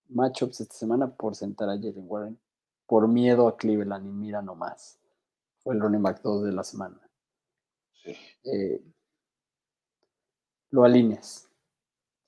matchups 0.09 0.61
esta 0.61 0.75
semana 0.75 1.15
por 1.15 1.35
sentar 1.35 1.69
a 1.69 1.75
Jalen 1.75 2.05
Warren. 2.07 2.39
Por 2.85 3.07
miedo 3.07 3.47
a 3.47 3.57
Cleveland 3.57 4.07
y 4.07 4.11
mira 4.11 4.41
nomás. 4.43 4.99
Fue 5.63 5.73
el 5.73 5.81
running 5.81 6.03
back 6.03 6.21
2 6.21 6.43
de 6.43 6.51
la 6.51 6.63
semana. 6.63 6.99
Sí. 7.93 8.15
Eh, 8.43 8.83
lo 10.69 10.83
alineas. 10.83 11.49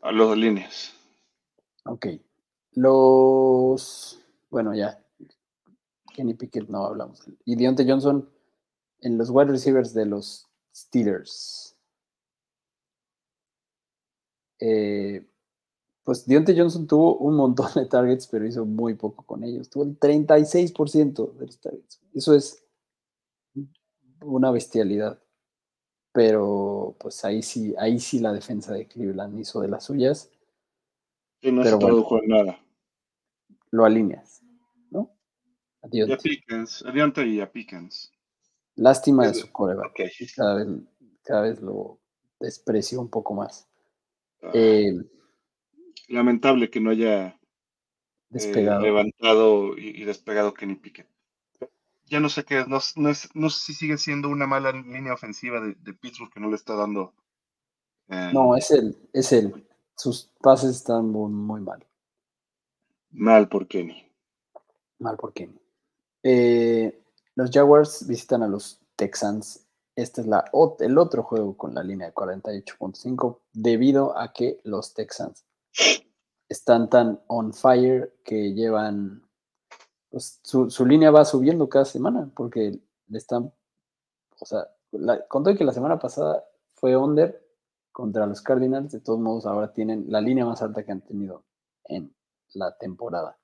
A 0.02 0.12
los 0.12 0.32
alineas. 0.32 0.96
Ok. 1.86 2.08
Los. 2.72 4.20
Bueno, 4.50 4.74
ya. 4.74 5.00
Kenny 6.16 6.34
Pickett 6.34 6.70
no 6.70 6.86
hablamos. 6.86 7.24
Y 7.44 7.56
Deontay 7.56 7.88
Johnson 7.88 8.28
en 9.06 9.20
los 9.20 9.30
wide 9.30 9.52
receivers 9.52 9.94
de 9.94 10.08
los 10.08 10.48
Steelers. 10.76 11.78
Eh, 14.60 15.24
pues 16.04 16.26
Deontay 16.26 16.58
Johnson 16.58 16.88
tuvo 16.88 17.18
un 17.18 17.36
montón 17.36 17.68
de 17.76 17.86
targets, 17.86 18.28
pero 18.28 18.48
hizo 18.48 18.66
muy 18.66 18.96
poco 18.96 19.24
con 19.24 19.44
ellos. 19.44 19.70
Tuvo 19.70 19.84
el 19.84 20.00
36% 20.00 21.34
de 21.38 21.46
los 21.46 21.60
targets. 21.60 22.02
Eso 22.14 22.34
es 22.34 22.66
una 24.22 24.50
bestialidad. 24.50 25.22
Pero 26.12 26.96
pues 27.00 27.24
ahí 27.26 27.44
sí, 27.44 27.76
ahí 27.78 28.00
sí 28.00 28.20
la 28.20 28.34
defensa 28.34 28.74
de 28.74 28.88
Cleveland 28.88 29.40
hizo 29.40 29.62
de 29.62 29.68
las 29.68 29.84
suyas. 29.84 30.32
Que 31.42 31.52
no 31.52 31.62
Pero 31.62 31.72
se 31.72 31.76
bueno. 31.76 31.88
tradujo 31.88 32.24
en 32.24 32.30
nada. 32.30 32.60
Lo 33.70 33.86
alineas, 33.86 34.42
¿no? 34.90 35.12
A 35.84 35.90
Y 35.92 36.02
a. 36.02 36.18
Pickens, 36.18 36.84
y 37.18 37.42
a 37.42 37.52
Pickens. 37.52 38.15
Lástima 38.78 39.28
de 39.28 39.34
su 39.34 39.52
coreback. 39.52 39.94
Cada 40.36 40.56
vez, 40.56 40.68
cada 41.24 41.42
vez 41.42 41.62
lo 41.62 42.00
desprecio 42.40 43.02
un 43.02 43.10
poco 43.10 43.34
más. 43.34 43.68
Ah, 44.42 44.54
Eh, 44.54 44.94
lamentable 46.08 46.70
que 46.72 46.80
no 46.80 46.90
haya 46.90 47.40
eh, 48.34 48.76
levantado 48.78 49.78
y, 49.78 50.02
y 50.02 50.06
despegado 50.06 50.54
Kenny 50.54 50.76
Pickett. 50.76 51.10
Ya 52.10 52.20
no 52.20 52.30
sé 52.30 52.44
qué 52.46 52.60
es, 52.62 52.68
no, 52.68 52.80
no 52.96 53.10
es, 53.10 53.30
no 53.36 53.50
sé 53.52 53.60
si 53.66 53.74
sigue 53.76 53.98
siendo 54.00 54.30
una 54.30 54.48
mala 54.48 54.72
línea 54.72 55.14
ofensiva 55.14 55.60
de, 55.62 55.76
de 55.76 55.94
Pittsburgh 55.94 56.32
que 56.34 56.40
no 56.40 56.50
le 56.50 56.56
está 56.56 56.76
dando. 56.76 57.14
eh, 58.10 58.34
No, 58.34 58.56
es 58.56 58.70
él, 58.70 58.96
es 59.14 59.32
él. 59.32 59.66
Sus 59.96 60.30
pases 60.40 60.76
están 60.76 61.10
muy, 61.10 61.32
muy 61.32 61.60
mal. 61.62 61.84
mal 63.28 63.50
por 63.50 63.68
Kenny. 63.68 64.12
Mal 65.00 65.18
por 65.18 65.34
Kenny. 65.34 65.60
Eh, 66.24 67.05
los 67.36 67.52
Jaguars 67.52 68.08
visitan 68.08 68.44
a 68.44 68.48
los 68.48 68.82
Texans. 68.96 69.66
Este 69.96 70.22
es 70.22 70.28
la, 70.28 70.46
el 70.80 70.98
otro 70.98 71.24
juego 71.24 71.56
con 71.56 71.74
la 71.74 71.84
línea 71.84 72.08
de 72.08 72.14
48.5 72.14 73.40
debido 73.54 74.18
a 74.18 74.34
que 74.34 74.60
los 74.64 74.94
Texans 74.94 75.46
están 76.50 76.90
tan 76.90 77.22
on 77.28 77.54
fire 77.54 78.14
que 78.24 78.54
llevan, 78.54 79.24
pues, 80.10 80.40
su, 80.44 80.70
su 80.70 80.86
línea 80.86 81.12
va 81.12 81.26
subiendo 81.26 81.70
cada 81.70 81.86
semana 81.86 82.30
porque 82.36 82.80
le 83.08 83.18
están, 83.18 83.52
o 84.40 84.46
sea, 84.46 84.68
la, 84.92 85.26
con 85.28 85.44
todo 85.44 85.54
y 85.54 85.58
que 85.58 85.64
la 85.64 85.74
semana 85.74 86.00
pasada 86.00 86.44
fue 86.74 86.96
under 86.96 87.42
contra 87.92 88.26
los 88.26 88.42
Cardinals, 88.42 88.92
de 88.92 89.00
todos 89.00 89.20
modos 89.20 89.46
ahora 89.46 89.72
tienen 89.72 90.06
la 90.10 90.20
línea 90.20 90.46
más 90.46 90.62
alta 90.62 90.84
que 90.84 90.92
han 90.92 91.02
tenido 91.02 91.44
en 91.86 92.14
la 92.54 92.78
temporada. 92.78 93.38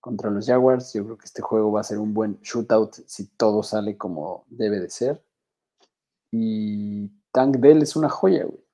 Contra 0.00 0.30
los 0.30 0.46
Jaguars, 0.46 0.94
yo 0.94 1.04
creo 1.04 1.18
que 1.18 1.26
este 1.26 1.42
juego 1.42 1.72
va 1.72 1.80
a 1.80 1.84
ser 1.84 1.98
un 1.98 2.14
buen 2.14 2.40
shootout 2.40 2.94
si 3.06 3.26
todo 3.26 3.62
sale 3.62 3.98
como 3.98 4.44
debe 4.48 4.80
de 4.80 4.88
ser. 4.88 5.22
Y 6.30 7.08
Tank 7.32 7.56
Dell 7.56 7.82
es 7.82 7.96
una 7.96 8.08
joya, 8.08 8.44
güey. 8.44 8.64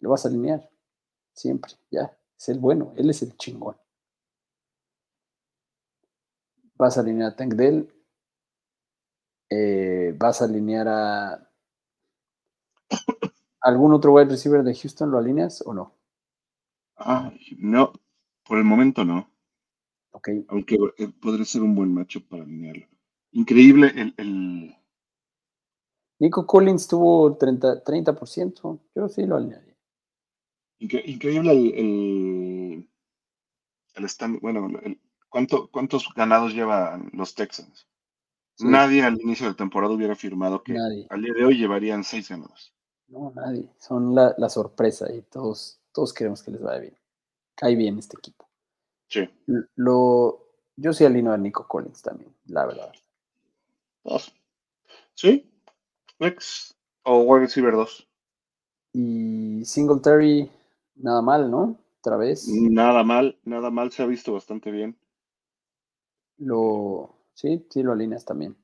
Lo 0.00 0.10
vas 0.10 0.24
a 0.24 0.28
alinear. 0.28 0.70
Siempre, 1.34 1.72
ya. 1.90 2.16
Es 2.38 2.48
el 2.48 2.58
bueno, 2.58 2.94
él 2.96 3.10
es 3.10 3.22
el 3.22 3.36
chingón. 3.36 3.76
Vas 6.76 6.96
a 6.96 7.02
alinear 7.02 7.32
a 7.32 7.36
Tank 7.36 7.54
Dell. 7.54 7.92
Eh, 9.50 10.14
vas 10.16 10.40
a 10.40 10.46
alinear 10.46 10.88
a 10.88 11.50
algún 13.60 13.92
otro 13.92 14.12
wide 14.12 14.30
receiver 14.30 14.62
de 14.62 14.74
Houston, 14.74 15.10
¿lo 15.10 15.18
alineas 15.18 15.62
o 15.66 15.74
no? 15.74 15.94
Ah, 16.96 17.32
no, 17.58 17.92
por 18.44 18.58
el 18.58 18.64
momento 18.64 19.04
no. 19.04 19.30
Aunque 20.48 20.76
eh, 20.98 21.08
podría 21.20 21.44
ser 21.44 21.62
un 21.62 21.74
buen 21.74 21.92
macho 21.94 22.20
para 22.26 22.42
alinearlo. 22.42 22.86
Increíble 23.32 23.92
el, 23.94 24.14
el- 24.16 24.76
Nico 26.18 26.46
Collins 26.46 26.86
tuvo 26.86 27.36
30%, 27.38 27.82
30%. 27.84 28.80
Yo 28.94 29.08
sí 29.08 29.24
lo 29.24 29.36
alinearía. 29.36 29.74
incre- 30.80 31.02
increíble 31.06 31.52
el, 31.52 31.74
el, 31.74 32.90
el 33.94 34.04
stand- 34.04 34.40
bueno, 34.40 34.68
el- 34.82 35.00
¿cuánto, 35.28 35.70
cuántos 35.70 36.06
ganados 36.14 36.52
llevan 36.52 37.10
los 37.14 37.34
Texans. 37.34 37.86
Sí, 38.56 38.66
Nadie 38.66 39.02
al 39.04 39.18
inicio 39.20 39.46
de 39.48 39.54
temporada 39.54 39.94
hubiera 39.94 40.12
afirmado 40.12 40.62
que 40.62 40.74
Nadie. 40.74 41.06
al 41.08 41.22
día 41.22 41.32
de 41.32 41.44
hoy 41.46 41.56
llevarían 41.56 42.04
seis 42.04 42.28
ganados. 42.28 42.74
No, 43.08 43.32
nadie. 43.34 43.70
Son 43.78 44.14
la, 44.14 44.34
la 44.36 44.48
sorpresa 44.50 45.10
y 45.12 45.22
todos, 45.22 45.80
todos 45.92 46.12
queremos 46.12 46.42
que 46.42 46.50
les 46.50 46.60
vaya 46.60 46.80
bien. 46.80 46.98
Cae 47.54 47.74
bien 47.76 47.98
este 47.98 48.18
equipo. 48.18 48.49
Sí. 49.10 49.28
Lo, 49.74 50.46
yo 50.76 50.92
sí 50.92 51.04
alineo 51.04 51.32
a 51.32 51.36
Nico 51.36 51.66
Collins 51.66 52.00
también, 52.00 52.32
la 52.46 52.64
verdad. 52.64 52.92
Dos. 54.04 54.32
¿Sí? 55.14 55.50
Next. 56.20 56.76
O 57.02 57.22
wide 57.22 57.40
receiver 57.40 57.72
2. 57.72 58.08
Y 58.92 59.64
Singletary, 59.64 60.50
nada 60.94 61.22
mal, 61.22 61.50
¿no? 61.50 61.76
Otra 61.98 62.16
vez. 62.16 62.48
Nada 62.48 63.02
mal, 63.02 63.36
nada 63.44 63.70
mal, 63.70 63.90
se 63.90 64.02
ha 64.02 64.06
visto 64.06 64.32
bastante 64.32 64.70
bien. 64.70 64.96
Lo, 66.38 67.16
sí, 67.34 67.66
sí 67.68 67.82
lo 67.82 67.92
alineas 67.92 68.24
también. 68.24 68.56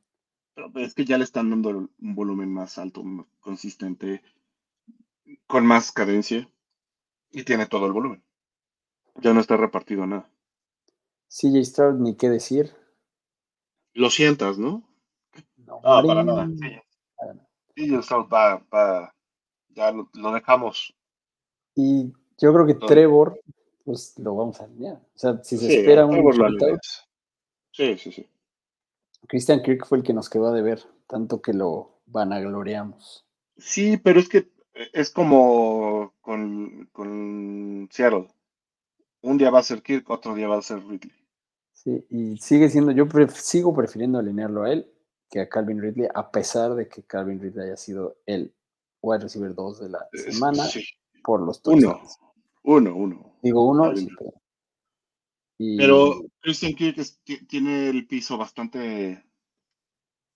Pero 0.54 0.70
es 0.76 0.94
que 0.94 1.04
ya 1.04 1.18
le 1.18 1.24
están 1.24 1.50
dando 1.50 1.70
un 1.70 2.14
volumen 2.14 2.52
más 2.52 2.78
alto, 2.78 3.04
consistente, 3.40 4.22
con 5.46 5.66
más 5.66 5.92
cadencia. 5.92 6.48
Y 7.30 7.42
tiene 7.42 7.66
todo 7.66 7.86
el 7.86 7.92
volumen. 7.92 8.22
Ya 9.16 9.34
no 9.34 9.40
está 9.40 9.56
repartido 9.56 10.06
nada. 10.06 10.30
CJ 11.28 11.64
Stroud, 11.64 12.00
ni 12.00 12.16
qué 12.16 12.28
decir. 12.28 12.74
Lo 13.94 14.10
sientas, 14.10 14.58
¿no? 14.58 14.84
No, 15.66 15.80
No, 15.82 16.06
para 16.06 16.22
nada. 16.24 16.46
Sí, 16.56 16.70
para 17.16 17.34
nada. 17.34 17.48
sí, 17.74 17.94
el 17.94 18.02
Stroud 18.02 18.28
va, 18.32 18.56
va- 18.72 19.14
ya 19.70 19.92
lo, 19.92 20.10
lo 20.14 20.32
dejamos. 20.32 20.94
Y 21.76 22.12
yo 22.38 22.52
creo 22.52 22.66
que. 22.66 22.74
Trevor, 22.74 23.40
pues 23.84 24.18
lo 24.18 24.34
vamos 24.34 24.60
a 24.60 24.64
alinear. 24.64 24.96
O 25.14 25.18
sea, 25.18 25.42
si 25.44 25.56
se 25.58 25.66
Sí, 25.66 25.76
espera 25.78 26.04
un 26.04 26.16
Trevor 26.16 26.36
lo 26.36 26.44
shootout, 26.44 26.80
alineas. 26.80 27.08
Sí, 27.72 27.98
sí, 27.98 28.12
sí. 28.12 28.28
Christian 29.28 29.62
Kirk 29.62 29.86
fue 29.86 29.98
el 29.98 30.04
que 30.04 30.12
nos 30.12 30.28
quedó 30.28 30.48
a 30.48 30.52
deber, 30.52 30.82
tanto 31.06 31.40
que 31.40 31.52
lo 31.52 32.00
vanagloriamos. 32.06 33.24
Sí, 33.58 33.96
pero 33.98 34.20
es 34.20 34.28
que 34.28 34.50
es 34.92 35.10
como 35.10 36.14
con, 36.20 36.86
con 36.92 37.88
Seattle. 37.90 38.28
Un 39.26 39.38
día 39.38 39.50
va 39.50 39.58
a 39.58 39.62
ser 39.62 39.82
Kirk, 39.82 40.08
otro 40.10 40.34
día 40.34 40.46
va 40.46 40.58
a 40.58 40.62
ser 40.62 40.78
Ridley. 40.86 41.12
Sí, 41.72 42.06
y 42.10 42.36
sigue 42.38 42.68
siendo, 42.70 42.92
yo 42.92 43.06
pref- 43.06 43.30
sigo 43.34 43.74
prefiriendo 43.74 44.18
alinearlo 44.18 44.62
a 44.62 44.72
él 44.72 44.90
que 45.28 45.40
a 45.40 45.48
Calvin 45.48 45.80
Ridley, 45.82 46.08
a 46.14 46.30
pesar 46.30 46.74
de 46.74 46.88
que 46.88 47.02
Calvin 47.02 47.40
Ridley 47.40 47.66
haya 47.66 47.76
sido 47.76 48.18
el 48.26 48.54
wide 49.02 49.24
receiver 49.24 49.52
2 49.54 49.80
de 49.80 49.88
la 49.90 50.08
Es- 50.12 50.34
semana 50.34 50.64
sí, 50.64 50.84
por 51.24 51.40
los 51.42 51.60
Uno. 51.64 51.80
touchdowns. 51.80 52.18
uno, 52.62 52.94
uno. 52.94 53.36
Digo 53.42 53.68
uno, 53.68 53.94
sí, 53.96 54.08
pero, 54.16 54.32
y- 55.58 55.76
Pero 55.76 56.20
Christian 56.40 56.74
Kirk 56.74 56.98
es- 56.98 57.20
tiene 57.48 57.88
el 57.88 58.06
piso 58.06 58.38
bastante 58.38 59.24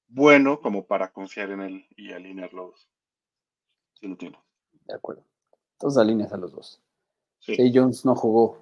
bueno 0.08 0.60
como 0.60 0.84
para 0.86 1.12
confiar 1.12 1.50
en 1.50 1.60
él 1.60 1.86
y 1.96 2.10
alinearlos. 2.12 2.88
Sí 3.94 4.08
lo 4.08 4.16
tiene. 4.16 4.36
de 4.86 4.94
acuerdo. 4.96 5.24
Entonces 5.74 5.98
alineas 6.00 6.32
a 6.32 6.36
los 6.36 6.50
dos. 6.52 6.82
Sí. 7.38 7.54
Zay 7.54 7.70
Jones 7.72 8.04
no 8.04 8.16
jugó. 8.16 8.58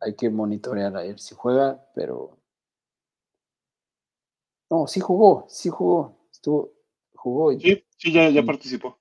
Hay 0.00 0.14
que 0.14 0.30
monitorear 0.30 0.96
a 0.96 1.02
ver 1.02 1.18
si 1.18 1.34
juega, 1.34 1.84
pero. 1.94 2.36
No, 4.70 4.86
sí 4.86 5.00
jugó, 5.00 5.46
sí 5.48 5.68
jugó. 5.68 6.16
Estuvo, 6.30 6.72
jugó. 7.14 7.52
y- 7.52 7.60
Sí, 7.60 7.84
sí, 7.96 8.12
ya, 8.12 8.28
ya 8.30 8.42
participó. 8.44 8.98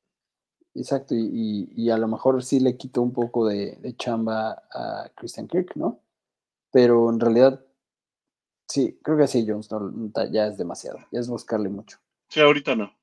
Exacto, 0.73 1.15
y, 1.15 1.69
y- 1.75 1.89
a 1.89 1.97
lo 1.97 2.07
mejor 2.07 2.43
sí 2.43 2.59
le 2.59 2.75
quitó 2.77 3.01
un 3.01 3.13
poco 3.13 3.47
de, 3.47 3.77
de 3.77 3.95
chamba 3.95 4.63
a 4.73 5.09
Christian 5.15 5.47
Kirk, 5.47 5.75
¿no? 5.75 6.01
Pero 6.71 7.09
en 7.09 7.19
realidad, 7.19 7.63
sí, 8.67 8.99
creo 9.01 9.17
que 9.17 9.27
sí, 9.27 9.45
Jones 9.47 9.71
no- 9.71 10.11
ya 10.31 10.47
es 10.47 10.57
demasiado, 10.57 10.99
ya 11.11 11.19
es 11.21 11.29
buscarle 11.29 11.69
mucho. 11.69 11.97
Sí, 12.27 12.41
ahorita 12.41 12.75
no. 12.75 12.93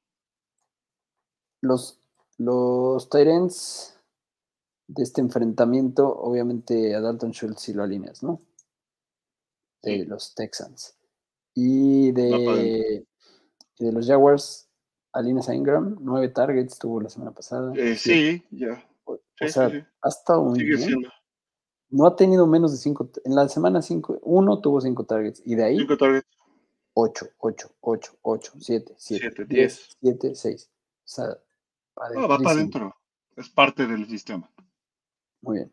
Los, 1.63 1.99
los 2.37 3.09
Tyrants 3.09 3.99
de 4.95 5.03
este 5.03 5.21
enfrentamiento, 5.21 6.07
obviamente 6.09 6.95
a 6.95 7.01
Dalton 7.01 7.33
Schultz 7.33 7.63
sí 7.63 7.73
lo 7.73 7.83
alineas, 7.83 8.23
¿no? 8.23 8.41
De 9.83 9.99
Sí. 10.01 10.05
los 10.05 10.35
Texans. 10.35 10.97
Y 11.55 12.13
de, 12.13 13.05
y 13.79 13.85
de 13.85 13.93
los 13.93 14.07
Jaguars, 14.07 14.69
alineas 15.13 15.49
a 15.49 15.55
Ingram, 15.55 15.97
nueve 16.01 16.29
targets 16.29 16.79
tuvo 16.79 17.01
la 17.01 17.09
semana 17.11 17.33
pasada. 17.33 17.73
Eh, 17.77 17.97
Sí, 17.97 18.41
sí, 18.41 18.47
ya. 18.51 18.89
O, 19.05 19.15
o 19.15 19.17
sí, 19.39 19.47
sí, 19.47 19.53
sea, 19.53 19.71
sí. 19.71 19.83
ha 20.03 20.09
estado 20.09 20.43
muy 20.45 20.59
Sigue 20.61 20.77
bien. 20.77 20.89
siendo. 20.89 21.09
No 21.91 22.07
ha 22.07 22.17
tenido 22.17 22.47
menos 22.47 22.73
de 22.73 22.79
cinco. 22.79 23.11
En 23.25 23.35
la 23.35 23.49
semana 23.49 23.83
cinco, 23.83 24.19
uno 24.23 24.61
tuvo 24.61 24.81
cinco 24.81 25.05
targets 25.05 25.43
y 25.45 25.55
de 25.57 25.65
ahí 25.65 25.79
Cinco 25.79 25.97
targets. 25.99 26.27
ocho, 26.95 27.27
ocho, 27.39 27.71
ocho, 27.81 28.13
ocho, 28.23 28.53
siete, 28.59 28.95
siete, 28.97 29.25
Siete, 29.27 29.45
diez, 29.45 29.77
diez. 29.79 29.97
siete, 30.01 30.35
seis. 30.35 30.71
O 31.05 31.09
sea, 31.09 31.27
No, 32.15 32.29
va 32.29 32.39
para 32.39 32.51
adentro. 32.53 32.95
Es 33.37 33.49
parte 33.51 33.87
del 33.87 34.07
sistema. 34.07 34.51
Muy 35.43 35.57
bien. 35.59 35.73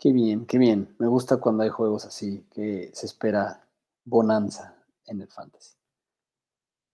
Qué 0.00 0.10
bien, 0.12 0.46
qué 0.46 0.58
bien. 0.58 0.96
Me 0.98 1.06
gusta 1.06 1.36
cuando 1.36 1.62
hay 1.62 1.68
juegos 1.68 2.04
así, 2.04 2.44
que 2.50 2.90
se 2.92 3.06
espera 3.06 3.68
bonanza 4.04 4.74
en 5.06 5.20
el 5.20 5.28
fantasy. 5.28 5.76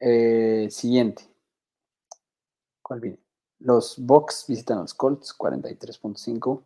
Eh, 0.01 0.69
siguiente. 0.71 1.29
¿Cuál 2.83 3.01
viene? 3.01 3.19
Los 3.59 3.99
Bucks 3.99 4.47
visitan 4.49 4.79
a 4.79 4.83
los 4.83 4.95
Colts, 4.95 5.35
43.5. 5.37 6.63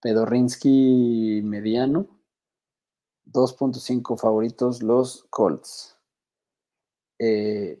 Pedorrinsky 0.00 1.42
mediano. 1.44 2.08
2.5 3.24 4.16
favoritos 4.18 4.82
los 4.82 5.24
Colts. 5.30 5.96
Eh, 7.18 7.80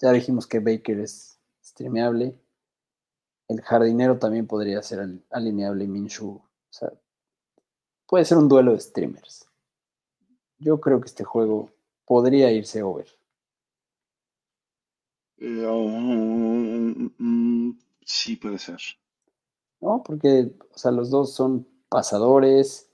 ya 0.00 0.12
dijimos 0.12 0.46
que 0.46 0.60
Baker 0.60 1.00
es 1.00 1.38
streameable. 1.62 2.38
El 3.48 3.60
jardinero 3.62 4.18
también 4.18 4.46
podría 4.46 4.80
ser 4.82 5.00
al- 5.00 5.24
alineable 5.30 5.88
Minshew. 5.88 6.28
O 6.36 6.42
sea, 6.70 6.92
puede 8.08 8.24
ser 8.24 8.38
un 8.38 8.48
duelo 8.48 8.72
de 8.72 8.80
streamers. 8.80 9.46
Yo 10.58 10.78
creo 10.78 11.00
que 11.00 11.08
este 11.08 11.24
juego 11.24 11.70
podría 12.06 12.52
irse 12.52 12.82
over. 12.82 13.08
Sí, 18.04 18.36
puede 18.36 18.58
ser. 18.58 18.78
¿no? 19.80 20.02
Porque, 20.04 20.52
o 20.74 20.78
sea, 20.78 20.90
los 20.90 21.10
dos 21.10 21.34
son 21.34 21.66
pasadores, 21.88 22.90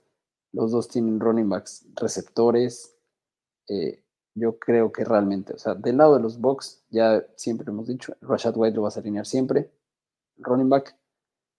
los 0.52 0.70
dos 0.72 0.88
tienen 0.88 1.20
running 1.20 1.48
backs 1.48 1.86
receptores. 1.96 2.94
eh, 3.68 4.02
yo 4.36 4.59
creo 4.59 4.92
que 4.92 5.05
realmente, 5.05 5.55
o 5.55 5.59
sea, 5.59 5.74
del 5.76 5.98
lado 5.98 6.16
de 6.16 6.22
los 6.22 6.40
Bucks, 6.40 6.84
ya 6.90 7.24
siempre 7.36 7.70
hemos 7.70 7.88
dicho, 7.88 8.16
Rashad 8.22 8.57
White 8.57 8.76
lo 8.76 8.82
vas 8.82 8.96
a 8.96 9.00
alinear 9.00 9.26
siempre, 9.26 9.72
running 10.39 10.68
back. 10.68 10.97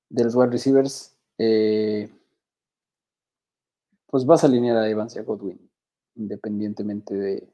De 0.09 0.23
los 0.25 0.35
wide 0.35 0.51
receivers, 0.51 1.17
eh, 1.39 2.09
pues 4.07 4.25
vas 4.25 4.43
a 4.43 4.47
alinear 4.47 4.77
a 4.77 4.89
Evans 4.89 5.15
y 5.15 5.19
a 5.19 5.23
Godwin, 5.23 5.69
independientemente 6.15 7.13
de, 7.15 7.47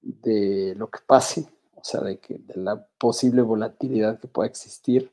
de 0.00 0.74
lo 0.76 0.90
que 0.90 0.98
pase, 1.06 1.46
o 1.76 1.84
sea, 1.84 2.00
de, 2.00 2.18
que, 2.18 2.34
de 2.38 2.56
la 2.56 2.84
posible 2.98 3.42
volatilidad 3.42 4.18
que 4.18 4.26
pueda 4.26 4.48
existir 4.48 5.12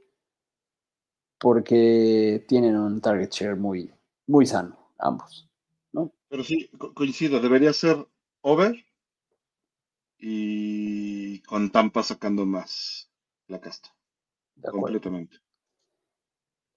porque 1.39 2.43
tienen 2.47 2.75
un 2.77 2.99
target 3.01 3.29
share 3.31 3.55
muy, 3.55 3.91
muy 4.27 4.45
sano, 4.45 4.91
ambos. 4.97 5.47
Pero 6.29 6.43
sí, 6.43 6.69
co- 6.79 6.93
coincido. 6.93 7.39
Debería 7.39 7.73
ser 7.73 7.97
over 8.41 8.75
y 10.19 11.39
con 11.43 11.71
Tampa 11.71 12.03
sacando 12.03 12.45
más 12.45 13.09
la 13.47 13.61
casta. 13.61 13.94
De. 14.55 14.71
Completamente. 14.71 15.37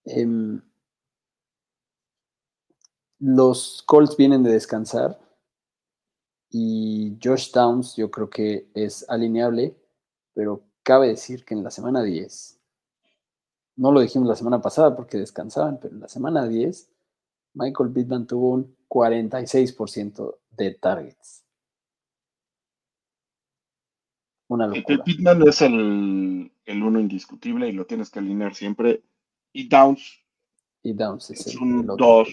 Em, 0.04 0.60
los 3.18 3.82
Colts 3.86 4.16
vienen 4.16 4.42
de 4.42 4.52
descansar 4.52 5.18
y 6.50 7.18
Josh 7.22 7.52
Downs 7.52 7.96
yo 7.96 8.10
creo 8.10 8.30
que 8.30 8.70
es 8.74 9.08
alineable, 9.08 9.76
pero 10.34 10.62
cabe 10.82 11.08
decir 11.08 11.44
que 11.44 11.54
en 11.54 11.62
la 11.62 11.70
semana 11.70 12.02
10 12.02 12.58
no 13.78 13.92
lo 13.92 14.00
dijimos 14.00 14.28
la 14.28 14.34
semana 14.34 14.60
pasada 14.60 14.94
porque 14.96 15.18
descansaban, 15.18 15.78
pero 15.80 15.94
en 15.94 16.00
la 16.00 16.08
semana 16.08 16.46
10, 16.46 16.90
Michael 17.54 17.92
Pittman 17.92 18.26
tuvo 18.26 18.50
un 18.50 18.76
46% 18.88 20.38
de 20.50 20.74
targets. 20.74 21.44
Una 24.56 24.66
El 24.70 24.82
locura. 24.82 25.04
Pittman 25.04 25.46
es 25.46 25.60
el, 25.60 26.50
el 26.64 26.82
uno 26.82 26.98
indiscutible 27.00 27.68
y 27.68 27.72
lo 27.72 27.84
tienes 27.86 28.08
que 28.10 28.18
alinear 28.20 28.54
siempre. 28.54 29.02
Y 29.52 29.68
Downs 29.68 30.22
Y 30.82 30.92
Downs 30.92 31.30
es, 31.30 31.46
es 31.46 31.46
el, 31.46 31.60
un 31.60 31.72
el 31.78 31.88
otro. 31.88 32.18
dos 32.18 32.28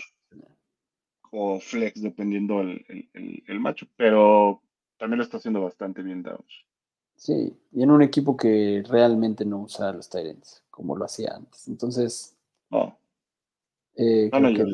o 1.32 1.60
flex, 1.60 2.02
dependiendo 2.02 2.62
el, 2.62 2.84
el, 3.14 3.44
el- 3.46 3.60
macho, 3.60 3.86
pero 3.96 4.64
también 4.98 5.20
lo 5.20 5.24
está 5.24 5.38
haciendo 5.38 5.62
bastante 5.62 6.02
bien 6.02 6.24
Downs. 6.24 6.66
Sí, 7.18 7.58
y 7.74 7.84
en 7.84 7.92
un 7.92 8.02
equipo 8.02 8.38
que 8.38 8.82
realmente 8.88 9.44
no 9.46 9.60
usa 9.64 9.90
a 9.90 9.94
los 9.94 10.10
Tyrants, 10.10 10.64
como 10.70 10.96
lo 10.96 11.04
hacía 11.06 11.34
antes. 11.36 11.68
Entonces, 11.68 12.36
No, 12.72 13.00
eh, 13.96 14.32
que 14.54 14.66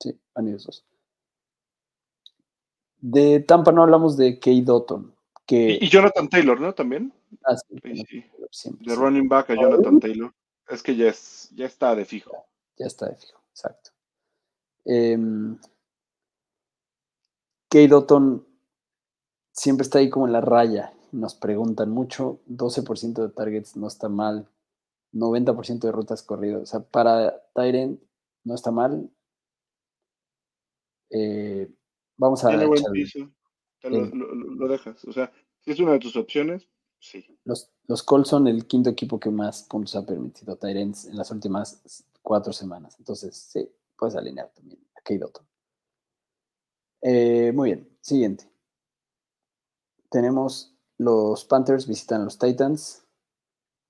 sí, 0.00 0.18
van 0.34 0.48
ellos 0.48 0.64
dos. 0.66 0.84
De 3.02 3.40
Tampa 3.40 3.72
no 3.72 3.82
hablamos 3.82 4.16
de 4.16 4.38
Kay 4.38 4.62
Dotton, 4.62 5.12
que 5.50 5.78
Y, 5.80 5.84
y 5.86 5.88
Jonathan 5.88 6.28
Taylor, 6.28 6.60
¿no? 6.60 6.72
También. 6.74 7.12
ah, 7.44 7.56
sí, 7.56 8.24
siempre, 8.52 8.86
De 8.86 8.94
running 8.94 9.28
back 9.28 9.50
a 9.50 9.54
Jonathan 9.54 9.98
Taylor. 9.98 10.32
Es 10.68 10.82
que 10.82 10.94
ya, 10.94 11.08
es, 11.08 11.50
ya 11.54 11.66
está 11.66 11.94
de 11.96 12.04
fijo. 12.04 12.46
ya 12.78 12.86
está 12.86 13.08
de 13.08 13.16
fijo, 13.16 13.40
exacto. 13.50 13.90
Em, 14.84 15.58
Kay 17.68 17.86
Dotton 17.88 18.46
siempre 19.52 19.82
está 19.82 19.98
ahí 19.98 20.08
como 20.08 20.26
en 20.26 20.32
la 20.32 20.40
raya. 20.40 20.92
Nos 21.12 21.34
preguntan 21.34 21.90
mucho, 21.90 22.38
12% 22.46 23.22
de 23.22 23.28
targets 23.30 23.76
no 23.76 23.88
está 23.88 24.08
mal, 24.08 24.48
90% 25.12 25.80
de 25.80 25.92
rutas 25.92 26.22
corridas. 26.22 26.62
O 26.62 26.66
sea, 26.66 26.80
para 26.80 27.42
Tyrant 27.54 28.00
no 28.44 28.54
está 28.54 28.70
mal. 28.70 29.10
Eh, 31.10 31.68
vamos 32.16 32.44
a 32.44 32.48
Tiene 32.50 32.66
buen 32.66 32.82
piso. 32.92 33.28
Lo- 33.82 34.04
lo- 34.06 34.34
lo 34.34 34.68
dejas. 34.68 35.04
O 35.06 35.12
sea, 35.12 35.32
es 35.66 35.80
una 35.80 35.92
de 35.92 35.98
tus 35.98 36.16
opciones, 36.16 36.68
sí. 36.98 37.38
Los, 37.44 37.70
los 37.86 38.02
Colts 38.02 38.28
son 38.28 38.46
el 38.46 38.66
quinto 38.66 38.90
equipo 38.90 39.18
que 39.18 39.30
más 39.30 39.64
puntos 39.64 39.96
ha 39.96 40.04
permitido 40.04 40.52
a 40.52 40.56
Tyrants 40.56 41.06
en 41.06 41.16
las 41.16 41.30
últimas 41.30 42.04
cuatro 42.22 42.52
semanas. 42.52 42.96
Entonces, 42.98 43.36
sí, 43.36 43.68
puedes 43.96 44.16
alinear 44.16 44.50
también 44.52 44.80
a 44.94 45.14
Dotton. 45.18 45.46
Eh, 47.02 47.52
muy 47.52 47.70
bien, 47.70 47.98
siguiente. 48.00 48.50
Tenemos 50.10 50.76
los 50.98 51.44
Panthers 51.46 51.86
visitan 51.86 52.20
a 52.20 52.24
los 52.24 52.38
Titans. 52.38 53.06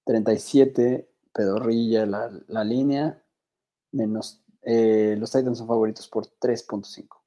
37, 0.04 1.12
pedorrilla 1.32 2.06
la, 2.06 2.30
la 2.46 2.64
línea. 2.64 3.22
Menos, 3.92 4.44
eh, 4.62 5.16
los 5.18 5.32
Titans 5.32 5.58
son 5.58 5.66
favoritos 5.66 6.08
por 6.08 6.26
3.5. 6.26 7.20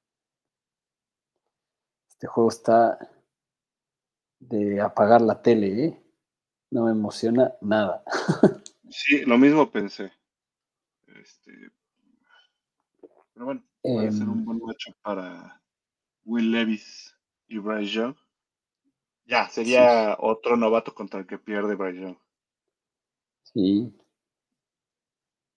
Este 2.10 2.28
juego 2.28 2.50
está 2.50 3.13
de 4.50 4.82
apagar 4.82 5.22
la 5.22 5.42
tele, 5.42 5.86
¿eh? 5.86 6.04
No 6.72 6.86
me 6.86 6.92
emociona 6.92 7.54
nada. 7.62 8.04
Sí, 8.90 9.26
lo 9.26 9.38
mismo 9.40 9.72
pensé. 9.72 10.12
Este, 11.08 11.52
pero 13.34 13.46
bueno, 13.46 13.64
puede 13.82 14.12
ser 14.12 14.22
Em, 14.24 14.30
un 14.30 14.46
buen 14.46 14.60
macho 14.60 14.92
para 15.02 15.62
Will 16.26 16.52
Levis 16.52 17.16
y 17.48 17.58
Bryce 17.58 17.92
Young. 17.92 18.16
Ya, 19.26 19.50
sería 19.50 20.18
otro 20.20 20.58
novato 20.58 20.94
contra 20.94 21.20
el 21.20 21.26
que 21.26 21.38
pierde 21.38 21.76
Bryce 21.76 22.02
Young. 22.02 22.18
Sí. 23.44 23.96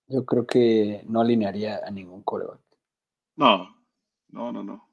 Yo 0.09 0.24
creo 0.24 0.47
que 0.47 1.03
no 1.09 1.20
alinearía 1.20 1.80
a 1.84 1.91
ningún 1.91 2.22
coreback. 2.22 2.61
No, 3.37 3.76
no, 4.28 4.53
no, 4.53 4.62
no. 4.62 4.89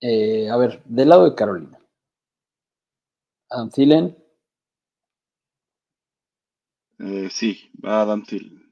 Eh, 0.00 0.50
a 0.50 0.56
ver, 0.56 0.82
del 0.84 1.08
lado 1.08 1.24
de 1.24 1.34
Carolina. 1.34 1.78
Adam 3.50 3.70
Thielen, 3.70 4.16
Eh, 6.98 7.28
sí, 7.30 7.70
va 7.84 8.02
Adam 8.02 8.22
Thielen. 8.22 8.70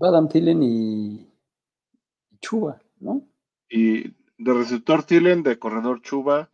va 0.00 0.08
Adam 0.08 0.28
Thielen 0.28 0.62
y, 0.62 1.14
y 2.30 2.38
Chuba, 2.40 2.80
¿no? 3.00 3.26
Y 3.68 4.02
de 4.38 4.52
receptor 4.52 5.02
Thielen, 5.04 5.42
de 5.42 5.58
corredor 5.58 6.02
Chuba. 6.02 6.50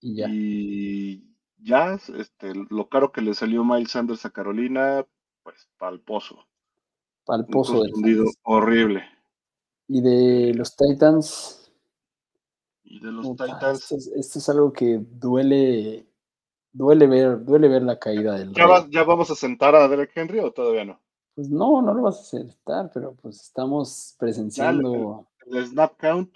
Y 0.00 0.16
ya. 0.16 0.28
Y 0.30 1.36
ya, 1.58 1.94
este, 1.94 2.52
lo 2.70 2.88
caro 2.88 3.12
que 3.12 3.20
le 3.20 3.34
salió 3.34 3.64
Miles 3.64 3.90
Sanders 3.90 4.24
a 4.24 4.30
Carolina, 4.30 5.06
pues 5.42 5.68
pa'l 5.78 6.00
pozo. 6.00 6.46
Al 7.28 7.46
Un 7.50 8.32
horrible. 8.44 9.02
Y 9.88 10.00
de 10.00 10.54
los 10.54 10.76
Titans, 10.76 11.72
Y 12.84 13.00
de 13.00 13.12
los 13.12 13.30
Titans, 13.36 13.82
esto, 13.82 13.96
es, 13.96 14.06
esto 14.08 14.38
es 14.38 14.48
algo 14.48 14.72
que 14.72 14.98
duele, 14.98 16.06
duele 16.76 17.06
ver, 17.06 17.44
duele 17.44 17.68
ver 17.68 17.82
la 17.82 17.98
caída 17.98 18.34
del 18.38 18.52
¿ya, 18.52 18.66
va- 18.66 18.86
¿ya 18.90 19.02
vamos 19.04 19.30
a 19.30 19.34
sentar 19.34 19.74
a 19.74 19.88
Derek 19.88 20.12
Henry 20.14 20.40
o 20.40 20.50
todavía 20.52 20.84
no? 20.84 21.00
Pues 21.34 21.48
no, 21.50 21.80
no 21.82 21.94
lo 21.94 22.02
vas 22.02 22.18
a 22.18 22.20
aceptar, 22.22 22.90
pero 22.92 23.14
pues 23.14 23.40
estamos 23.42 24.14
presenciando 24.18 25.26
El 25.46 25.66
snap 25.66 25.98
count, 25.98 26.30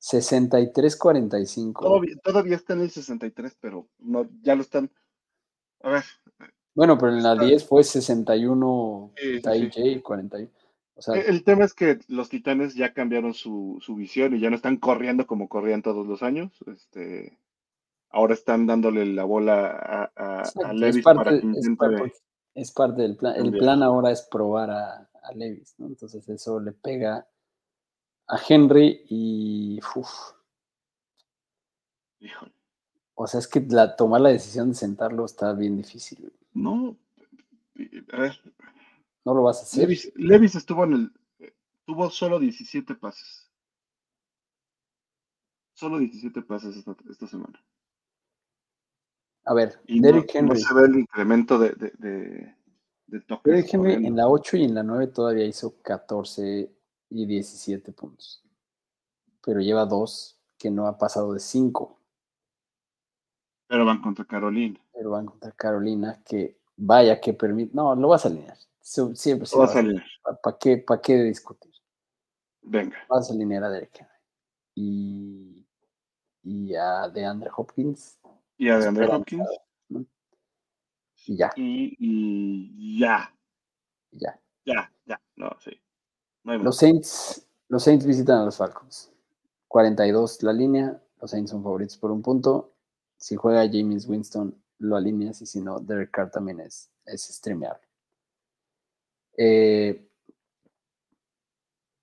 63-45. 0.00 1.72
todavía, 1.82 2.16
todavía 2.22 2.56
está 2.56 2.72
en 2.74 2.80
el 2.82 2.90
63, 2.90 3.56
pero 3.60 3.86
no, 3.98 4.26
ya 4.42 4.54
lo 4.54 4.62
están. 4.62 4.90
A 5.82 5.90
ver, 5.90 6.04
Bueno, 6.74 6.96
pero 6.98 7.12
en 7.12 7.22
la 7.22 7.32
Está- 7.34 7.44
10 7.44 7.66
fue 7.66 7.84
61 7.84 9.12
Sí, 9.16 9.40
sí, 9.40 9.70
TIJ, 9.70 10.02
41. 10.02 10.50
O 10.94 11.02
sea, 11.02 11.16
Eh, 11.16 11.24
El 11.28 11.44
tema 11.44 11.64
es 11.64 11.74
que 11.74 11.98
los 12.08 12.28
Titanes 12.30 12.74
ya 12.74 12.92
cambiaron 12.94 13.34
su, 13.34 13.78
su 13.82 13.94
visión 13.94 14.34
y 14.34 14.40
ya 14.40 14.48
no 14.50 14.56
están 14.56 14.76
corriendo 14.78 15.26
como 15.26 15.48
corrían 15.48 15.82
todos 15.82 16.06
los 16.06 16.22
años. 16.22 16.50
Este, 16.66 17.36
ahora 18.10 18.34
están 18.34 18.66
dándole 18.66 19.06
la 19.06 19.24
bola 19.24 19.70
a, 19.70 20.02
a- 20.16 20.38
a 20.38 20.40
exacto, 20.40 20.72
Levis 20.74 21.04
parte, 21.04 21.18
para 21.24 21.30
que 21.30 21.36
es, 21.36 21.44
intente. 21.66 21.76
parte, 21.76 22.12
es 22.54 22.72
parte 22.72 23.02
del 23.02 23.16
plan. 23.16 23.36
El 23.36 23.52
plan 23.52 23.82
ahora 23.82 24.10
es 24.10 24.22
probar 24.22 24.70
a, 24.70 25.10
a 25.22 25.32
Levis, 25.34 25.74
¿no? 25.78 25.86
Entonces 25.86 26.28
eso 26.28 26.60
le 26.60 26.72
pega 26.72 27.26
a 28.28 28.38
Henry 28.48 29.04
y 29.08 29.80
uf, 29.96 30.08
Híjole, 32.20 32.52
o 33.14 33.26
sea, 33.26 33.40
es 33.40 33.48
que 33.48 33.60
la, 33.68 33.96
tomar 33.96 34.20
la 34.20 34.28
decisión 34.28 34.68
de 34.70 34.74
sentarlo 34.74 35.24
está 35.24 35.52
bien 35.54 35.76
difícil. 35.76 36.32
no. 36.52 36.96
A 38.12 38.16
ver, 38.20 38.38
No 39.24 39.32
lo 39.32 39.42
vas 39.42 39.60
a 39.60 39.62
hacer. 39.62 39.80
Levis, 39.84 40.12
Levis 40.16 40.54
estuvo 40.54 40.84
en 40.84 40.92
el. 40.92 41.12
Tuvo 41.86 42.10
solo 42.10 42.38
17 42.38 42.94
pases. 42.94 43.50
Solo 45.72 45.98
17 45.98 46.42
pases 46.42 46.76
esta, 46.76 46.94
esta 47.10 47.26
semana. 47.26 47.58
A 49.44 49.54
ver, 49.54 49.80
Y 49.86 50.00
Derrick 50.00 50.34
no, 50.34 50.42
no 50.42 50.52
Henry. 50.52 50.62
se 50.62 50.74
ve 50.74 50.82
el 50.82 50.96
incremento 50.96 51.58
de, 51.58 51.70
de, 51.70 51.92
de, 51.98 52.54
de 53.06 53.24
Derrick 53.44 53.72
Henry 53.74 53.94
en 54.06 54.16
la 54.16 54.28
8 54.28 54.56
y 54.58 54.64
en 54.64 54.74
la 54.74 54.82
9 54.82 55.08
todavía 55.08 55.44
hizo 55.44 55.80
14 55.82 56.70
y 57.10 57.26
17 57.26 57.92
puntos. 57.92 58.44
Pero 59.42 59.60
lleva 59.60 59.86
dos 59.86 60.38
que 60.58 60.70
no 60.70 60.86
ha 60.86 60.98
pasado 60.98 61.32
de 61.32 61.40
5. 61.40 61.98
Pero 63.66 63.84
van 63.84 64.02
contra 64.02 64.24
Carolina. 64.24 64.78
Pero 64.92 65.10
van 65.10 65.26
contra 65.26 65.52
Carolina, 65.52 66.22
que 66.24 66.58
vaya 66.76 67.20
que 67.20 67.32
permite. 67.32 67.74
No, 67.74 67.94
lo 67.94 68.08
vas 68.08 68.24
a 68.26 68.28
alinear. 68.28 68.56
Siempre 68.80 69.16
se 69.16 69.36
Todo 69.52 69.60
va 69.60 69.66
a 69.66 69.68
salir. 69.68 70.02
¿Para 70.42 70.58
qué, 70.58 70.78
pa' 70.78 71.00
qué 71.00 71.22
discutir? 71.22 71.72
Venga. 72.62 72.96
Vas 73.08 73.30
a 73.30 73.32
alinear 73.32 73.64
a 73.64 73.70
Derrick 73.70 73.96
Henry. 74.00 74.12
Y, 74.74 75.66
y 76.42 76.74
a 76.74 77.08
DeAndre 77.08 77.50
Hopkins. 77.56 78.18
Y 78.60 78.68
a 78.68 78.78
DeAndre 78.78 79.06
Hopkins. 79.06 79.48
¿no? 79.88 80.04
Y 81.24 81.34
ya, 81.34 81.50
Y, 81.56 81.96
y 81.98 83.00
ya. 83.00 83.34
ya. 84.12 84.38
Ya, 84.66 84.92
ya. 85.06 85.18
No, 85.36 85.50
sí. 85.64 85.70
No 86.44 86.58
Los. 86.58 86.76
Saints, 86.76 87.48
los 87.68 87.82
Saints 87.82 88.04
visitan 88.04 88.40
a 88.40 88.44
los 88.44 88.58
Falcons. 88.58 89.10
42 89.66 90.42
la 90.42 90.52
línea. 90.52 91.02
Los 91.22 91.30
Saints 91.30 91.50
son 91.50 91.62
favoritos 91.62 91.96
por 91.96 92.10
un 92.10 92.20
punto. 92.20 92.74
Si 93.16 93.34
juega 93.34 93.66
James 93.66 94.06
Winston, 94.06 94.54
lo 94.78 94.96
alineas. 94.96 95.40
Y 95.40 95.46
si 95.46 95.62
no, 95.62 95.80
Derek 95.80 96.10
Carr 96.10 96.30
también 96.30 96.60
es, 96.60 96.90
es 97.06 97.22
streameable. 97.22 97.88
Eh, 99.38 100.06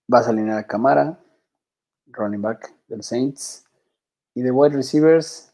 vas 0.08 0.26
a 0.26 0.32
alinear 0.32 0.58
a 0.58 0.66
Camara, 0.66 1.24
running 2.08 2.42
back 2.42 2.74
de 2.88 2.98
los 2.98 3.06
Saints. 3.06 3.64
Y 4.34 4.42
de 4.42 4.50
wide 4.50 4.76
receivers. 4.76 5.47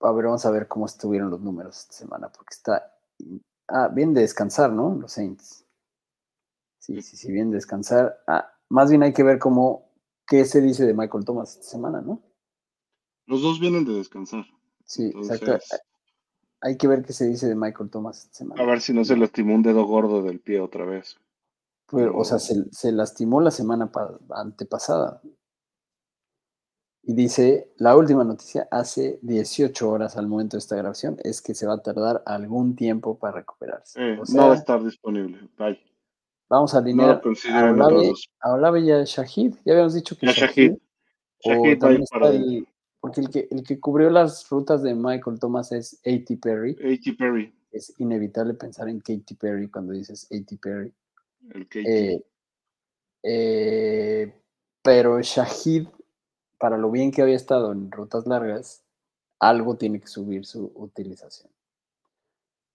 A 0.00 0.12
ver, 0.12 0.26
vamos 0.26 0.44
a 0.46 0.50
ver 0.50 0.68
cómo 0.68 0.86
estuvieron 0.86 1.30
los 1.30 1.40
números 1.40 1.78
esta 1.78 1.94
semana. 1.94 2.30
Porque 2.30 2.54
está. 2.54 2.94
Ah, 3.68 3.88
bien 3.88 4.14
de 4.14 4.22
descansar, 4.22 4.72
¿no? 4.72 4.94
Los 4.94 5.12
Saints. 5.12 5.64
Sí, 6.78 7.02
sí, 7.02 7.16
sí, 7.16 7.30
bien 7.32 7.50
descansar. 7.50 8.20
Ah, 8.26 8.50
más 8.68 8.88
bien 8.90 9.02
hay 9.02 9.12
que 9.12 9.22
ver 9.22 9.38
cómo, 9.38 9.90
qué 10.26 10.44
se 10.44 10.60
dice 10.60 10.86
de 10.86 10.94
Michael 10.94 11.24
Thomas 11.24 11.50
esta 11.56 11.64
semana, 11.70 12.00
¿no? 12.00 12.22
Los 13.26 13.42
dos 13.42 13.60
vienen 13.60 13.84
de 13.84 13.94
descansar. 13.94 14.44
Sí, 14.84 15.06
Entonces, 15.06 15.42
exacto. 15.42 15.76
Hay 16.60 16.76
que 16.76 16.88
ver 16.88 17.04
qué 17.04 17.12
se 17.12 17.26
dice 17.26 17.46
de 17.46 17.54
Michael 17.54 17.90
Thomas 17.90 18.24
esta 18.24 18.38
semana. 18.38 18.62
A 18.62 18.66
ver 18.66 18.80
si 18.80 18.92
no 18.92 19.04
se 19.04 19.16
lastimó 19.16 19.54
un 19.54 19.62
dedo 19.62 19.84
gordo 19.84 20.22
del 20.22 20.40
pie 20.40 20.60
otra 20.60 20.84
vez. 20.84 21.16
Pues, 21.86 22.08
o 22.12 22.24
sea, 22.24 22.38
se, 22.38 22.64
se 22.72 22.90
lastimó 22.92 23.40
la 23.40 23.50
semana 23.50 23.92
pa- 23.92 24.18
antepasada. 24.30 25.20
Y 27.08 27.14
dice, 27.14 27.72
la 27.78 27.96
última 27.96 28.22
noticia 28.22 28.68
hace 28.70 29.18
18 29.22 29.90
horas 29.90 30.18
al 30.18 30.26
momento 30.26 30.58
de 30.58 30.58
esta 30.58 30.76
grabación 30.76 31.16
es 31.24 31.40
que 31.40 31.54
se 31.54 31.66
va 31.66 31.72
a 31.72 31.82
tardar 31.82 32.22
algún 32.26 32.76
tiempo 32.76 33.18
para 33.18 33.38
recuperarse. 33.38 33.98
Eh, 33.98 34.18
O 34.20 34.30
no 34.30 34.48
va 34.48 34.52
a 34.52 34.56
estar 34.56 34.84
disponible. 34.84 35.38
Bye. 35.56 35.80
vamos 36.50 36.74
a 36.74 36.80
No 36.80 36.84
alinear 36.84 37.22
consideren 37.22 37.80
a 37.80 38.52
Olave, 38.52 38.80
y 38.80 38.90
a 38.90 39.04
Shahid. 39.04 39.54
Ya 39.64 39.72
habíamos 39.72 39.94
dicho 39.94 40.18
que 40.18 40.26
Ya 40.26 40.32
Shahid, 40.32 40.76
Shahid. 41.42 41.78
Shahid 41.80 42.04
para 42.10 42.28
el, 42.28 42.68
porque 43.00 43.22
el 43.22 43.30
que, 43.30 43.48
el 43.52 43.62
que 43.62 43.80
cubrió 43.80 44.10
las 44.10 44.46
rutas 44.50 44.82
de 44.82 44.94
Michael 44.94 45.38
Thomas 45.40 45.72
es 45.72 45.98
A.T. 46.04 46.36
Perry. 46.42 46.72
A.T. 46.72 47.14
Perry. 47.14 47.54
Es 47.72 47.98
inevitable 47.98 48.52
pensar 48.52 48.86
en 48.90 49.00
Katy 49.00 49.34
Perry 49.34 49.70
cuando 49.70 49.94
dices 49.94 50.28
A.T. 50.30 50.58
Perry. 50.60 50.92
El 51.54 51.66
KT. 51.66 51.76
Eh, 51.86 52.24
eh, 53.22 54.34
pero 54.82 55.22
Shahid, 55.22 55.88
para 56.58 56.76
lo 56.76 56.90
bien 56.90 57.10
que 57.10 57.22
había 57.22 57.36
estado 57.36 57.72
en 57.72 57.90
rutas 57.90 58.26
largas, 58.26 58.84
algo 59.38 59.76
tiene 59.76 60.00
que 60.00 60.08
subir 60.08 60.44
su 60.44 60.72
utilización. 60.74 61.50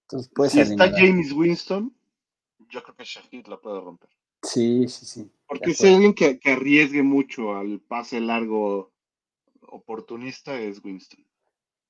Entonces, 0.04 0.32
puedes 0.34 0.54
si 0.54 0.62
está 0.62 0.90
James 0.92 1.32
Winston, 1.32 1.94
yo 2.70 2.84
creo 2.84 2.96
que 2.96 3.04
Shahid 3.04 3.48
la 3.48 3.60
puede 3.60 3.82
romper. 3.82 4.10
Sí, 4.42 4.88
sí, 4.88 5.06
sí. 5.06 5.32
Porque 5.48 5.72
acuerdo. 5.72 5.94
alguien 5.96 6.14
que, 6.14 6.40
que 6.40 6.52
arriesgue 6.52 7.04
mucho 7.04 7.56
al 7.56 7.80
pase 7.80 8.20
largo 8.20 8.92
oportunista 9.68 10.58
es 10.60 10.84
Winston. 10.84 11.26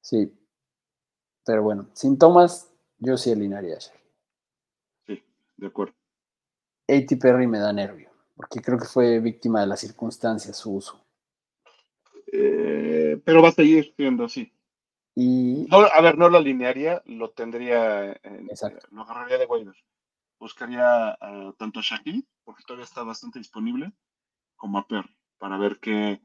Sí. 0.02 0.32
Pero 1.46 1.64
bueno, 1.64 1.90
sin 1.94 2.18
Thomas, 2.18 2.72
yo 3.00 3.18
sí 3.18 3.32
alinearía 3.32 3.76
a 3.76 3.80
Shahid. 3.80 4.00
Sí, 5.08 5.24
de 5.58 5.68
acuerdo. 5.68 5.94
A.T. 6.88 7.18
Perry 7.18 7.48
me 7.48 7.60
da 7.60 7.74
nervio, 7.74 8.10
porque 8.36 8.62
creo 8.62 8.78
que 8.78 8.86
fue 8.86 9.20
víctima 9.20 9.62
de 9.62 9.68
las 9.68 9.80
circunstancias 9.80 10.58
su 10.58 10.76
uso. 10.76 11.03
Eh, 12.36 13.22
pero 13.24 13.44
va 13.44 13.50
a 13.50 13.54
seguir 13.54 13.94
siendo 13.96 14.26
así. 14.26 14.52
Y 15.16 15.68
No, 15.70 15.78
a 15.78 16.02
ver, 16.02 16.18
no 16.18 16.30
lo 16.30 16.40
alinearía, 16.40 17.04
lo 17.06 17.30
tendría, 17.30 18.14
en- 18.24 18.50
Exacto. 18.50 18.88
lo 18.92 19.04
agarraría 19.04 19.38
de 19.38 19.46
waiver. 19.46 19.76
Buscaría 20.40 21.16
tanto 21.58 21.80
a 21.80 21.84
Shahid, 21.84 22.24
porque 22.44 22.64
todavía 22.66 22.86
está 22.86 23.04
bastante 23.04 23.38
disponible, 23.38 23.94
como 24.56 24.80
a 24.80 24.88
Perry, 24.88 25.16
para 25.38 25.58
ver 25.58 25.80
qué 25.80 26.22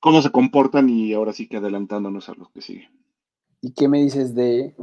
cómo 0.00 0.22
se 0.22 0.30
comportan 0.30 0.88
y 0.88 1.12
ahora 1.12 1.32
sí 1.32 1.48
que 1.48 1.58
adelantándonos 1.58 2.28
a 2.28 2.34
lo 2.34 2.50
que 2.50 2.62
sigue. 2.62 2.90
¿Y 3.60 3.72
qué 3.72 3.88
me 3.88 4.02
dices 4.02 4.34
de 4.34 4.74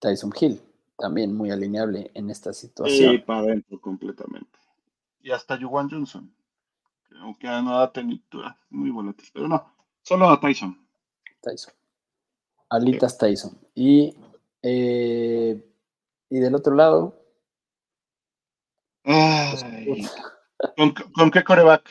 Tyson 0.00 0.32
Hill? 0.38 0.60
También 0.96 1.34
muy 1.34 1.50
alineable 1.50 2.10
en 2.14 2.30
esta 2.30 2.52
situación. 2.52 3.12
Sí, 3.12 3.18
para 3.18 3.40
adentro 3.40 3.80
completamente. 3.80 4.59
Y 5.22 5.30
hasta 5.30 5.58
Juwan 5.58 5.90
Johnson, 5.90 6.34
que 7.08 7.14
aunque 7.18 7.46
no 7.46 7.78
ha 7.78 7.92
tenido 7.92 8.22
muy 8.70 8.90
volátil, 8.90 9.28
pero 9.32 9.48
no, 9.48 9.74
solo 10.02 10.28
a 10.28 10.40
Tyson. 10.40 10.78
Tyson. 11.42 11.74
Alitas 12.70 13.18
Tyson. 13.18 13.58
Y, 13.74 14.16
eh, 14.62 15.62
y 16.30 16.38
del 16.38 16.54
otro 16.54 16.74
lado, 16.74 17.20
pues, 19.02 19.62
Ay, 19.64 20.06
¿con, 20.76 20.92
con 21.14 21.30
qué 21.30 21.42
coreback? 21.42 21.88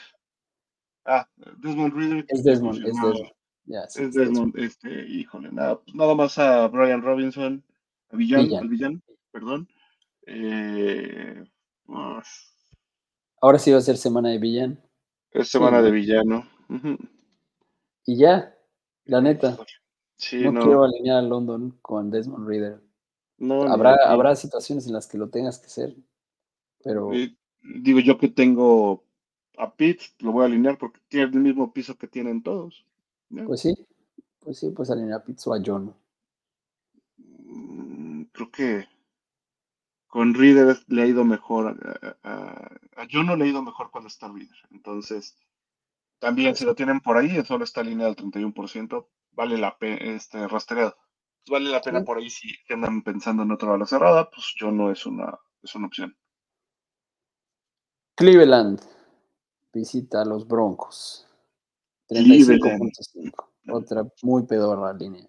Ah, 1.06 1.28
Desmond 1.58 1.94
Reader. 1.94 2.26
es 2.28 2.44
Desmond, 2.44 2.78
es. 2.80 2.84
Desmond. 2.86 3.32
Ya, 3.66 3.88
sí, 3.88 4.02
Es 4.02 4.08
es 4.10 4.14
Desmond. 4.16 4.54
Desmond, 4.54 4.60
este, 4.60 5.08
híjole, 5.08 5.52
nada, 5.52 5.80
pues 5.80 5.96
nada 5.96 6.16
más 6.16 6.38
a 6.38 6.68
Brian 6.68 7.02
Robinson, 7.02 7.64
a 8.12 8.16
Villan, 8.16 8.44
Villan. 8.44 8.64
al 8.64 8.70
Villan, 8.70 9.04
perdón. 9.32 9.68
Eh, 10.28 11.44
ah, 11.90 12.24
Ahora 13.42 13.60
sí 13.60 13.72
va 13.72 13.78
a 13.78 13.82
ser 13.82 13.98
semana 13.98 14.30
de 14.30 14.38
Villan. 14.38 14.80
es 15.32 15.50
semana 15.50 15.80
Sí. 15.80 15.86
de 15.86 15.92
villano. 15.92 16.48
Y 18.06 18.18
ya, 18.18 18.56
la 19.06 19.22
neta, 19.22 19.58
Sí, 20.18 20.42
no, 20.44 20.52
no, 20.52 20.62
quiero 20.64 20.84
alinear 20.84 21.18
a 21.20 21.22
London 21.22 21.78
con 21.82 22.10
Desmond 22.12 22.48
Reader. 22.48 22.82
no, 23.38 23.64
Habrá, 23.64 23.96
habrá 24.06 24.36
situaciones 24.36 24.86
en 24.88 24.94
las 24.94 25.08
que 25.08 25.18
lo 25.18 25.30
tengas 25.30 25.60
que 25.60 25.68
hacer, 25.68 25.96
pero 26.84 27.12
digo 27.62 28.00
yo 28.00 28.18
que 28.18 28.28
tengo 28.28 29.04
a 29.58 29.74
Pitt, 29.76 30.02
lo 30.20 30.32
voy 30.34 30.44
a 30.44 30.46
alinear 30.48 30.78
porque 30.78 31.00
tiene 31.08 31.26
el 31.32 31.40
mismo 31.40 31.72
piso 31.72 31.98
que 31.98 32.08
tienen 32.08 32.44
todos. 32.44 32.86
pues 33.46 33.62
sí, 33.62 33.74
pues 34.40 34.58
sí, 34.60 34.72
pues 34.72 34.90
alinear 34.90 35.22
a 35.22 35.24
Pizzo 35.24 35.54
a 35.54 35.62
John. 35.66 35.94
Mm, 37.18 38.24
Creo 38.32 38.52
que 38.52 38.88
con 40.10 40.34
Reader 40.34 40.78
le 40.88 41.04
ha 41.04 41.06
ido 41.06 41.24
mejor. 41.24 41.78
A, 42.04 42.30
a, 42.30 43.02
a 43.02 43.08
Juno 43.10 43.38
le 43.38 43.46
ha 43.46 43.48
ido 43.48 43.62
mejor 43.62 43.92
cuando 43.92 44.10
está 44.10 44.28
Reader. 44.28 44.58
Entonces, 44.72 45.38
también 46.20 46.56
si 46.56 46.66
lo 46.66 46.76
tienen 46.76 47.00
por 47.00 47.18
ahí, 47.18 47.44
solo 47.46 47.64
está 47.64 47.82
alineado 47.82 48.10
al 48.10 48.18
31%, 48.18 49.08
vale 49.32 49.58
la 49.58 49.78
pena, 49.78 49.96
este, 49.98 50.48
rastreado. 50.48 50.98
Vale 51.50 51.70
la 51.70 51.82
pena 51.82 52.04
por 52.04 52.18
ahí 52.18 52.30
si 52.30 52.54
andan 52.70 53.02
pensando 53.02 53.44
en 53.44 53.52
otra 53.52 53.70
bala 53.70 53.86
cerrada, 53.86 54.30
pues 54.30 54.54
yo 54.60 54.72
no 54.72 54.92
es 54.92 55.06
una, 55.06 55.40
es 55.64 55.74
una 55.74 55.88
opción. 55.88 56.16
Cleveland 58.16 58.82
visita 59.72 60.22
a 60.22 60.26
los 60.26 60.46
Broncos. 60.48 61.26
Cleveland. 62.08 62.60
35.5. 62.60 63.50
Otra 63.72 64.06
muy 64.24 64.44
pedorra 64.46 64.92
línea. 64.94 65.28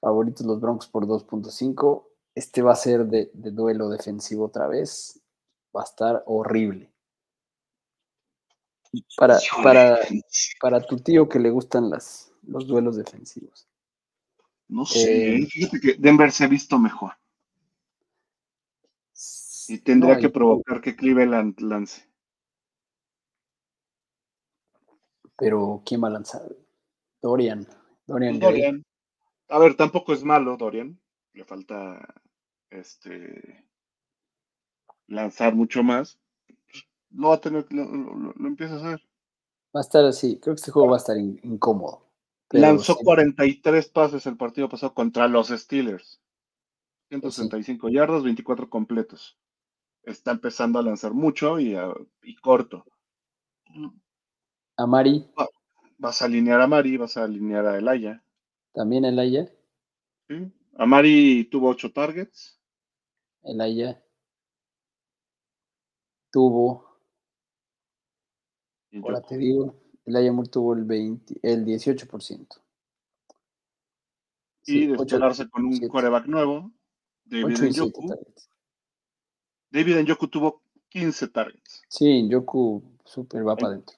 Favoritos 0.00 0.44
los 0.44 0.60
Broncos 0.60 0.88
por 0.88 1.06
2.5. 1.06 2.07
Este 2.40 2.62
va 2.62 2.72
a 2.72 2.76
ser 2.76 3.04
de, 3.06 3.30
de 3.34 3.50
duelo 3.50 3.88
defensivo 3.88 4.46
otra 4.46 4.66
vez. 4.68 5.20
Va 5.76 5.82
a 5.82 5.84
estar 5.84 6.22
horrible. 6.26 6.92
Para, 9.16 9.38
para, 9.62 9.98
para 10.60 10.80
tu 10.80 10.96
tío 10.96 11.28
que 11.28 11.38
le 11.38 11.50
gustan 11.50 11.90
las, 11.90 12.32
los 12.42 12.66
duelos 12.66 12.96
defensivos. 12.96 13.68
No 14.68 14.84
sé, 14.86 15.00
Eh, 15.00 15.36
¿eh? 15.42 15.46
fíjate 15.46 15.80
que 15.80 15.94
Denver 15.98 16.32
se 16.32 16.44
ha 16.44 16.48
visto 16.48 16.78
mejor 16.78 17.12
y 19.68 19.78
tendría 19.78 20.14
No, 20.14 20.20
que 20.20 20.30
provocar 20.30 20.80
que 20.80 20.96
Cleveland 20.96 21.60
lance. 21.60 22.08
Pero 25.38 25.82
¿quién 25.86 26.02
va 26.02 26.08
a 26.08 26.10
lanzar? 26.10 26.42
Dorian. 27.22 27.66
Dorian. 28.06 28.38
Dorian. 28.40 28.82
A 29.48 29.58
ver, 29.58 29.76
tampoco 29.76 30.12
es 30.12 30.24
malo 30.24 30.56
Dorian. 30.56 30.98
Le 31.34 31.44
falta 31.44 32.14
este 32.70 33.64
lanzar 35.06 35.54
mucho 35.54 35.82
más. 35.82 36.18
Lo 37.10 37.28
va 37.28 37.36
a 37.36 37.40
tener, 37.40 37.66
lo, 37.72 37.84
lo- 37.84 38.32
lo 38.36 38.46
empieza 38.48 38.74
a 38.74 38.76
hacer. 38.78 39.00
Va 39.74 39.80
a 39.80 39.82
estar 39.82 40.04
así. 40.04 40.38
Creo 40.40 40.54
que 40.54 40.60
este 40.60 40.70
juego 40.70 40.88
va 40.90 40.96
a 40.96 40.98
estar 40.98 41.16
in- 41.16 41.40
incómodo. 41.42 42.06
Lanzó 42.50 42.94
sí, 42.94 43.04
43 43.04 43.88
pases 43.88 44.26
el 44.26 44.36
partido 44.36 44.68
pasado 44.68 44.94
contra 44.94 45.28
los 45.28 45.48
Steelers. 45.48 46.20
165 47.10 47.88
yardas, 47.88 48.22
24 48.22 48.68
completos. 48.68 49.38
Está 50.02 50.30
empezando 50.30 50.78
a 50.78 50.82
lanzar 50.82 51.12
mucho 51.14 51.58
y, 51.58 51.74
a- 51.74 51.92
y 52.22 52.36
corto. 52.36 52.84
Amari, 54.76 55.26
Vas 55.98 56.22
a 56.22 56.26
alinear 56.26 56.60
a 56.60 56.66
Mari, 56.66 56.96
vas 56.96 57.16
a 57.16 57.24
alinear 57.24 57.66
a 57.66 57.76
Elaya. 57.78 58.22
también 58.72 59.04
Elaya. 59.04 59.50
¿sí? 60.28 60.52
Amari 60.76 61.44
tuvo 61.50 61.68
8 61.70 61.92
targets. 61.92 62.57
Elaya 63.42 64.02
tuvo, 66.30 66.84
ahora 69.02 69.22
te 69.22 69.36
digo, 69.38 69.74
Elaya 70.04 70.32
Moore 70.32 70.48
tuvo 70.48 70.74
el 70.74 70.84
20, 70.84 71.40
el 71.42 71.64
18%. 71.64 72.62
y 74.66 74.86
Sí, 74.86 74.88
con 75.50 75.64
un 75.64 75.72
siete. 75.72 75.88
coreback 75.88 76.26
nuevo, 76.26 76.70
David 77.24 77.56
Njoku. 77.70 78.14
David 79.70 80.02
Njoku 80.02 80.28
tuvo 80.28 80.62
15 80.88 81.28
targets. 81.28 81.82
Sí, 81.88 82.28
Yoku 82.28 82.82
super 83.04 83.46
va 83.46 83.56
para 83.56 83.68
adentro. 83.74 83.96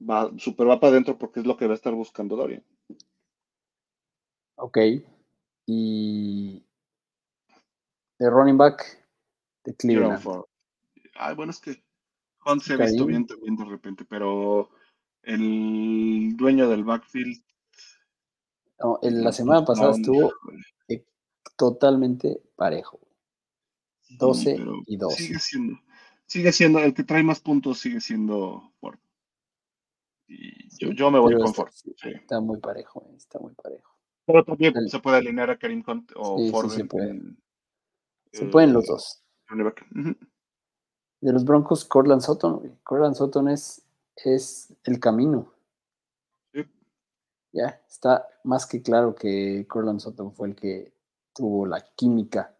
Va, 0.00 0.30
super 0.38 0.68
va 0.68 0.80
para 0.80 0.92
adentro 0.92 1.18
porque 1.18 1.40
es 1.40 1.46
lo 1.46 1.56
que 1.56 1.66
va 1.66 1.72
a 1.72 1.76
estar 1.76 1.94
buscando 1.94 2.36
Dorian. 2.36 2.64
Ok. 4.56 4.78
Y 5.66 6.64
de 8.18 8.30
running 8.30 8.56
back 8.56 9.04
de 9.64 9.74
Cleveland. 9.74 10.24
Ay, 11.14 11.34
bueno, 11.34 11.50
es 11.50 11.60
que 11.60 11.82
Hunt 12.44 12.62
se 12.62 12.74
ha 12.74 12.76
visto 12.76 13.06
bien 13.06 13.26
también 13.26 13.56
de 13.56 13.64
repente, 13.64 14.04
pero 14.04 14.70
el 15.22 16.36
dueño 16.36 16.68
del 16.68 16.84
backfield. 16.84 17.42
No, 18.80 18.98
en 19.02 19.24
la 19.24 19.32
semana 19.32 19.64
pasada 19.64 19.90
no, 19.90 19.96
estuvo 19.96 20.32
eh, 20.88 21.04
totalmente 21.56 22.40
parejo. 22.56 23.00
sí, 24.02 24.16
12 24.16 24.54
pero 24.56 24.82
y 24.86 24.96
12. 24.96 25.16
Sigue 25.16 25.38
siendo, 25.40 25.80
sigue 26.26 26.52
siendo, 26.52 26.78
el 26.78 26.94
que 26.94 27.02
trae 27.04 27.22
más 27.22 27.40
puntos 27.40 27.78
sigue 27.80 28.00
siendo 28.00 28.72
Ford. 28.80 28.98
Y 30.28 30.68
Yo, 30.78 30.92
yo 30.92 31.10
me 31.10 31.18
voy 31.18 31.34
con 31.34 31.46
está, 31.46 31.54
Ford. 31.54 31.72
sí. 31.72 31.92
está 32.14 32.40
muy 32.40 32.58
parejo, 32.60 33.04
eh, 33.10 33.16
está 33.16 33.38
muy 33.40 33.54
parejo. 33.54 33.98
Pero 34.26 34.44
también 34.44 34.76
El- 34.76 34.90
se 34.90 35.00
puede 35.00 35.16
alinear 35.16 35.50
a 35.50 35.58
Karim 35.58 35.82
Hunt 35.86 36.12
o 36.14 36.38
Sí, 36.38 36.44
sí, 36.44 36.50
Ford 36.50 37.00
en, 37.00 37.42
Se 38.32 38.44
eh, 38.44 38.48
pueden 38.50 38.72
los 38.72 38.86
dos. 38.86 39.22
back. 39.48 39.86
Ujú. 39.94 40.16
De 41.20 41.32
los 41.32 41.44
Broncos, 41.44 41.84
Cortland 41.84 42.20
Sutton. 42.20 42.58
güey. 42.58 42.72
Cortland 42.82 43.16
Sutton 43.16 43.48
es, 43.48 43.82
es 44.16 44.74
el 44.84 45.00
camino. 45.00 45.52
Sí. 46.52 46.64
Ya, 47.52 47.82
está 47.88 48.28
más 48.44 48.66
que 48.66 48.82
claro 48.82 49.14
que 49.14 49.66
Cortland 49.68 50.00
Sutton 50.00 50.32
fue 50.32 50.48
el 50.48 50.54
que 50.54 50.92
tuvo 51.34 51.66
la 51.66 51.80
química 51.94 52.56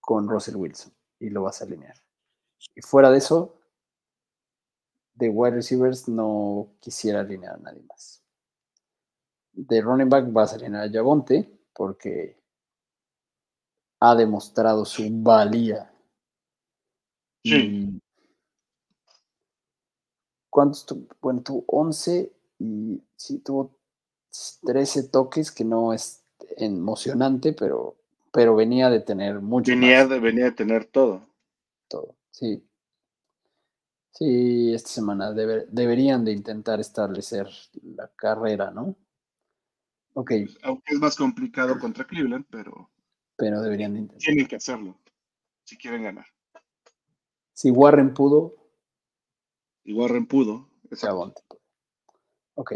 con 0.00 0.28
Russell 0.28 0.56
Wilson 0.56 0.92
y 1.18 1.30
lo 1.30 1.42
vas 1.42 1.60
a 1.60 1.64
alinear. 1.64 1.96
Y 2.74 2.80
fuera 2.82 3.10
de 3.10 3.18
eso, 3.18 3.58
de 5.14 5.28
wide 5.28 5.56
receivers 5.56 6.08
no 6.08 6.74
quisiera 6.80 7.20
alinear 7.20 7.54
a 7.54 7.58
nadie 7.58 7.82
más. 7.82 8.22
De 9.52 9.80
running 9.80 10.08
back 10.08 10.30
vas 10.32 10.52
a 10.52 10.56
alinear 10.56 10.84
a 10.84 10.92
Javonte 10.92 11.50
porque 11.74 12.38
ha 14.00 14.14
demostrado 14.14 14.86
su 14.86 15.02
valía. 15.10 15.90
Sí. 17.44 18.00
¿Cuántos 20.50 20.86
tuvo? 20.86 21.06
Bueno, 21.20 21.42
tuvo 21.42 21.64
11 21.68 22.32
y 22.58 23.02
sí 23.16 23.38
tuvo 23.38 23.76
13 24.64 25.04
toques, 25.04 25.52
que 25.52 25.64
no 25.64 25.92
es 25.92 26.24
emocionante, 26.56 27.52
pero, 27.52 27.96
pero 28.32 28.56
venía 28.56 28.90
de 28.90 29.00
tener 29.00 29.40
mucho 29.40 29.72
Venía 29.72 29.98
más 29.98 30.08
de, 30.08 30.18
venía 30.18 30.44
de 30.46 30.52
tener 30.52 30.86
todo. 30.86 31.28
todo. 31.88 32.16
Sí. 32.30 32.62
Sí, 34.10 34.74
esta 34.74 34.88
semana 34.90 35.30
debe- 35.32 35.66
deberían 35.70 36.24
de 36.24 36.32
intentar 36.32 36.80
establecer 36.80 37.48
la 37.84 38.08
carrera, 38.16 38.72
¿no? 38.72 38.96
Ok, 40.14 40.30
Aunque 40.64 40.92
es 40.92 41.00
más 41.00 41.16
complicado 41.16 41.78
contra 41.78 42.04
Cleveland, 42.04 42.44
pero 42.50 42.90
pero 43.36 43.60
deberían 43.60 43.94
de 43.94 44.00
intentar. 44.00 44.24
tienen 44.24 44.46
que 44.46 44.56
hacerlo 44.56 44.98
si 45.64 45.76
quieren 45.76 46.02
ganar. 46.02 46.26
Si 47.52 47.70
Warren 47.70 48.14
pudo, 48.14 48.54
Y 49.84 49.92
Warren 49.94 50.26
pudo. 50.26 50.68
exacto. 50.90 51.58
Ok. 52.54 52.74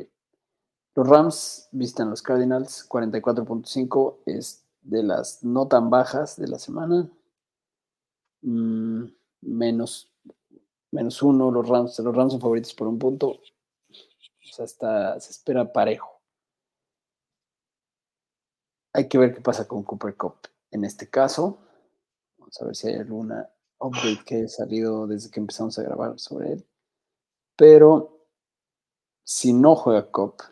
Los 0.95 1.09
Rams 1.09 1.69
visitan 1.73 2.11
los 2.11 2.23
Cardinals, 2.23 2.87
44.5 2.89 4.19
es 4.27 4.65
de 4.83 5.03
las 5.03 5.45
no 5.45 5.69
tan 5.69 5.89
bajas 5.91 6.37
de 6.37 6.49
la 6.49 6.59
semana. 6.59 7.11
Mm, 8.43 9.05
menos, 9.43 10.13
menos 10.91 11.23
uno, 11.23 11.51
los 11.51 11.69
Rams, 11.69 11.99
los 11.99 12.15
Rams 12.15 12.33
son 12.33 12.41
favoritos 12.41 12.75
por 12.75 12.89
un 12.89 12.99
punto. 12.99 13.29
O 13.29 14.53
sea, 14.53 14.65
está, 14.65 15.21
se 15.21 15.31
espera 15.31 15.73
parejo. 15.73 16.20
Hay 18.93 19.09
que 19.09 19.19
ver 19.19 19.35
qué 19.35 19.41
pasa 19.41 19.69
con 19.69 19.83
Cooper 19.83 20.17
Cup 20.17 20.37
en 20.71 20.85
este 20.85 21.09
caso. 21.09 21.59
Vamos 22.39 22.61
a 22.61 22.65
ver 22.65 22.77
si 22.77 22.89
hay 22.89 22.97
alguna 22.97 23.49
update 23.79 24.25
que 24.25 24.37
haya 24.37 24.49
salido 24.49 25.07
desde 25.07 25.31
que 25.31 25.41
empezamos 25.41 25.79
a 25.79 25.83
grabar 25.83 26.19
sobre 26.19 26.53
él. 26.53 26.67
Pero 27.57 28.27
si 29.23 29.53
no 29.53 29.77
juega 29.77 30.11
Cup, 30.11 30.43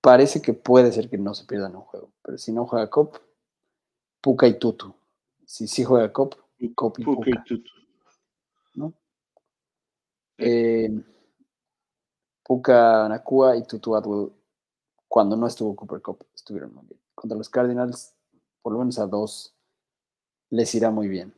parece 0.00 0.42
que 0.42 0.52
puede 0.54 0.92
ser 0.92 1.08
que 1.08 1.18
no 1.18 1.34
se 1.34 1.44
pierdan 1.44 1.76
un 1.76 1.82
juego. 1.82 2.12
Pero 2.22 2.38
si 2.38 2.52
no 2.52 2.66
juega 2.66 2.90
Cup, 2.90 3.20
Puka 4.20 4.46
y 4.46 4.58
Tutu. 4.58 4.94
Si 5.46 5.68
sí 5.68 5.84
juega 5.84 6.12
Cup, 6.12 6.36
Cup 6.74 6.94
y 6.98 7.04
Puka 7.04 7.30
y. 7.30 7.44
Tutu. 7.44 7.70
¿no? 8.74 8.92
Eh, 10.38 10.90
Puka 12.42 13.08
Nakua 13.08 13.56
y 13.56 13.64
Tutu 13.64 13.96
Atwell, 13.96 14.32
cuando 15.14 15.36
no 15.36 15.46
estuvo 15.46 15.76
Cooper 15.76 16.02
Cup, 16.02 16.26
estuvieron 16.34 16.74
muy 16.74 16.86
bien. 16.86 17.00
Contra 17.14 17.38
los 17.38 17.48
Cardinals, 17.48 18.14
por 18.62 18.72
lo 18.72 18.80
menos 18.80 18.98
a 18.98 19.06
dos, 19.06 19.54
les 20.50 20.74
irá 20.74 20.90
muy 20.90 21.06
bien. 21.06 21.32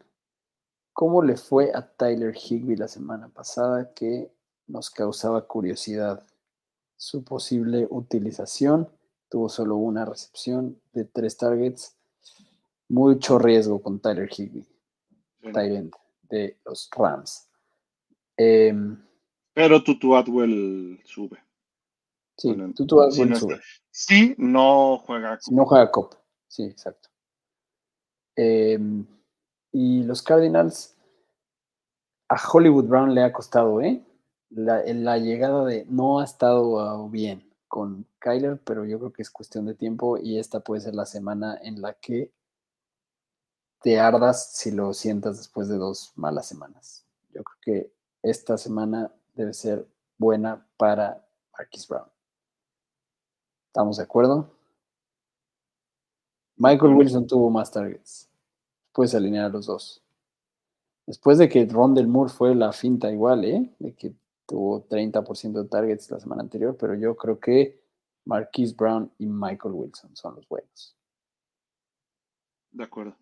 ¿Cómo 0.95 1.20
le 1.20 1.37
fue 1.37 1.72
a 1.74 1.87
Tyler 1.87 2.35
Higby 2.35 2.77
la 2.77 2.89
semana 2.89 3.29
pasada 3.29 3.93
que 3.93 4.33
nos 4.66 4.89
causaba 4.89 5.47
curiosidad? 5.47 6.27
Su 6.97 7.22
posible 7.22 7.87
utilización, 7.91 8.89
tuvo 9.29 9.51
solo 9.51 9.77
una 9.77 10.07
recepción 10.07 10.81
de 10.95 11.05
tres 11.05 11.37
targets. 11.37 11.95
Mucho 12.89 13.39
riesgo 13.39 13.83
con 13.83 14.01
Tyler 14.01 14.31
Higby, 14.35 14.62
Sí. 15.43 15.51
end 15.55 15.95
de 16.31 16.57
los 16.64 16.89
Rams. 16.97 17.51
Em, 18.39 19.05
Pero 19.53 19.85
Tutu 19.85 20.16
Atwell 20.16 20.99
sube. 21.05 21.45
Sí, 22.37 22.49
Bueno, 22.49 22.72
Atwell 22.78 23.12
si 23.12 23.24
no 23.24 23.37
sube. 23.37 23.55
está- 23.55 23.64
Sí, 23.91 24.34
no 24.39 24.99
juega. 24.99 25.39
Si 25.41 25.55
no 25.55 25.64
juega 25.64 25.91
Cop. 25.91 26.14
Sí, 26.49 26.64
exacto. 26.64 27.09
Em, 28.37 29.07
y 29.72 30.03
los 30.05 30.22
Cardinals, 30.22 30.95
a 32.28 32.37
Hollywood 32.53 32.84
Brown 32.84 33.14
le 33.14 33.22
ha 33.22 33.32
costado, 33.32 33.80
¿eh? 33.80 34.05
La, 34.51 34.82
la 34.84 35.18
llegada 35.18 35.64
de. 35.64 35.87
No 35.89 36.20
ha 36.20 36.24
estado 36.24 36.78
ah, 36.80 37.09
bien 37.11 37.51
con 37.68 38.07
Kyler, 38.18 38.61
pero 38.62 38.84
yo 38.84 38.99
creo 38.99 39.12
que 39.12 39.22
es 39.22 39.30
cuestión 39.30 39.66
de 39.66 39.74
tiempo 39.74 40.18
y 40.18 40.39
esta 40.39 40.61
puede 40.61 40.82
ser 40.82 40.95
la 40.95 41.07
semana 41.07 41.59
en 41.62 41.80
la 41.80 41.95
que 41.95 42.32
te 43.80 43.99
ardas 43.99 44.53
si 44.55 44.70
lo 44.70 44.93
sientas 44.95 45.37
después 45.39 45.68
de 45.68 45.76
dos 45.76 46.12
malas 46.16 46.47
semanas. 46.47 47.07
Yo 47.32 47.43
creo 47.43 47.59
que 47.62 47.93
esta 48.22 48.57
semana 48.59 49.12
debe 49.34 49.53
ser 49.53 49.87
buena 50.18 50.66
para 50.76 51.26
Marquis 51.57 51.87
Brown. 51.89 52.09
¿Estamos 53.77 53.99
de 53.99 54.05
acuerdo? 54.05 54.51
Michael. 56.57 56.95
Wilson 56.95 57.27
tuvo 57.27 57.51
más 57.51 57.70
targets. 57.70 58.27
Puedes 58.91 59.14
alinear 59.14 59.45
a 59.45 59.49
los 59.51 59.66
dos. 59.66 60.03
Después 61.05 61.37
de 61.37 61.47
que 61.51 61.66
Rondell 61.66 62.09
Moore 62.09 62.33
fue 62.33 62.55
la 62.55 62.72
finta 62.72 63.11
igual, 63.11 63.45
¿eh? 63.45 63.70
De 63.79 63.95
que 63.95 64.14
tuvo 64.47 64.89
30% 64.89 65.62
de 65.62 65.68
targets 65.68 66.11
la 66.11 66.18
semana 66.18 66.41
anterior, 66.41 66.74
pero 66.81 66.95
yo 66.95 67.18
creo 67.18 67.39
que 67.39 67.79
Marquise 68.24 68.74
Brown 68.74 69.12
y 69.18 69.27
Michael 69.27 69.74
Wilson 69.74 70.16
son 70.16 70.37
los 70.37 70.49
buenos. 70.49 70.97
De 72.70 72.85
acuerdo. 72.85 73.14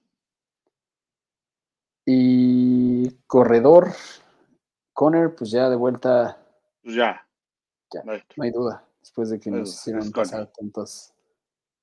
Y 2.06 3.10
corredor, 3.26 3.88
Conner, 4.92 5.34
pues 5.34 5.50
ya 5.50 5.68
de 5.68 5.74
vuelta, 5.74 6.40
Pues 6.80 6.94
ya. 6.94 7.26
Ya. 7.92 8.04
No 8.04 8.44
hay 8.44 8.50
duda, 8.52 8.84
después 9.04 9.28
de 9.28 9.38
que 9.38 9.50
hay 9.50 9.56
nos 9.56 9.74
hicieron 9.74 10.10
pasar 10.12 10.50
tantas, 10.50 11.14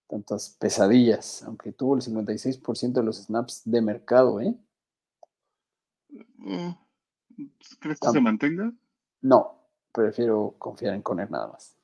tantas 0.08 0.58
pesadillas, 0.60 1.44
aunque 1.44 1.72
tuvo 1.72 1.96
el 1.96 2.02
56% 2.02 2.94
de 2.94 3.04
los 3.04 3.18
snaps 3.18 3.62
de 3.64 3.80
mercado, 3.80 4.42
¿eh? 4.42 4.56
Mm, 6.38 6.72
¿Crees 7.80 8.00
que 8.00 8.10
se 8.10 8.20
mantenga? 8.20 8.74
No, 9.22 9.68
prefiero 9.92 10.56
confiar 10.58 10.96
en 10.96 11.04
Conner 11.04 11.30
nada 11.30 11.50
más. 11.50 11.78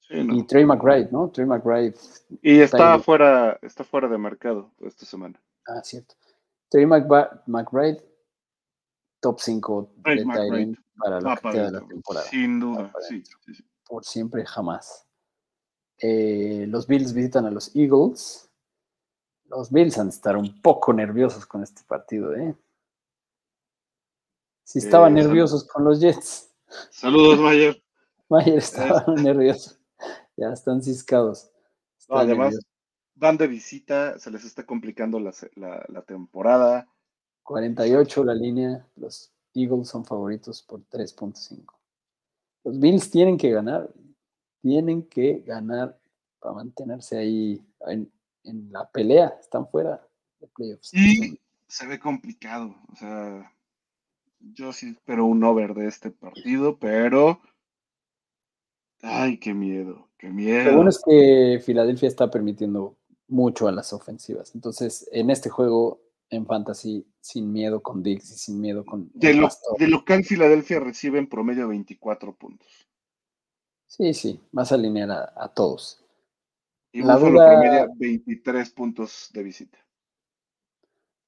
Sí, 0.00 0.24
no. 0.24 0.34
Y 0.34 0.42
Trey 0.42 0.66
McBride, 0.66 1.10
¿no? 1.12 1.30
Trey 1.30 1.46
McBride, 1.46 1.94
Y 2.42 2.58
está 2.58 2.98
fuera, 2.98 3.60
está 3.62 3.84
fuera 3.84 4.08
de 4.08 4.18
mercado 4.18 4.72
esta 4.80 5.06
semana. 5.06 5.40
ah, 5.68 5.80
cierto. 5.84 6.16
Trey 6.68 6.84
McBride, 6.84 8.02
top 9.20 9.38
5 9.38 9.94
Trey 10.02 10.18
de 10.18 10.76
para 10.96 11.20
lo 11.20 11.36
que 11.36 11.50
queda 11.50 11.66
de 11.66 11.70
la 11.70 11.86
temporada. 11.86 12.26
Sin 12.26 12.58
duda, 12.58 12.90
para 12.92 13.06
sí, 13.06 13.22
sí, 13.24 13.54
sí. 13.54 13.64
Por 13.86 14.04
siempre, 14.04 14.44
jamás. 14.46 15.06
Eh, 15.98 16.66
los 16.68 16.86
Bills 16.86 17.12
visitan 17.12 17.46
a 17.46 17.50
los 17.50 17.74
Eagles. 17.76 18.50
Los 19.46 19.70
Bills 19.70 19.98
han 19.98 20.08
de 20.08 20.14
estar 20.14 20.36
un 20.36 20.60
poco 20.60 20.92
nerviosos 20.92 21.46
con 21.46 21.62
este 21.62 21.82
partido, 21.84 22.34
¿eh? 22.34 22.56
Si 24.64 24.78
estaban 24.78 25.16
Eh, 25.16 25.22
nerviosos 25.22 25.64
con 25.66 25.84
los 25.84 26.00
Jets, 26.00 26.50
Saludos, 26.90 27.38
Mayer. 27.38 27.80
Mayer 28.28 28.58
estaba 28.58 29.04
nervioso. 29.14 29.76
Ya 30.36 30.48
están 30.52 30.82
ciscados. 30.82 31.50
No, 32.08 32.16
además, 32.16 32.46
nerviosos. 32.54 32.66
van 33.14 33.36
de 33.36 33.46
visita, 33.46 34.18
se 34.18 34.30
les 34.30 34.44
está 34.44 34.64
complicando 34.66 35.20
la, 35.20 35.32
la, 35.56 35.84
la 35.88 36.02
temporada. 36.02 36.88
48 37.44 38.24
la 38.24 38.34
línea. 38.34 38.88
Los 38.96 39.30
Eagles 39.52 39.88
son 39.88 40.04
favoritos 40.04 40.62
por 40.62 40.80
3.5. 40.88 41.64
Los 42.64 42.78
Bills 42.80 43.10
tienen 43.10 43.36
que 43.36 43.50
ganar. 43.50 43.90
Tienen 44.62 45.02
que 45.02 45.40
ganar 45.46 45.98
para 46.40 46.54
mantenerse 46.54 47.18
ahí 47.18 47.62
en, 47.86 48.10
en 48.44 48.72
la 48.72 48.90
pelea. 48.90 49.36
Están 49.40 49.68
fuera 49.68 50.06
de 50.40 50.46
playoffs. 50.48 50.92
Y 50.94 51.38
se 51.68 51.86
ve 51.86 51.98
complicado. 51.98 52.74
O 52.92 52.96
sea, 52.96 53.52
yo 54.52 54.72
sí 54.72 54.90
espero 54.90 55.26
un 55.26 55.42
over 55.44 55.74
de 55.74 55.86
este 55.86 56.10
partido, 56.10 56.78
pero. 56.78 57.40
Ay, 59.02 59.38
qué 59.38 59.52
miedo, 59.52 60.08
qué 60.16 60.30
miedo. 60.30 60.70
Lo 60.70 60.76
bueno 60.76 60.90
es 60.90 61.02
que 61.04 61.60
Filadelfia 61.64 62.08
está 62.08 62.30
permitiendo 62.30 62.96
mucho 63.28 63.68
a 63.68 63.72
las 63.72 63.92
ofensivas. 63.92 64.54
Entonces, 64.54 65.08
en 65.12 65.30
este 65.30 65.50
juego, 65.50 66.00
en 66.30 66.46
fantasy, 66.46 67.06
sin 67.20 67.52
miedo 67.52 67.82
con 67.82 68.02
Diggs 68.02 68.30
y 68.30 68.34
sin 68.38 68.60
miedo 68.60 68.84
con. 68.84 69.10
De, 69.14 69.34
lo- 69.34 69.48
de 69.78 69.88
local, 69.88 70.24
Filadelfia 70.24 70.80
recibe 70.80 71.18
en 71.18 71.28
promedio 71.28 71.68
24 71.68 72.34
puntos. 72.34 72.68
Sí, 73.86 74.12
sí, 74.14 74.40
vas 74.50 74.72
a 74.72 74.74
alinear 74.76 75.10
a, 75.10 75.32
a 75.36 75.48
todos. 75.54 76.00
Y 76.92 77.02
La 77.02 77.16
duda- 77.18 77.46
promedia 77.46 77.88
23 77.96 78.70
puntos 78.70 79.30
de 79.32 79.42
visita. 79.42 79.78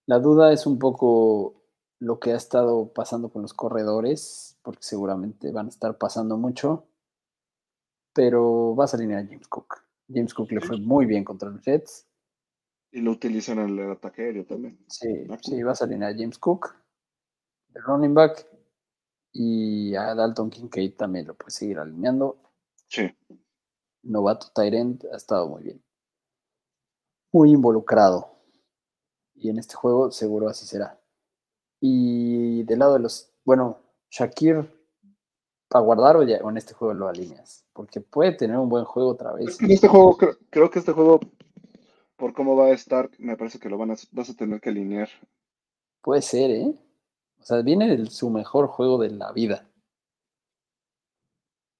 La 0.06 0.18
duda 0.18 0.52
es 0.52 0.66
un 0.66 0.78
poco 0.78 1.62
lo 1.98 2.20
que 2.20 2.32
ha 2.32 2.36
estado 2.36 2.92
pasando 2.92 3.28
con 3.30 3.42
los 3.42 3.54
corredores, 3.54 4.56
porque 4.62 4.82
seguramente 4.82 5.50
van 5.50 5.66
a 5.66 5.70
estar 5.70 5.98
pasando 5.98 6.36
mucho, 6.36 6.86
pero 8.12 8.74
vas 8.74 8.94
a 8.94 8.96
alinear 8.96 9.24
a 9.24 9.26
James 9.26 9.48
Cook. 9.48 9.82
James 10.08 10.32
Cook 10.34 10.52
le 10.52 10.60
fue 10.60 10.78
muy 10.78 11.06
bien 11.06 11.24
contra 11.24 11.50
los 11.50 11.62
Jets. 11.62 12.05
Y 12.92 13.00
lo 13.00 13.10
utilizan 13.12 13.58
en 13.58 13.78
el 13.78 13.90
ataque 13.90 14.22
aéreo 14.22 14.46
también. 14.46 14.78
Sí, 14.88 15.08
Ah, 15.28 15.38
sí, 15.42 15.62
vas 15.62 15.82
a 15.82 15.84
alinear 15.84 16.12
a 16.12 16.16
James 16.16 16.38
Cook, 16.38 16.74
el 17.74 17.82
running 17.82 18.14
back, 18.14 18.46
y 19.32 19.94
a 19.94 20.14
Dalton 20.14 20.48
Kincaid 20.48 20.94
también 20.94 21.26
lo 21.26 21.34
puedes 21.34 21.54
seguir 21.54 21.78
alineando. 21.78 22.38
Sí. 22.88 23.14
Novato 24.02 24.46
Tyrant 24.54 25.04
ha 25.12 25.16
estado 25.16 25.48
muy 25.48 25.62
bien. 25.62 25.82
Muy 27.32 27.50
involucrado. 27.50 28.30
Y 29.34 29.50
en 29.50 29.58
este 29.58 29.74
juego 29.74 30.10
seguro 30.10 30.48
así 30.48 30.64
será. 30.64 30.98
Y 31.80 32.62
del 32.64 32.78
lado 32.78 32.94
de 32.94 33.00
los, 33.00 33.30
bueno, 33.44 33.78
Shakir, 34.10 34.72
¿para 35.68 35.84
guardar 35.84 36.16
o, 36.16 36.22
ya, 36.22 36.38
o 36.42 36.48
en 36.48 36.56
este 36.56 36.72
juego 36.72 36.94
lo 36.94 37.08
alineas? 37.08 37.66
Porque 37.74 38.00
puede 38.00 38.32
tener 38.32 38.56
un 38.56 38.70
buen 38.70 38.84
juego 38.84 39.10
otra 39.10 39.32
vez. 39.34 39.60
en 39.60 39.70
este 39.70 39.88
juego, 39.88 40.16
creo, 40.16 40.36
creo 40.48 40.70
que 40.70 40.78
este 40.78 40.92
juego, 40.92 41.20
por 42.16 42.32
cómo 42.34 42.56
va 42.56 42.66
a 42.66 42.72
estar, 42.72 43.10
me 43.18 43.36
parece 43.36 43.58
que 43.58 43.68
lo 43.68 43.78
van 43.78 43.90
a, 43.92 43.96
vas 44.12 44.30
a 44.30 44.34
tener 44.34 44.60
que 44.60 44.70
alinear. 44.70 45.08
Puede 46.02 46.22
ser, 46.22 46.50
¿eh? 46.52 46.74
O 47.40 47.44
sea, 47.44 47.60
viene 47.60 47.92
el- 47.92 48.08
su 48.08 48.30
mejor 48.30 48.66
juego 48.68 48.98
de 48.98 49.10
la 49.10 49.30
vida. 49.32 49.68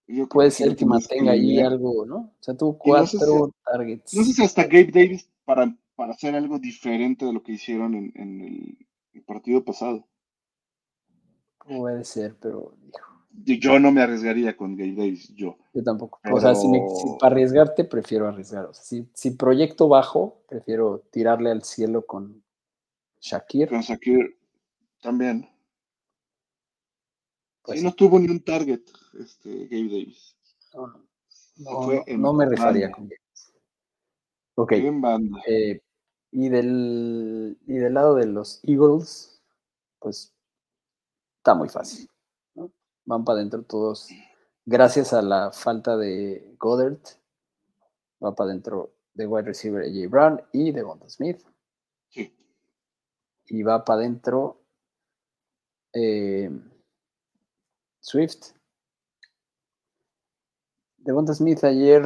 Yo 0.09 0.29
Puede 0.29 0.51
ser 0.53 0.77
que 0.77 0.85
mantenga 0.87 1.33
ahí 1.33 1.59
algo, 1.59 2.07
¿no? 2.07 2.17
O 2.17 2.37
sea, 2.41 2.57
tuvo 2.57 2.79
Y 2.85 2.91
no 2.93 3.07
sé 3.07 3.19
cuatro 3.19 3.53
targets. 3.65 4.15
No 4.15 4.25
sé 4.25 4.33
si 4.33 4.45
hasta 4.45 4.65
Gabe 4.65 4.91
Davis 4.93 5.29
para, 5.45 5.77
para 5.97 6.13
hacer 6.13 6.35
algo 6.35 6.59
diferente 6.59 7.25
de 7.27 7.33
lo 7.33 7.43
que 7.43 7.53
hicieron 7.53 7.95
en, 7.95 8.13
en 8.15 8.41
el, 8.41 8.79
el 9.15 9.23
partido 9.25 9.65
pasado. 9.65 10.07
Puede 11.59 12.05
ser, 12.05 12.35
pero 12.41 12.73
hijo, 12.87 13.16
Yo 13.45 13.79
no 13.79 13.93
me 13.93 14.03
arriesgaría 14.03 14.57
con 14.57 14.77
Gabe 14.77 14.95
Davis, 14.95 15.35
yo. 15.35 15.59
yo 15.75 15.83
tampoco. 15.83 16.21
O 16.33 16.41
sea, 16.41 16.55
si, 16.55 16.69
me- 16.69 16.89
si 16.89 17.19
para 17.21 17.33
arriesgarte, 17.35 17.85
prefiero 17.85 18.27
arriesgar. 18.27 18.65
O 18.67 18.75
sea, 18.75 18.83
si, 18.83 19.09
si 19.15 19.33
proyecto 19.33 19.89
bajo, 19.89 20.43
prefiero 20.49 21.01
tirarle 21.11 21.51
al 21.51 21.63
cielo 21.63 22.07
con 22.07 22.43
Shakir. 23.21 23.69
Con 23.69 23.81
Shakir 23.81 24.39
también. 25.01 25.49
Pues 27.63 27.79
sí, 27.79 27.81
sí. 27.81 27.85
no 27.85 27.95
tuvo 27.95 28.19
ni 28.19 28.29
un 28.29 28.43
target 28.43 28.83
este, 29.19 29.67
Gabe 29.67 29.89
Davis. 29.89 30.37
No, 30.75 30.87
no, 32.19 32.33
me 32.33 32.47
banda. 32.47 32.91
con 32.91 33.09
James. 33.09 33.53
Ok. 34.55 34.73
Eh, 35.47 35.81
y, 36.31 36.49
del, 36.49 37.59
y 37.67 37.75
del 37.75 37.95
lado 37.95 38.15
de 38.15 38.27
los 38.27 38.61
Eagles, 38.65 39.43
pues 39.99 40.33
está 41.39 41.55
muy 41.55 41.69
fácil. 41.69 42.09
Van 43.07 43.25
para 43.25 43.39
adentro 43.39 43.63
todos. 43.63 44.09
Gracias 44.65 45.13
a 45.13 45.23
la 45.23 45.53
falta 45.53 45.97
de 45.97 46.55
Goddard, 46.59 46.99
va 48.23 48.35
para 48.35 48.51
adentro 48.51 48.93
de 49.15 49.27
wide 49.27 49.47
receiver 49.47 49.83
AJ 49.83 50.11
Brown 50.11 50.43
y 50.53 50.73
de 50.73 50.83
Bonta 50.83 51.09
Smith. 51.09 51.41
Sí. 52.09 52.37
Y 53.47 53.63
va 53.63 53.85
para 53.85 54.01
adentro 54.01 54.61
eh, 55.93 56.51
Swift. 58.01 58.53
Devonta 60.99 61.33
Smith 61.33 61.63
ayer 61.63 62.05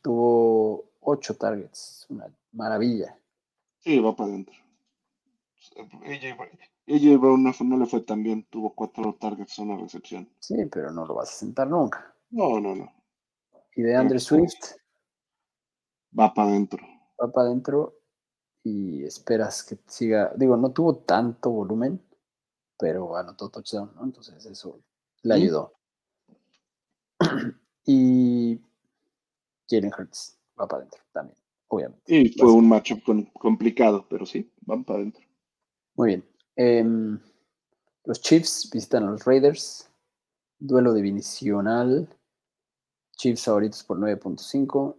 tuvo 0.00 0.90
ocho 1.00 1.36
targets, 1.36 2.06
una 2.08 2.34
maravilla. 2.52 3.18
Sí, 3.80 4.00
va 4.00 4.16
para 4.16 4.30
adentro. 4.30 4.54
AJ 6.88 7.18
Brown- 7.18 7.42
no, 7.42 7.52
no 7.64 7.76
le 7.76 7.86
fue 7.86 8.00
tan 8.00 8.22
bien. 8.22 8.44
Tuvo 8.50 8.74
cuatro 8.74 9.14
targets, 9.20 9.58
una 9.58 9.76
recepción. 9.76 10.28
Sí, 10.40 10.56
pero 10.70 10.90
no 10.90 11.04
lo 11.06 11.14
vas 11.14 11.30
a 11.30 11.32
sentar 11.38 11.68
nunca. 11.68 12.14
No, 12.30 12.60
no, 12.60 12.74
no. 12.74 12.92
Y 13.76 13.82
de 13.82 13.94
Andre 13.96 14.14
pues, 14.16 14.24
Swift 14.24 14.76
Va 16.18 16.32
para 16.34 16.48
adentro. 16.48 16.86
va 17.20 17.30
para 17.30 17.46
adentro 17.48 17.94
y 18.64 19.04
esperas 19.04 19.62
que 19.64 19.78
siga. 19.86 20.32
Digo, 20.36 20.56
no 20.56 20.70
tuvo 20.72 20.96
tanto 20.96 21.50
volumen, 21.50 22.00
pero 22.78 23.16
anotó 23.16 23.50
touchdown, 23.50 23.92
¿no? 23.96 24.04
Entonces 24.04 24.44
eso 24.46 24.80
le 25.22 25.34
Sí. 25.34 25.42
ayudó. 25.42 25.74
y 27.86 28.60
Jalen 29.70 29.92
Hurts 29.96 30.38
va 30.58 30.66
para 30.66 30.80
adentro 30.82 31.00
también, 31.12 31.38
obviamente. 31.68 32.02
Y 32.14 32.28
fue 32.38 32.52
un 32.52 32.68
matchup 32.68 33.02
complicado, 33.34 34.06
pero 34.08 34.26
sí, 34.26 34.50
van 34.62 34.84
para 34.84 35.00
adentro. 35.00 35.24
Muy 35.96 36.08
bien. 36.08 36.24
Em, 36.60 37.20
los 38.04 38.20
Chiefs 38.20 38.68
visitan 38.72 39.04
a 39.04 39.10
los 39.12 39.24
Raiders. 39.24 39.88
Duelo 40.58 40.92
divisional. 40.92 42.08
Chiefs 43.16 43.44
favoritos 43.44 43.84
por 43.84 43.96
9.5. 43.98 44.96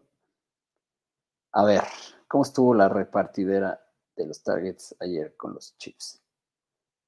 A 1.51 1.65
ver, 1.65 1.81
¿cómo 2.29 2.43
estuvo 2.43 2.73
la 2.73 2.87
repartidera 2.87 3.81
de 4.15 4.25
los 4.27 4.41
targets 4.41 4.95
ayer 5.01 5.35
con 5.35 5.53
los 5.53 5.75
Chiefs? 5.77 6.21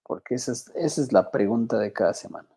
Porque 0.03 0.35
esa 0.35 0.51
es, 0.51 0.67
esa 0.75 1.01
es 1.01 1.13
la 1.13 1.31
pregunta 1.31 1.77
de 1.79 1.93
cada 1.93 2.13
semana. 2.13 2.49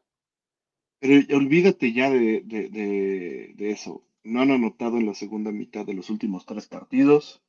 Pero 0.98 1.36
olvídate 1.36 1.92
ya 1.92 2.10
de, 2.10 2.42
de- 2.44 2.70
de- 2.70 3.52
de 3.56 3.70
eso. 3.70 4.02
No 4.24 4.40
han 4.40 4.50
anotado 4.50 4.96
en 4.96 5.06
la 5.06 5.14
segunda 5.14 5.52
mitad 5.52 5.84
de 5.86 5.94
los 5.94 6.10
últimos 6.10 6.44
tres 6.46 6.66
partidos. 6.66 7.40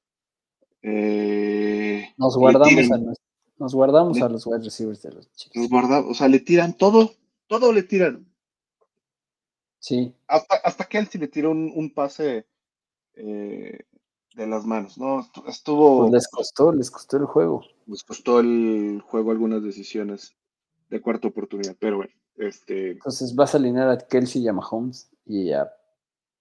Eh, 0.83 2.13
Nos 2.17 2.37
guardamos, 2.37 2.69
tiran- 2.69 2.93
a, 2.93 2.97
nues- 2.97 3.19
nos 3.57 3.73
guardamos 3.73 4.17
le- 4.17 4.23
a 4.23 4.29
los 4.29 4.45
wide 4.45 4.63
receivers 4.63 5.01
de 5.01 5.11
los 5.11 5.31
Chiefs. 5.33 5.55
los 5.55 5.69
guarda- 5.69 6.05
o 6.05 6.13
sea, 6.13 6.27
le 6.27 6.39
tiran 6.39 6.75
todo, 6.77 7.11
todo 7.47 7.71
le 7.73 7.83
tiran. 7.83 8.25
Sí, 9.79 10.15
Hasta, 10.27 10.55
hasta 10.63 10.85
Kelsey 10.85 11.21
le 11.21 11.27
tiró 11.27 11.51
un, 11.51 11.71
un 11.75 11.93
pase 11.93 12.47
eh, 13.13 13.79
de 14.35 14.47
las 14.47 14.65
manos, 14.65 14.97
¿no? 14.97 15.19
Estu- 15.23 15.47
Estuvo, 15.47 15.99
pues 15.99 16.11
les 16.11 16.27
costó, 16.27 16.71
les 16.73 16.89
costó 16.91 17.17
el 17.17 17.25
juego. 17.25 17.63
les 17.85 18.03
costó 18.03 18.39
el 18.39 19.01
juego 19.07 19.31
algunas 19.31 19.61
decisiones 19.63 20.35
de 20.89 21.01
cuarta 21.01 21.27
oportunidad, 21.27 21.75
pero 21.79 21.97
bueno, 21.97 22.11
este, 22.35 22.91
Entonces 22.91 23.33
vas 23.35 23.53
a 23.53 23.57
alinear 23.57 23.89
a 23.89 23.97
Kelsey 23.99 24.41
y 24.43 24.47
a 24.47 24.53
Mahomes 24.53 25.09
y 25.25 25.51
a 25.51 25.71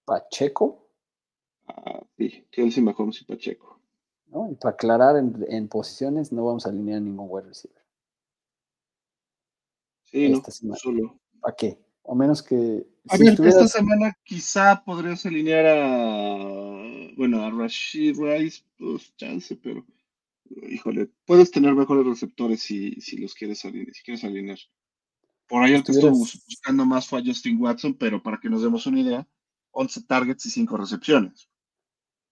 Pacheco. 0.06 0.88
ah, 1.68 2.02
sí, 2.16 2.46
Kelsey, 2.50 2.82
Mahomes 2.82 3.20
y 3.20 3.24
Pacheco. 3.24 3.73
¿No? 4.34 4.50
Y 4.50 4.54
para 4.56 4.74
aclarar 4.74 5.16
en, 5.16 5.44
en 5.48 5.68
posiciones, 5.68 6.32
no 6.32 6.44
vamos 6.44 6.66
a 6.66 6.70
alinear 6.70 7.00
ningún 7.00 7.26
wide 7.30 7.46
receiver. 7.48 7.82
Sí, 10.02 10.28
¿no? 10.28 10.42
Semana. 10.44 10.78
Solo. 10.78 11.20
¿Para 11.40 11.56
qué? 11.56 11.78
A 12.06 12.14
menos 12.14 12.42
que. 12.42 12.86
A 13.08 13.16
si 13.16 13.22
ver, 13.24 13.32
estuvieras- 13.32 13.62
esta 13.64 13.78
semana 13.78 14.16
quizá 14.24 14.82
podrías 14.84 15.24
alinear 15.26 15.66
a, 15.66 17.14
bueno, 17.16 17.42
a 17.42 17.50
Rashid 17.50 18.16
Rice, 18.18 18.62
pues 18.78 19.14
chance, 19.16 19.56
pero, 19.56 19.84
híjole, 20.68 21.10
puedes 21.26 21.50
tener 21.50 21.74
mejores 21.74 22.06
receptores 22.06 22.60
si, 22.62 23.00
si 23.00 23.16
los 23.18 23.34
quieres 23.34 23.64
alinear, 23.64 23.94
si 23.94 24.02
quieres 24.02 24.24
alinear. 24.24 24.58
Por 25.46 25.62
ahí 25.62 25.74
el 25.74 25.84
que 25.84 25.92
estuvo 25.92 26.12
Estuvieras- 26.12 26.44
buscando 26.46 26.86
más 26.86 27.06
fue 27.06 27.20
a 27.20 27.24
Justin 27.24 27.60
Watson, 27.60 27.94
pero 27.94 28.22
para 28.22 28.38
que 28.40 28.48
nos 28.48 28.62
demos 28.62 28.86
una 28.86 29.00
idea, 29.00 29.28
11 29.72 30.02
targets 30.04 30.46
y 30.46 30.50
5 30.50 30.76
recepciones. 30.76 31.48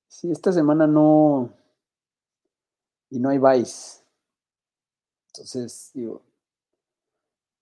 Si 0.08 0.30
esta 0.30 0.52
semana 0.52 0.86
no. 0.86 1.52
Y 3.12 3.18
no 3.18 3.28
hay 3.28 3.38
vice. 3.38 3.98
Entonces, 5.26 5.90
digo. 5.92 6.22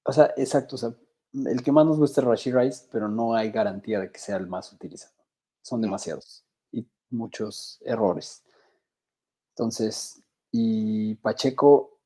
O 0.05 0.13
sea, 0.13 0.33
exacto. 0.37 0.77
O 0.77 0.79
sea, 0.79 0.95
el 1.33 1.65
que 1.65 1.73
más 1.73 1.85
nos 1.85 1.99
gusta 1.99 2.21
es 2.21 2.27
Rashid 2.29 2.55
Rice, 2.55 2.87
pero 2.93 3.09
no 3.09 3.35
hay 3.35 3.51
garantía 3.51 3.99
de 3.99 4.13
que 4.13 4.21
sea 4.21 4.37
el 4.37 4.47
más 4.47 4.73
utilizado. 4.73 5.13
Son 5.61 5.81
demasiados. 5.81 6.45
Y 6.71 6.87
muchos 7.11 7.81
errores. 7.85 8.45
Entonces, 9.49 10.23
y 10.53 11.17
Pacheco, 11.17 11.99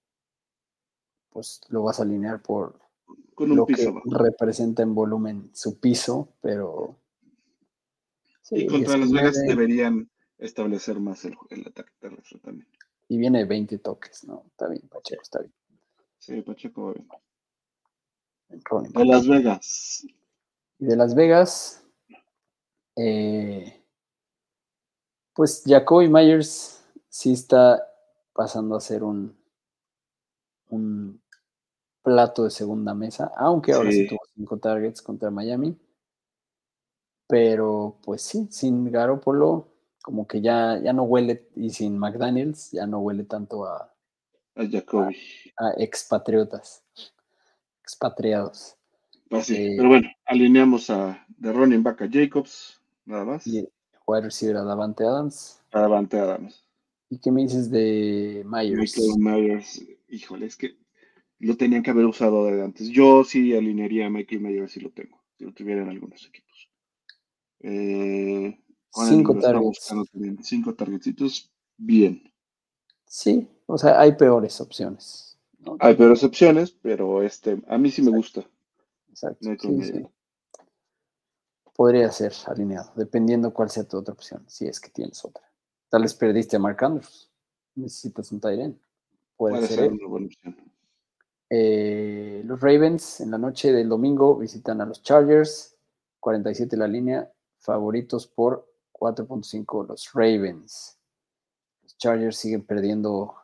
pues 1.29 1.61
lo 1.69 1.83
vas 1.83 2.01
a 2.01 2.05
alinear 2.05 2.41
por 2.41 2.81
Con 3.35 3.51
un 3.51 3.59
lo 3.59 3.67
piso 3.67 3.93
que 3.93 4.01
representa 4.11 4.83
en 4.83 4.95
volumen 4.95 5.51
su 5.53 5.79
piso, 5.79 6.31
pero. 6.41 6.97
sí, 8.41 8.63
Y 8.63 8.67
contra 8.69 8.97
Las 8.97 9.13
Vegas 9.13 9.35
19, 9.35 9.49
deberían 9.49 10.11
establecer 10.39 10.99
más 10.99 11.27
el, 11.27 11.37
el 11.51 11.67
ataque 11.67 11.93
terrestre 12.01 12.39
también. 12.39 12.69
Y 13.09 13.19
viene 13.19 13.41
de 13.41 13.45
20 13.45 13.79
toques, 13.79 14.25
¿no? 14.25 14.45
Está 14.47 14.69
bien, 14.69 14.89
Pacheco, 14.89 15.23
está 15.23 15.41
bien. 15.41 15.53
Sí, 16.19 16.41
Pacheco 16.43 16.87
va 16.87 16.93
bien. 16.95 17.09
running 18.65 18.93
De. 18.93 19.05
Las 19.05 19.27
Vegas. 19.29 20.07
Y 20.79 20.87
de 20.87 20.97
Las 20.97 21.15
Vegas, 21.15 21.85
eh, 22.97 23.83
pues 25.35 25.63
Jacoby 25.67 26.09
Myers 26.09 26.83
sí 27.09 27.33
está 27.33 27.87
pasando 28.33 28.77
a 28.77 28.81
ser 28.81 29.03
un, 29.05 29.37
un 30.71 31.21
plato 32.03 32.45
de 32.45 32.51
segunda 32.51 32.95
mesa, 32.95 33.31
aunque 33.37 33.73
ahora 33.73 33.91
sí, 33.91 34.03
Sí. 34.03 34.09
tuvo 34.09 34.21
cinco 34.35 34.59
targets 34.59 35.03
contra 35.03 35.31
Miami. 35.31 35.77
Pero 37.27 37.97
pues 38.03 38.23
sí, 38.23 38.49
sin 38.51 38.91
Garoppolo, 38.91 39.69
como 40.05 40.27
que 40.27 40.43
ya, 40.43 40.79
ya 40.85 40.93
no 40.93 41.05
huele, 41.05 41.49
y 41.57 41.71
sin 41.71 41.97
McDaniels, 41.99 42.73
ya 42.73 42.87
no 42.87 42.99
huele 42.99 43.25
tanto 43.25 43.65
a, 43.65 43.91
A 44.55 44.67
Jacoby. 44.71 45.17
a 45.57 45.71
expatriotas, 45.79 46.85
expatriados. 47.81 48.77
Pues 49.31 49.47
sí, 49.47 49.57
eh, 49.57 49.75
pero 49.79 49.89
bueno, 49.89 50.07
alineamos 50.27 50.91
a 50.91 51.27
de 51.39 51.51
running 51.55 51.83
back 51.83 52.03
a 52.03 52.09
Jacobs, 52.11 52.83
nada 53.07 53.25
más. 53.25 53.47
Y 53.47 53.67
wide 54.07 54.21
receiver 54.25 54.59
a 54.59 54.65
Davante 54.65 55.05
Adams. 55.05 55.63
Para 55.71 55.85
Davante 55.85 56.19
Adams. 56.19 56.63
¿Y 57.09 57.19
qué 57.19 57.33
me 57.33 57.41
dices 57.41 57.71
de 57.71 58.45
Myers? 58.45 58.99
Michael 58.99 59.19
Myers, 59.19 59.83
híjole, 60.11 60.45
es 60.45 60.57
que 60.57 60.77
lo 61.39 61.57
tenían 61.57 61.83
que 61.83 61.93
haber 61.93 62.05
usado 62.05 62.45
de 62.45 62.63
antes. 62.63 62.91
Yo 62.91 63.25
sí 63.25 63.57
alinearía 63.57 64.09
a 64.09 64.11
Michael 64.11 64.43
Myers 64.43 64.73
si 64.73 64.81
lo 64.81 64.91
tengo, 64.91 65.19
si 65.39 65.45
lo 65.47 65.55
tuviera 65.55 65.81
en 65.81 65.89
algunos 65.89 66.27
equipos. 66.27 66.69
Eh, 67.61 68.61
Cinco 68.95 69.39
targets. 69.39 69.93
Cinco 70.43 70.75
targetitos, 70.75 71.51
bien. 71.77 72.33
Sí, 73.07 73.49
o 73.67 73.77
sea, 73.77 74.01
hay 74.01 74.17
peores 74.17 74.61
opciones. 74.61 75.39
¿no? 75.59 75.77
Hay 75.81 75.95
peores 75.95 76.23
opciones, 76.23 76.71
pero 76.71 77.23
este, 77.23 77.61
a 77.69 77.79
mí 77.79 77.91
sí 77.91 78.03
me 78.03 78.11
gusta. 78.11 78.45
Exacto. 79.11 79.51
Sí, 79.61 79.83
sí. 79.83 80.07
Podría 81.75 82.11
ser 82.13 82.33
alineado, 82.47 82.93
dependiendo 82.95 83.53
cuál 83.53 83.69
sea 83.71 83.85
tu 83.85 83.99
otra 83.99 84.15
opción, 84.15 84.45
si 84.47 84.67
es 84.67 84.79
que 84.79 84.91
tienes 84.91 85.25
otra. 85.25 85.43
Tal 85.89 86.03
vez 86.03 86.15
perdiste 86.15 86.57
a 86.57 86.61
Mark 86.61 86.83
Andrews. 86.85 87.31
Necesitas 87.75 88.31
un 88.31 88.41
Tyren. 88.41 88.81
Puede, 89.37 89.57
Puede 89.57 89.67
ser. 89.67 89.77
ser 89.77 89.85
él. 89.87 89.93
una 89.95 90.09
buena 90.09 90.27
opción. 90.27 90.57
Eh, 91.51 92.43
los 92.45 92.61
Ravens 92.61 93.21
en 93.21 93.31
la 93.31 93.39
noche 93.39 93.73
del 93.73 93.89
domingo 93.89 94.37
visitan 94.37 94.81
a 94.81 94.87
los 94.87 95.03
Chargers. 95.03 95.77
47 96.21 96.77
la 96.77 96.89
línea. 96.89 97.31
Favoritos 97.59 98.27
por 98.27 98.74
4.5 99.05 99.87
los 99.89 100.11
Ravens. 100.15 100.99
Los 101.83 101.97
Chargers 101.99 102.39
siguen 102.39 102.65
perdiendo 102.65 103.35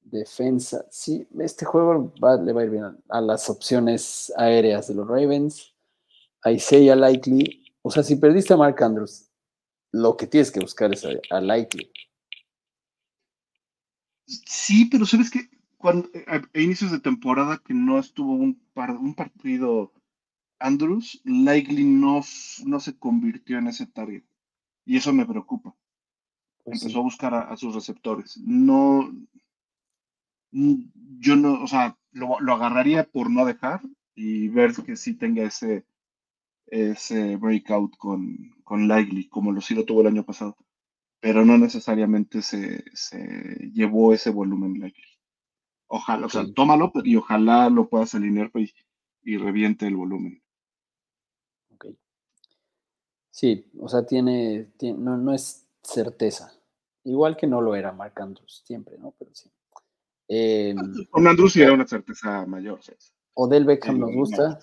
defensa. 0.00 0.86
Sí, 0.90 1.26
este 1.38 1.66
juego 1.66 2.12
le 2.42 2.52
va 2.52 2.60
a 2.60 2.64
ir 2.64 2.70
bien 2.70 2.84
a, 3.08 3.20
las 3.20 3.50
opciones 3.50 4.32
aéreas 4.38 4.88
de 4.88 4.94
los 4.94 5.06
Ravens. 5.06 5.74
A 6.42 6.52
Isaiah 6.52 6.96
Likely. 6.96 7.74
O 7.82 7.90
sea, 7.90 8.02
si 8.02 8.16
perdiste 8.16 8.54
a 8.54 8.56
Mark 8.56 8.82
Andrews, 8.82 9.30
lo 9.92 10.16
que 10.16 10.26
tienes 10.26 10.50
que 10.50 10.60
buscar 10.60 10.92
es 10.94 11.04
a, 11.04 11.10
a 11.30 11.40
Likely. 11.40 11.90
Sí, 14.26 14.86
pero 14.86 15.04
sabes 15.04 15.30
que 15.30 15.50
cuando 15.76 16.08
a, 16.26 16.40
inicios 16.58 16.90
de 16.90 17.00
temporada 17.00 17.60
que 17.62 17.74
no 17.74 17.98
estuvo 17.98 18.32
un, 18.32 18.62
un 18.74 19.14
partido 19.14 19.92
Andrews, 20.58 21.20
likely 21.24 21.84
no, 21.84 22.22
no 22.64 22.80
se 22.80 22.98
convirtió 22.98 23.58
en 23.58 23.66
ese 23.66 23.86
target. 23.86 24.24
Y 24.84 24.96
eso 24.96 25.12
me 25.12 25.26
preocupa. 25.26 25.74
Pues 26.64 26.80
sí. 26.80 26.86
Empezó 26.86 27.00
a 27.00 27.02
buscar 27.02 27.34
a, 27.34 27.40
a 27.42 27.56
sus 27.56 27.74
receptores. 27.74 28.38
No, 28.38 29.10
yo 30.52 31.36
no, 31.36 31.62
o 31.62 31.66
sea, 31.66 31.98
lo, 32.12 32.38
lo 32.40 32.54
agarraría 32.54 33.04
por 33.04 33.30
no 33.30 33.44
dejar 33.44 33.80
y 34.14 34.48
ver 34.48 34.72
que 34.74 34.96
sí 34.96 35.14
tenga 35.14 35.42
ese, 35.42 35.84
ese 36.66 37.36
breakout 37.36 37.96
con, 37.96 38.54
con 38.62 38.88
Likely, 38.88 39.28
como 39.28 39.52
lo 39.52 39.60
sí 39.60 39.74
lo 39.74 39.84
tuvo 39.84 40.02
el 40.02 40.08
año 40.08 40.24
pasado. 40.24 40.56
Pero 41.20 41.44
no 41.44 41.58
necesariamente 41.58 42.42
se, 42.42 42.84
se 42.94 43.70
llevó 43.72 44.12
ese 44.12 44.30
volumen 44.30 44.80
Likely. 44.80 45.08
Ojalá, 45.88 46.26
o 46.26 46.28
sea, 46.28 46.44
tómalo 46.54 46.92
y 47.04 47.16
ojalá 47.16 47.70
lo 47.70 47.88
puedas 47.88 48.14
alinear 48.14 48.50
pues, 48.52 48.74
y 49.22 49.38
reviente 49.38 49.86
el 49.86 49.96
volumen. 49.96 50.43
Sí, 53.34 53.68
o 53.80 53.88
sea, 53.88 54.06
tiene, 54.06 54.70
tiene- 54.76 54.96
no, 55.00 55.16
no 55.16 55.34
es 55.34 55.66
certeza. 55.82 56.52
Igual 57.02 57.36
que 57.36 57.48
no 57.48 57.60
lo 57.60 57.74
era 57.74 57.90
Mark 57.90 58.12
Andrews, 58.22 58.62
siempre, 58.64 58.96
¿no? 58.96 59.12
Pero 59.18 59.34
sí. 59.34 59.50
Eh, 60.28 60.72
Con 61.10 61.26
Andrews 61.26 61.52
sí 61.54 61.60
era 61.60 61.72
una 61.72 61.84
certeza 61.84 62.46
mayor. 62.46 62.80
¿sabes? 62.80 63.12
Odell 63.34 63.64
Beckham 63.64 63.96
Sí, 63.96 64.00
nos 64.00 64.10
no. 64.10 64.16
gusta. 64.16 64.58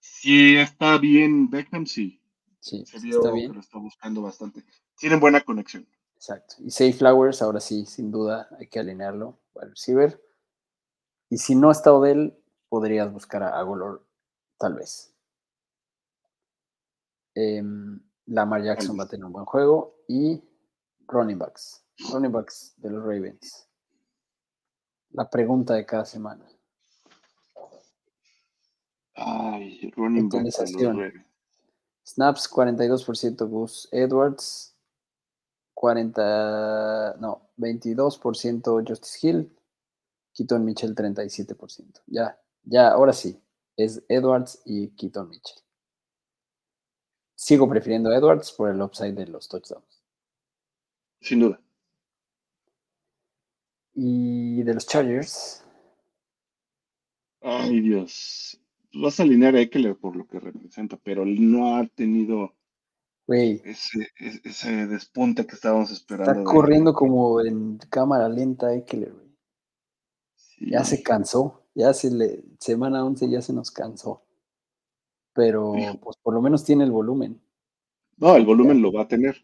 Si 0.00 0.56
está 0.58 0.98
bien 0.98 1.48
Beckham, 1.48 1.86
sí. 1.86 2.20
Sí, 2.60 2.84
Se 2.84 2.98
vio 3.00 3.20
está 3.20 3.32
bien. 3.32 3.54
lo 3.54 3.60
está 3.60 3.78
buscando 3.78 4.20
bastante. 4.20 4.62
Tienen 4.98 5.18
buena 5.18 5.40
conexión. 5.40 5.88
Exacto. 6.14 6.56
Y 6.58 6.70
Safe 6.70 6.92
Flowers, 6.92 7.40
ahora 7.40 7.60
sí, 7.60 7.86
sin 7.86 8.10
duda, 8.10 8.48
hay 8.58 8.66
que 8.66 8.80
alinearlo 8.80 9.38
al 9.58 9.70
receiver. 9.70 10.22
Y 11.30 11.38
si 11.38 11.54
no 11.54 11.70
está 11.70 11.90
Odell, 11.94 12.36
podrías 12.68 13.10
buscar 13.10 13.42
a 13.44 13.58
Agolor, 13.58 14.04
tal 14.58 14.74
vez. 14.74 15.14
Em, 17.40 18.00
Lamar 18.26 18.62
Jackson 18.64 18.98
va 18.98 19.04
a 19.04 19.08
tener 19.08 19.24
un 19.24 19.32
buen 19.32 19.44
juego. 19.44 20.02
Y 20.08 20.42
running 21.06 21.38
backs. 21.38 21.84
Running 22.12 22.32
backs 22.32 22.74
de 22.78 22.90
los 22.90 23.02
Ravens. 23.02 23.68
La 25.10 25.30
pregunta 25.30 25.74
de 25.74 25.86
cada 25.86 26.04
semana. 26.04 26.44
Ay, 29.14 29.92
running 29.96 30.28
back 30.28 30.42
de 30.42 30.72
los. 30.72 30.96
Ravens. 30.96 31.26
Snaps 32.02 32.50
42% 32.50 33.48
Gus 33.48 33.88
Edwards, 33.92 34.74
40, 35.74 37.16
no, 37.20 37.50
22% 37.58 38.88
Justice 38.88 39.18
Hill, 39.22 39.56
Keaton 40.32 40.64
Mitchell 40.64 40.94
37%. 40.94 42.00
Ya, 42.06 42.40
ya, 42.64 42.88
ahora 42.92 43.12
sí, 43.12 43.40
es 43.76 44.02
Edwards 44.08 44.62
y 44.64 44.88
Keaton 44.96 45.28
Mitchell. 45.28 45.67
Sigo 47.38 47.68
prefiriendo 47.68 48.10
a 48.10 48.16
Edwards 48.16 48.50
por 48.50 48.68
el 48.68 48.82
upside 48.82 49.12
de 49.12 49.28
los 49.28 49.46
touchdowns. 49.46 50.02
Sin 51.20 51.38
duda. 51.38 51.60
Y 53.94 54.62
de 54.64 54.74
los 54.74 54.84
Chargers, 54.84 55.64
Ay, 57.40 57.80
Dios. 57.80 58.60
Vas 58.92 59.20
a 59.20 59.22
alinear 59.22 59.54
a 59.54 59.60
Eckler 59.60 59.96
por 59.96 60.16
lo 60.16 60.26
que 60.26 60.40
representa, 60.40 60.96
pero 60.96 61.24
no 61.24 61.76
ha 61.76 61.86
tenido 61.86 62.54
ese, 63.28 64.86
despunte 64.88 65.46
que 65.46 65.54
estábamos 65.54 65.92
esperando. 65.92 66.32
está 66.32 66.44
corriendo 66.44 66.92
como 66.92 67.40
en 67.40 67.78
cámara 67.90 68.28
lenta 68.28 68.74
Eckler. 68.74 69.14
Sí. 70.34 70.70
Ya 70.70 70.82
se 70.82 71.04
cansó, 71.04 71.62
ya 71.74 71.94
se 71.94 72.10
le, 72.10 72.42
semana 72.58 73.04
11 73.04 73.30
ya 73.30 73.42
se 73.42 73.52
nos 73.52 73.70
cansó. 73.70 74.24
Pero 75.38 75.72
pues 76.02 76.16
por 76.16 76.34
lo 76.34 76.42
menos 76.42 76.64
tiene 76.64 76.82
el 76.82 76.90
volumen. 76.90 77.40
No, 78.16 78.34
el 78.34 78.44
volumen 78.44 78.82
lo 78.82 78.90
va 78.92 79.02
a 79.02 79.08
tener. 79.08 79.36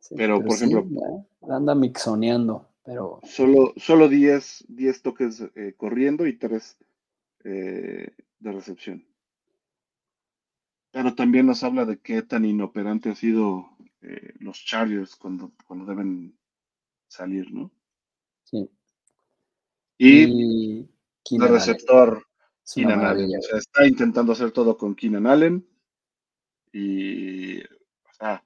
Sí, 0.00 0.14
Pero, 0.16 0.42
por 0.42 0.56
sí, 0.56 0.64
ejemplo- 0.64 1.26
anda 1.50 1.74
mixoneando, 1.74 2.68
pero 2.82 3.20
Solo, 3.24 3.74
solo 3.76 4.08
10, 4.08 4.64
10 4.68 5.02
toques 5.02 5.42
eh, 5.54 5.74
corriendo 5.76 6.26
y 6.26 6.38
3 6.38 6.78
de 7.44 8.12
recepción. 8.40 9.04
Pero 10.90 11.14
también 11.14 11.46
nos 11.46 11.62
habla 11.62 11.84
de 11.84 11.98
qué 11.98 12.22
tan 12.22 12.44
inoperante 12.46 13.10
han 13.10 13.16
sido 13.16 13.68
eh, 14.00 14.32
los 14.40 14.64
Chargers 14.64 15.16
cuando, 15.16 15.52
cuando 15.66 15.84
deben 15.84 16.36
salir, 17.08 17.52
¿no? 17.52 17.70
sí. 18.44 18.70
Y, 19.98 20.24
Y 20.24 20.88
Allen, 21.40 21.52
receptor 21.52 22.26
Keenan 22.74 22.92
Allen. 22.92 23.02
maravilla. 23.02 23.38
O 23.38 23.42
sea, 23.42 23.58
está 23.58 23.86
intentando 23.86 24.32
hacer 24.32 24.50
todo 24.50 24.76
con 24.76 24.94
Keenan 24.94 25.26
Allen. 25.26 25.66
Y, 26.72 27.60
o 27.62 28.12
sea, 28.18 28.44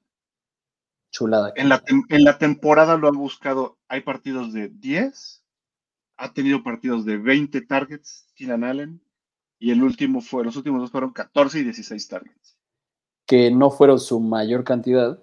Chulada. 1.11 1.53
en 1.57 1.69
la, 1.69 1.83
en 1.89 2.39
temporada 2.39 2.97
lo 2.97 3.09
han 3.09 3.17
buscado. 3.17 3.79
Hay 3.89 4.03
partidos 4.03 4.53
de 4.53 4.69
10, 4.69 5.45
ha 6.17 6.33
tenido 6.33 6.63
partidos 6.63 7.05
de 7.05 7.17
20 7.17 7.61
targets, 7.63 8.29
Keenan 8.35 8.65
Allen. 8.65 9.03
Y 9.59 9.73
el 9.73 9.83
último 9.83 10.21
fue, 10.21 10.45
los 10.45 10.57
últimos 10.57 10.81
dos 10.81 10.91
fueron 10.91 11.13
14 11.13 11.61
y 11.61 11.65
16 11.65 12.09
targets. 12.09 12.57
Que 13.27 13.51
no 13.51 13.71
fueron 13.71 14.01
su 14.01 14.19
mayor 14.21 14.65
cantidad, 14.65 15.23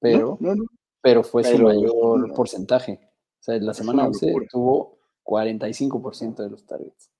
pero, 0.00 0.38
no, 0.40 0.50
no, 0.50 0.54
no. 0.56 0.64
pero 1.00 1.22
fue 1.22 1.44
su 1.44 1.58
mayor 1.58 2.34
porcentaje. 2.34 3.00
O 3.38 3.42
sea, 3.42 3.54
en 3.54 3.66
la 3.66 3.74
semana 3.74 4.02
una 4.02 4.08
11 4.08 4.26
locura. 4.26 4.46
tuvo 4.50 4.98
45% 5.24 6.42
de 6.42 6.50
los 6.50 6.66
targets. 6.66 7.10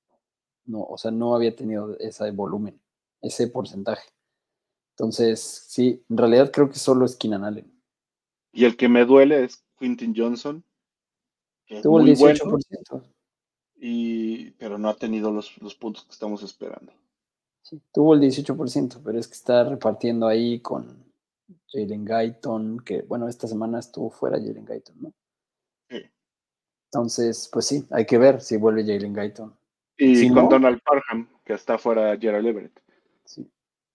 No, 0.65 0.83
o 0.83 0.99
sea, 0.99 1.11
no 1.11 1.35
había 1.35 1.55
tenido 1.55 1.97
ese 1.99 2.31
volumen, 2.31 2.81
ese 3.21 3.49
porcentaje. 3.49 4.09
Entonces, 4.97 5.41
sí, 5.69 6.05
en 6.09 6.17
realidad 6.17 6.51
creo 6.53 6.69
que 6.69 6.79
solo 6.79 7.05
es 7.05 7.17
Keenan 7.17 7.45
Allen. 7.45 7.73
Y 8.53 8.65
el 8.65 8.77
que 8.77 8.89
me 8.89 9.05
duele 9.05 9.45
es 9.45 9.65
Quintin 9.79 10.15
Johnson, 10.17 10.65
que 11.67 11.81
Tuvo 11.81 12.01
el 12.01 12.07
muy 12.07 12.15
18%. 12.15 12.51
bueno, 12.91 13.07
y, 13.77 14.51
pero 14.53 14.77
no 14.77 14.89
ha 14.91 14.97
tenido 14.97 15.31
los, 15.31 15.57
los 15.63 15.75
puntos 15.75 16.05
que 16.05 16.13
estamos 16.13 16.43
esperando. 16.43 16.93
Sí, 17.63 17.81
tuvo 17.93 18.15
el 18.15 18.21
18%, 18.21 19.01
pero 19.03 19.19
es 19.19 19.27
que 19.27 19.35
está 19.35 19.65
repartiendo 19.65 20.27
ahí 20.27 20.61
con 20.61 21.11
Jalen 21.69 22.05
Guyton, 22.05 22.81
que 22.81 23.03
bueno, 23.03 23.29
esta 23.29 23.47
semana 23.47 23.79
estuvo 23.79 24.11
fuera 24.11 24.39
Jalen 24.39 24.65
Guyton, 24.67 24.97
¿no? 25.01 25.13
Sí. 25.89 26.03
Entonces, 26.93 27.49
pues 27.53 27.67
sí, 27.67 27.87
hay 27.91 28.05
que 28.05 28.19
ver 28.19 28.41
si 28.41 28.57
vuelve 28.57 28.85
Jalen 28.85 29.15
Guyton. 29.15 29.60
Y 30.01 30.17
Si 30.17 30.29
con 30.29 30.45
no- 30.45 30.49
Donald 30.49 30.81
Parham, 30.83 31.29
que 31.45 31.53
está 31.53 31.77
fuera 31.79 32.17
Gerald 32.19 32.47
Everett. 32.47 32.81
Sí. 33.25 33.51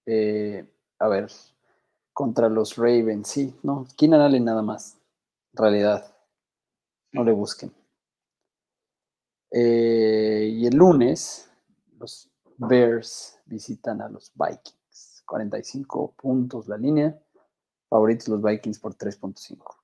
Eh, 0.05 0.63
a 0.99 1.07
ver, 1.07 1.29
contra 2.13 2.47
los 2.47 2.75
Ravens, 2.77 3.27
sí, 3.27 3.55
no, 3.63 3.87
Keenan 3.97 4.21
Allen 4.21 4.45
nada 4.45 4.61
más, 4.61 4.97
en 5.53 5.57
realidad, 5.63 6.15
no 7.11 7.23
le 7.23 7.31
busquen. 7.31 7.73
Eh, 9.51 10.49
y 10.53 10.67
el 10.67 10.75
lunes, 10.75 11.49
los 11.97 12.29
Bears 12.57 13.39
visitan 13.45 14.01
a 14.01 14.09
los 14.09 14.31
Vikings, 14.35 15.23
45 15.25 16.13
puntos 16.13 16.67
la 16.67 16.77
línea, 16.77 17.19
favoritos 17.89 18.27
los 18.27 18.41
Vikings 18.41 18.79
por 18.79 18.93
3.5. 18.95 19.75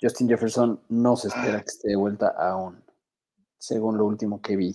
Justin 0.00 0.28
Jefferson 0.28 0.80
no 0.88 1.16
se 1.16 1.28
espera 1.28 1.58
Ah. 1.58 1.60
que 1.60 1.66
esté 1.70 1.88
de 1.88 1.96
vuelta 1.96 2.28
aún, 2.28 2.82
según 3.60 3.98
lo 3.98 4.06
último 4.06 4.40
que 4.40 4.56
vi. 4.56 4.74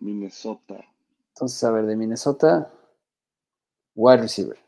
Minnesota. 0.00 0.84
Entonces, 1.34 1.62
a 1.62 1.70
ver, 1.70 1.86
de 1.86 1.96
Minnesota, 1.96 2.72
wide 3.94 4.22
receiver. 4.22 4.58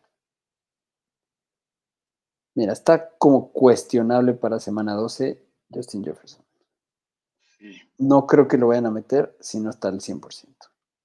Mira, 2.55 2.72
está 2.72 3.16
como 3.16 3.51
cuestionable 3.52 4.34
para 4.34 4.60
semana 4.60 4.94
12 4.94 5.42
Justin 5.72 6.05
Jefferson. 6.05 6.44
Sí. 7.59 7.80
No 7.98 8.26
creo 8.26 8.47
que 8.47 8.59
lo 8.59 8.68
vayan 8.68 8.86
a 8.86 8.90
meter 8.90 9.36
si 9.40 9.60
no 9.60 9.70
está 9.70 9.88
al 9.88 10.01
100%. 10.01 10.47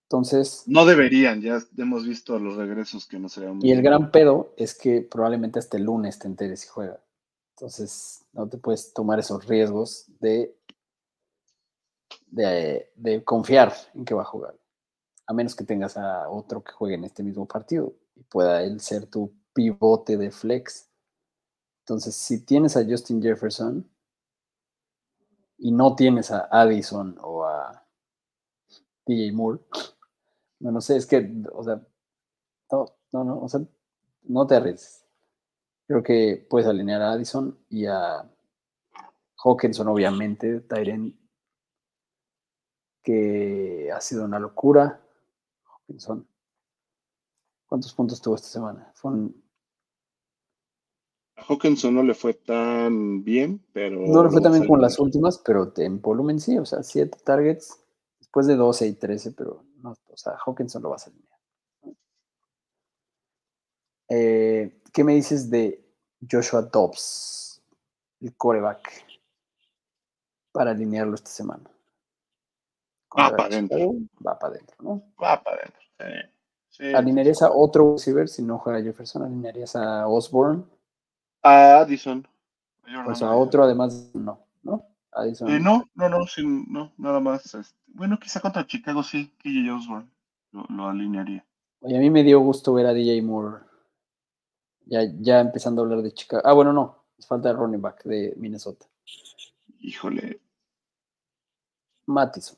Entonces, 0.03 0.63
No 0.67 0.85
deberían, 0.85 1.41
ya 1.41 1.59
hemos 1.77 2.05
visto 2.05 2.37
los 2.37 2.57
regresos 2.57 3.07
que 3.07 3.17
no 3.17 3.27
serían 3.27 3.59
y 3.61 3.71
el 3.71 3.81
gran 3.81 4.11
pedo 4.11 4.53
es 4.55 4.77
que 4.77 5.01
probablemente 5.01 5.57
hasta 5.57 5.77
el 5.77 5.83
lunes 5.83 6.19
te 6.19 6.27
enteres 6.27 6.61
si 6.61 6.67
juega. 6.67 6.99
Entonces, 7.55 8.25
no 8.33 8.49
te 8.49 8.57
puedes 8.57 8.93
tomar 8.93 9.17
esos 9.17 9.45
riesgos 9.45 10.07
de, 10.19 10.59
de, 12.27 13.23
confiar 13.23 13.73
en 13.93 14.03
que 14.03 14.13
va 14.13 14.23
a 14.23 14.25
jugar. 14.25 14.55
A 15.25 15.33
menos 15.33 15.55
que 15.55 15.63
tengas 15.63 15.95
a 15.95 16.29
otro 16.29 16.61
que 16.61 16.73
juegue 16.73 16.95
en 16.95 17.05
este 17.05 17.23
mismo 17.23 17.47
partido 17.47 17.93
y 18.13 18.23
pueda 18.23 18.61
él 18.61 18.81
ser 18.81 19.05
tu 19.05 19.33
pivote 19.53 20.17
de 20.17 20.31
flex. 20.31 20.89
Entonces, 21.83 22.13
si 22.15 22.43
tienes 22.43 22.75
a 22.75 22.83
Justin 22.83 23.21
Jefferson 23.21 23.89
y 25.57 25.71
no 25.71 25.95
tienes 25.95 26.31
a 26.31 26.49
Addison 26.51 27.17
o 27.21 27.45
a 27.45 27.87
DJ 29.05 29.31
Moore, 29.31 29.61
no, 30.59 30.73
no 30.73 30.81
sé, 30.81 30.97
es 30.97 31.05
que, 31.05 31.33
o 31.53 31.63
sea, 31.63 31.81
no, 32.69 32.85
no, 33.13 33.23
no, 33.23 33.39
o 33.39 33.47
sea, 33.47 33.61
no 34.23 34.45
te 34.45 34.55
arriesgues. 34.55 35.04
Creo 35.87 36.01
que 36.01 36.45
puedes 36.49 36.67
alinear 36.67 37.01
a 37.01 37.11
Addison 37.11 37.57
y 37.69 37.85
a 37.85 38.27
Hawkinson, 39.43 39.87
obviamente, 39.87 40.61
Tyren, 40.61 41.15
que 43.03 43.91
ha 43.93 44.01
sido 44.01 44.25
una 44.25 44.39
locura. 44.39 44.99
Hawkinson. 45.63 46.27
¿Cuántos 47.67 47.93
puntos 47.93 48.19
tuvo 48.21 48.35
esta 48.35 48.47
semana? 48.47 48.91
Fue 48.95 49.11
un- 49.11 49.43
A 51.37 51.43
Hawkinson 51.43 51.93
no 51.93 52.01
le 52.01 52.13
fue 52.13 52.33
tan 52.33 53.23
bien, 53.23 53.63
pero. 53.73 53.99
no 53.99 54.23
le 54.23 54.29
fue 54.29 54.39
vas 54.41 54.61
a 54.61 54.65
con 54.65 54.81
las 54.81 54.97
últimas, 54.99 55.37
pero 55.39 55.71
en 55.77 56.01
volumen 56.01 56.39
sí, 56.39 56.57
o 56.57 56.65
sea, 56.65 56.81
7 56.81 57.19
targets, 57.23 57.79
después 58.19 58.47
de 58.47 58.55
12 58.55 58.87
y 58.87 58.93
13, 58.93 59.33
pero 59.33 59.63
no, 59.83 59.91
o 59.91 60.17
sea, 60.17 60.37
Hawkinson 60.43 60.81
lo 60.81 60.89
vas 60.89 61.05
a 61.05 61.09
alinear. 61.09 61.24
Eh, 64.09 64.81
¿Qué 64.93 65.03
me 65.03 65.13
dices 65.15 65.49
de 65.49 65.83
Joshua 66.29 66.61
Dobbs, 66.63 67.61
el 68.21 68.35
coreback, 68.35 69.05
para 70.51 70.71
alinearlo 70.71 71.15
esta 71.15 71.29
semana? 71.29 71.69
Va 73.19 73.31
Contra 73.31 73.35
pa' 73.35 73.45
adentro. 73.45 73.77
Chicago, 73.79 73.95
Va 74.25 74.37
para 74.39 74.53
adentro, 74.53 74.75
¿no? 74.81 75.01
Va 75.21 75.41
para 75.43 75.57
adentro. 75.57 75.81
Sí. 75.99 76.29
Sí, 76.69 76.93
¿Alinearías 76.93 77.39
sí, 77.39 77.43
a 77.43 77.47
sí. 77.47 77.53
otro 77.53 77.93
receiver 77.93 78.27
si 78.27 78.41
no 78.43 78.57
juega 78.59 78.81
Jefferson? 78.81 79.23
¿Alinearías 79.23 79.75
a 79.75 80.07
Osborne? 80.07 80.63
A 81.43 81.79
Addison. 81.79 82.27
Jordan 82.85 83.07
O 83.07 83.15
sea, 83.15 83.29
a 83.29 83.31
Addison. 83.31 83.47
otro 83.47 83.63
además, 83.63 84.11
no, 84.13 84.39
¿no? 84.63 84.85
Addison. 85.11 85.49
Eh, 85.49 85.59
no, 85.59 85.89
no, 85.95 86.09
no, 86.09 86.25
sin, 86.27 86.71
no, 86.71 86.91
nada 86.97 87.19
más. 87.19 87.53
este, 87.55 87.75
bueno, 87.87 88.19
quizá 88.19 88.39
contra 88.41 88.67
Chicago 88.67 89.03
sí, 89.03 89.31
KJ 89.39 89.71
Osborne 89.73 90.09
lo, 90.51 90.65
lo 90.69 90.87
alinearía. 90.87 91.45
Oye, 91.81 91.97
a 91.97 91.99
mí 91.99 92.09
me 92.09 92.23
dio 92.23 92.39
gusto 92.41 92.73
ver 92.73 92.85
a 92.87 92.93
DJ 92.93 93.21
Moore. 93.21 93.63
Ya, 94.85 95.01
ya 95.19 95.39
empezando 95.39 95.81
a 95.81 95.85
hablar 95.85 96.01
de 96.01 96.13
Chicago. 96.13 96.43
Ah, 96.45 96.53
bueno, 96.53 96.71
no. 96.73 97.03
Falta 97.27 97.49
el 97.49 97.57
running 97.57 97.81
back 97.81 98.03
de 98.03 98.33
Minnesota. 98.37 98.85
Híjole, 99.79 100.41
Mattison. 102.07 102.57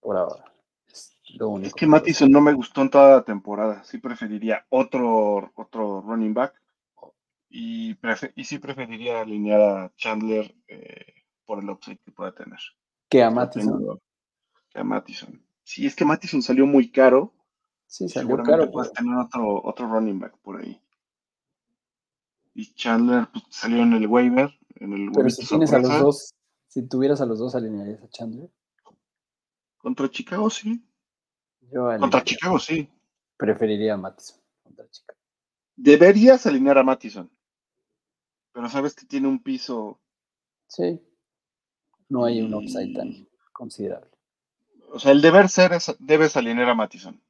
Por 0.00 0.16
ahora. 0.16 0.44
Es 0.88 1.18
lo 1.34 1.48
único. 1.48 1.68
es 1.68 1.74
que 1.74 1.86
Mattison 1.86 2.30
no 2.30 2.40
me 2.40 2.52
gustó 2.52 2.82
en 2.82 2.90
toda 2.90 3.16
la 3.16 3.24
temporada. 3.24 3.82
Sí 3.84 3.98
preferiría 3.98 4.64
otro, 4.70 5.52
otro 5.56 6.00
running 6.02 6.34
back. 6.34 6.54
Y, 7.48 7.96
y 8.34 8.44
sí 8.44 8.58
preferiría 8.58 9.20
alinear 9.20 9.60
a 9.60 9.92
Chandler 9.96 10.54
eh, 10.68 11.14
por 11.44 11.62
el 11.62 11.70
upside 11.70 11.98
que 11.98 12.12
pueda 12.12 12.32
tener. 12.34 12.58
Que 13.08 13.22
a 13.22 13.30
Mattison. 13.30 14.00
Que 14.70 14.80
a 14.80 14.84
Mattison. 14.84 15.42
Sí, 15.62 15.86
es 15.86 15.94
que 15.96 16.04
Mattison 16.04 16.42
salió 16.42 16.66
muy 16.66 16.90
caro. 16.90 17.32
Sí, 17.86 18.08
salió 18.08 18.28
Seguramente 18.28 18.58
caro. 18.60 18.70
puedes 18.72 18.90
pero- 18.92 19.04
tener 19.04 19.18
otro, 19.18 19.62
otro 19.64 19.86
running 19.88 20.18
back 20.20 20.36
por 20.38 20.60
ahí. 20.60 20.80
Y 22.58 22.72
Chandler 22.72 23.28
pues, 23.30 23.44
salió 23.50 23.82
en 23.82 23.92
el 23.92 24.06
waiver. 24.06 24.50
En 24.76 24.94
el 24.94 25.12
Pero 25.12 25.28
si 25.28 25.46
tienes 25.46 25.74
a 25.74 25.78
los 25.78 26.00
dos, 26.00 26.34
si 26.68 26.88
tuvieras 26.88 27.20
a 27.20 27.26
los 27.26 27.38
dos, 27.38 27.54
alinearías 27.54 28.02
a 28.02 28.08
Chandler. 28.08 28.50
Contra 29.76 30.10
Chicago 30.10 30.48
sí. 30.48 30.82
Yo 31.70 31.90
Contra 31.98 32.24
Chicago 32.24 32.58
sí. 32.58 32.88
preferiría 33.36 33.92
a 33.92 33.96
Mattison. 33.98 34.40
Contra 34.62 34.88
Chicago. 34.88 35.18
Deberías 35.76 36.46
alinear 36.46 36.78
a 36.78 36.82
Mattison. 36.82 37.30
Pero 38.52 38.70
sabes 38.70 38.94
que 38.94 39.04
tiene 39.04 39.28
un 39.28 39.42
piso. 39.42 40.00
Sí. 40.66 40.98
No 42.08 42.24
hay 42.24 42.40
un 42.40 42.52
Y- 42.52 42.54
upside 42.54 42.94
tan 42.94 43.28
considerable. 43.52 44.10
O 44.88 44.98
sea, 44.98 45.12
el 45.12 45.20
deber 45.20 45.50
ser 45.50 45.74
es 45.74 45.94
debes 45.98 46.38
alinear 46.38 46.70
a 46.70 46.74
Mattison. 46.74 47.22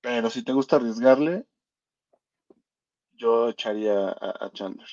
Pero 0.00 0.30
si 0.30 0.44
te 0.44 0.52
gusta 0.52 0.76
arriesgarle, 0.76 1.44
yo 3.20 3.48
echaría 3.50 4.08
a, 4.08 4.46
a 4.46 4.50
Chandler. 4.52 4.88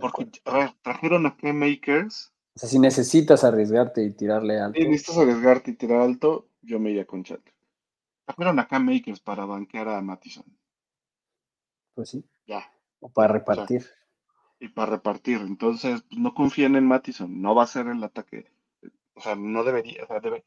Porque 0.00 0.22
acuerdo. 0.22 0.40
a 0.44 0.58
ver, 0.58 0.74
trajeron 0.82 1.26
a 1.26 1.36
Cam 1.36 1.56
Makers. 1.56 2.32
O 2.56 2.58
sea, 2.60 2.68
si 2.68 2.78
necesitas 2.78 3.44
arriesgarte 3.44 4.02
y 4.04 4.12
tirarle 4.12 4.58
alto, 4.60 4.78
Si 4.80 4.86
necesitas 4.88 5.18
arriesgarte 5.18 5.70
y 5.72 5.74
tirar 5.76 6.00
alto, 6.02 6.48
yo 6.62 6.78
me 6.80 6.90
iría 6.90 7.06
con 7.06 7.22
Chandler. 7.24 7.54
Trajeron 8.26 8.58
a 8.58 8.68
Cam 8.68 8.84
Makers 8.86 9.20
para 9.20 9.44
banquear 9.44 9.88
a 9.88 10.00
Mattison. 10.00 10.44
pues 11.94 12.10
sí. 12.10 12.24
Ya. 12.46 12.72
O 13.00 13.08
para 13.10 13.32
repartir. 13.32 13.86
y 14.58 14.68
para 14.68 14.92
repartir. 14.92 15.40
Entonces, 15.40 16.02
pues, 16.08 16.18
no 16.20 16.34
confíen 16.34 16.76
en 16.76 16.86
Mattison, 16.86 17.40
no 17.40 17.54
va 17.54 17.64
a 17.64 17.66
ser 17.66 17.86
el 17.88 18.02
ataque. 18.04 18.50
O 19.14 19.20
sea, 19.20 19.34
no 19.36 19.64
debería, 19.64 20.04
o 20.04 20.06
sea, 20.06 20.20
debe- 20.20 20.44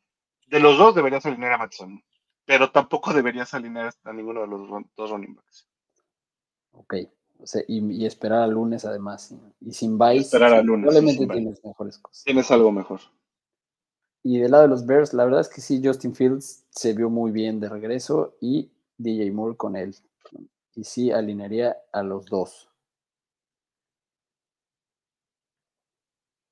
de 0.47 0.59
los 0.59 0.77
dos 0.77 0.95
deberías 0.95 1.25
alinear 1.25 1.53
a 1.53 1.57
Mattison, 1.57 2.03
pero 2.45 2.71
tampoco 2.71 3.13
deberías 3.13 3.53
alinear 3.53 3.93
a 4.03 4.13
ninguno 4.13 4.41
de 4.41 4.47
los 4.47 4.67
dos 4.95 5.09
running 5.11 5.35
backs. 5.35 5.67
Ok. 6.73 6.95
O 7.39 7.47
sea, 7.47 7.61
y, 7.67 7.79
y 7.91 8.05
esperar 8.05 8.41
al 8.43 8.51
lunes 8.51 8.85
además. 8.85 9.33
Y, 9.61 9.73
sin 9.73 9.97
buys, 9.97 10.25
Esperar 10.25 10.53
al 10.53 10.65
lunes, 10.65 10.87
probablemente 10.87 11.27
tienes 11.33 11.63
mejores 11.63 11.97
cosas. 11.97 12.23
Tienes 12.23 12.49
algo 12.51 12.71
mejor. 12.71 13.01
Y 14.23 14.39
del 14.39 14.51
lado 14.51 14.63
de 14.63 14.69
los 14.69 14.85
Bears, 14.85 15.13
la 15.13 15.25
verdad 15.25 15.41
es 15.41 15.49
que 15.49 15.59
sí, 15.59 15.81
Justin 15.83 16.15
Fields 16.15 16.65
se 16.69 16.93
vio 16.93 17.09
muy 17.09 17.31
bien 17.31 17.59
de 17.59 17.67
regreso 17.67 18.37
y 18.39 18.71
DJ 18.97 19.31
Moore 19.31 19.57
con 19.57 19.75
él. 19.75 19.93
Y 20.75 20.85
sí, 20.85 21.11
alinearía 21.11 21.77
a 21.91 22.01
los 22.03 22.25
dos. 22.27 22.69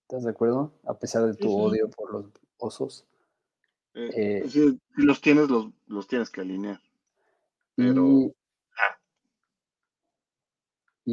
¿Estás 0.07 0.23
de 0.25 0.31
acuerdo? 0.31 0.73
A 0.85 0.93
pesar 0.99 1.25
de 1.25 1.33
tu 1.35 1.47
Sí, 1.47 1.53
sí. 1.53 1.61
odio 1.61 1.89
por 1.89 2.11
los 2.11 2.25
osos. 2.57 3.05
Eh, 3.93 4.43
Eh, 4.43 4.49
si 4.49 4.79
los 4.95 5.21
tienes, 5.21 5.49
los, 5.49 5.67
los 5.87 6.07
tienes 6.07 6.29
que 6.29 6.41
alinear. 6.41 6.81
Pero- 7.75 8.07
Y, 8.07 8.33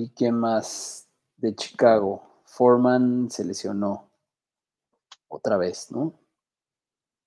¿Y 0.01 0.11
qué 0.11 0.31
más 0.31 1.09
de 1.39 1.57
Chicago? 1.57 2.23
Foreman 2.45 3.29
se 3.33 3.45
lesionó 3.45 4.09
otra 5.27 5.57
vez, 5.57 5.91
¿no? 5.91 6.15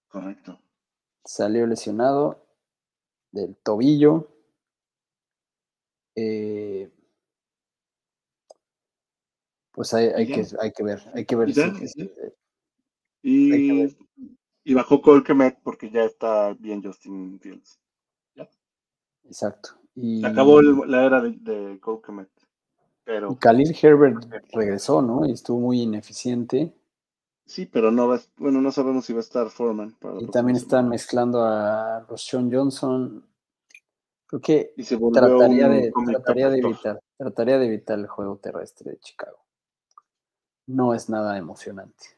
Correcto. 0.07 0.57
Salió 1.25 1.67
lesionado 1.67 2.45
del 3.33 3.57
tobillo. 3.57 4.29
Eh, 6.15 6.89
pues 9.73 9.93
hay, 9.93 10.27
que, 10.27 10.45
hay 10.61 10.71
que 10.71 10.83
ver, 10.83 11.01
hay 11.13 11.25
que 11.25 11.35
ver 11.35 11.49
Y 11.49 11.53
si 11.53 11.59
y 11.59 11.63
ya. 11.63 11.73
Hay 11.73 13.67
que 13.67 13.73
Y, 13.73 13.83
ver. 13.83 13.97
y 14.63 14.73
bajó 14.73 15.01
Colquemet 15.01 15.59
porque 15.61 15.89
ya 15.89 16.05
está 16.05 16.53
bien 16.53 16.81
Justin 16.81 17.37
Fields. 17.41 17.81
exacto. 19.25 19.71
Y, 19.95 20.21
Se 20.21 20.27
acabó 20.27 20.61
el- 20.61 20.89
la 20.89 21.05
era 21.05 21.21
de, 21.21 21.31
de 21.31 21.79
Colquemet. 21.81 22.29
Pero 23.11 23.33
Y 23.33 23.35
Khalil 23.35 23.75
Herbert 23.81 24.23
regresó, 24.53 25.01
¿no? 25.01 25.25
Y 25.25 25.33
estuvo 25.33 25.59
muy 25.59 25.81
ineficiente. 25.81 26.73
sí, 27.45 27.65
pero 27.65 27.91
no 27.91 28.07
va, 28.07 28.21
bueno, 28.37 28.61
no 28.61 28.71
sabemos 28.71 29.03
si 29.03 29.11
va 29.11 29.19
a 29.19 29.27
estar 29.27 29.49
Foreman 29.49 29.97
Y 30.21 30.27
también 30.27 30.55
están 30.55 30.87
mezclando 30.87 31.43
a 31.43 32.05
Roshan 32.07 32.49
Johnson. 32.49 33.27
Creo 34.27 34.39
que 34.39 34.73
Y 34.77 34.85
se 34.85 34.95
volvió 34.95 35.21
trataría 35.21 35.67
de, 35.67 35.91
trataría 36.05 36.49
de 36.49 36.59
evitar, 36.59 37.01
trataría 37.17 37.59
de 37.59 37.65
evitar 37.65 37.99
el 37.99 38.07
juego 38.07 38.37
terrestre 38.37 38.91
de 38.91 38.99
Chicago. 38.99 39.39
No 40.67 40.93
es 40.93 41.09
nada 41.09 41.37
emocionante. 41.37 42.17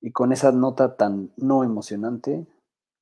Y 0.00 0.10
con 0.10 0.32
esa 0.32 0.50
nota 0.50 0.96
tan 0.96 1.30
no 1.36 1.62
emocionante, 1.62 2.44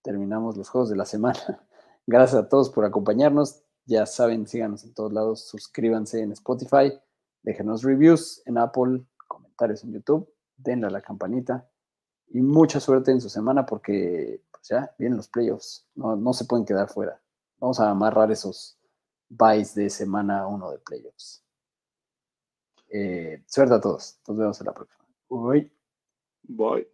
terminamos 0.03 0.59
los 0.59 0.69
juegos 0.69 0.91
de 0.91 0.97
la 0.97 1.07
semana. 1.07 1.39
Gracias 2.07 2.43
a 2.43 2.49
todos 2.51 2.69
por 2.69 2.85
acompañarnos. 2.85 3.63
Ya 3.87 4.07
saben, 4.07 4.47
síganos 4.47 4.85
en 4.85 4.95
todos 4.95 5.13
lados, 5.13 5.47
suscríbanse 5.47 6.21
en 6.21 6.33
Spotify, 6.33 6.93
déjenos 7.43 7.83
reviews 7.83 8.43
en 8.47 8.59
Apple, 8.59 9.05
comentarios 9.29 9.85
en 9.85 9.93
YouTube, 9.93 10.29
denle 10.57 10.87
a 10.87 10.91
la 10.91 11.03
campanita 11.03 11.69
y 12.29 12.41
mucha 12.41 12.81
suerte 12.81 13.11
en 13.11 13.21
su 13.21 13.29
semana 13.29 13.67
porque 13.67 14.43
pues 14.51 14.69
ya 14.69 14.95
vienen 14.99 15.19
los 15.19 15.29
playoffs, 15.29 15.87
no, 15.95 16.17
no 16.17 16.33
se 16.33 16.47
pueden 16.47 16.65
quedar 16.65 16.89
fuera. 16.89 17.21
Vamos 17.59 17.79
a 17.81 17.91
amarrar 17.91 18.31
esos 18.33 18.79
buys 19.29 19.75
de 19.75 19.91
semana 19.91 20.47
uno 20.47 20.71
de 20.71 20.79
playoffs. 20.79 21.45
Eh, 22.89 23.45
suerte 23.47 23.75
a 23.75 23.81
todos, 23.81 24.19
nos 24.27 24.37
vemos 24.37 24.61
en 24.61 24.67
la 24.67 24.73
próxima. 24.73 25.05
Uy. 25.29 25.71
Bye. 26.43 26.94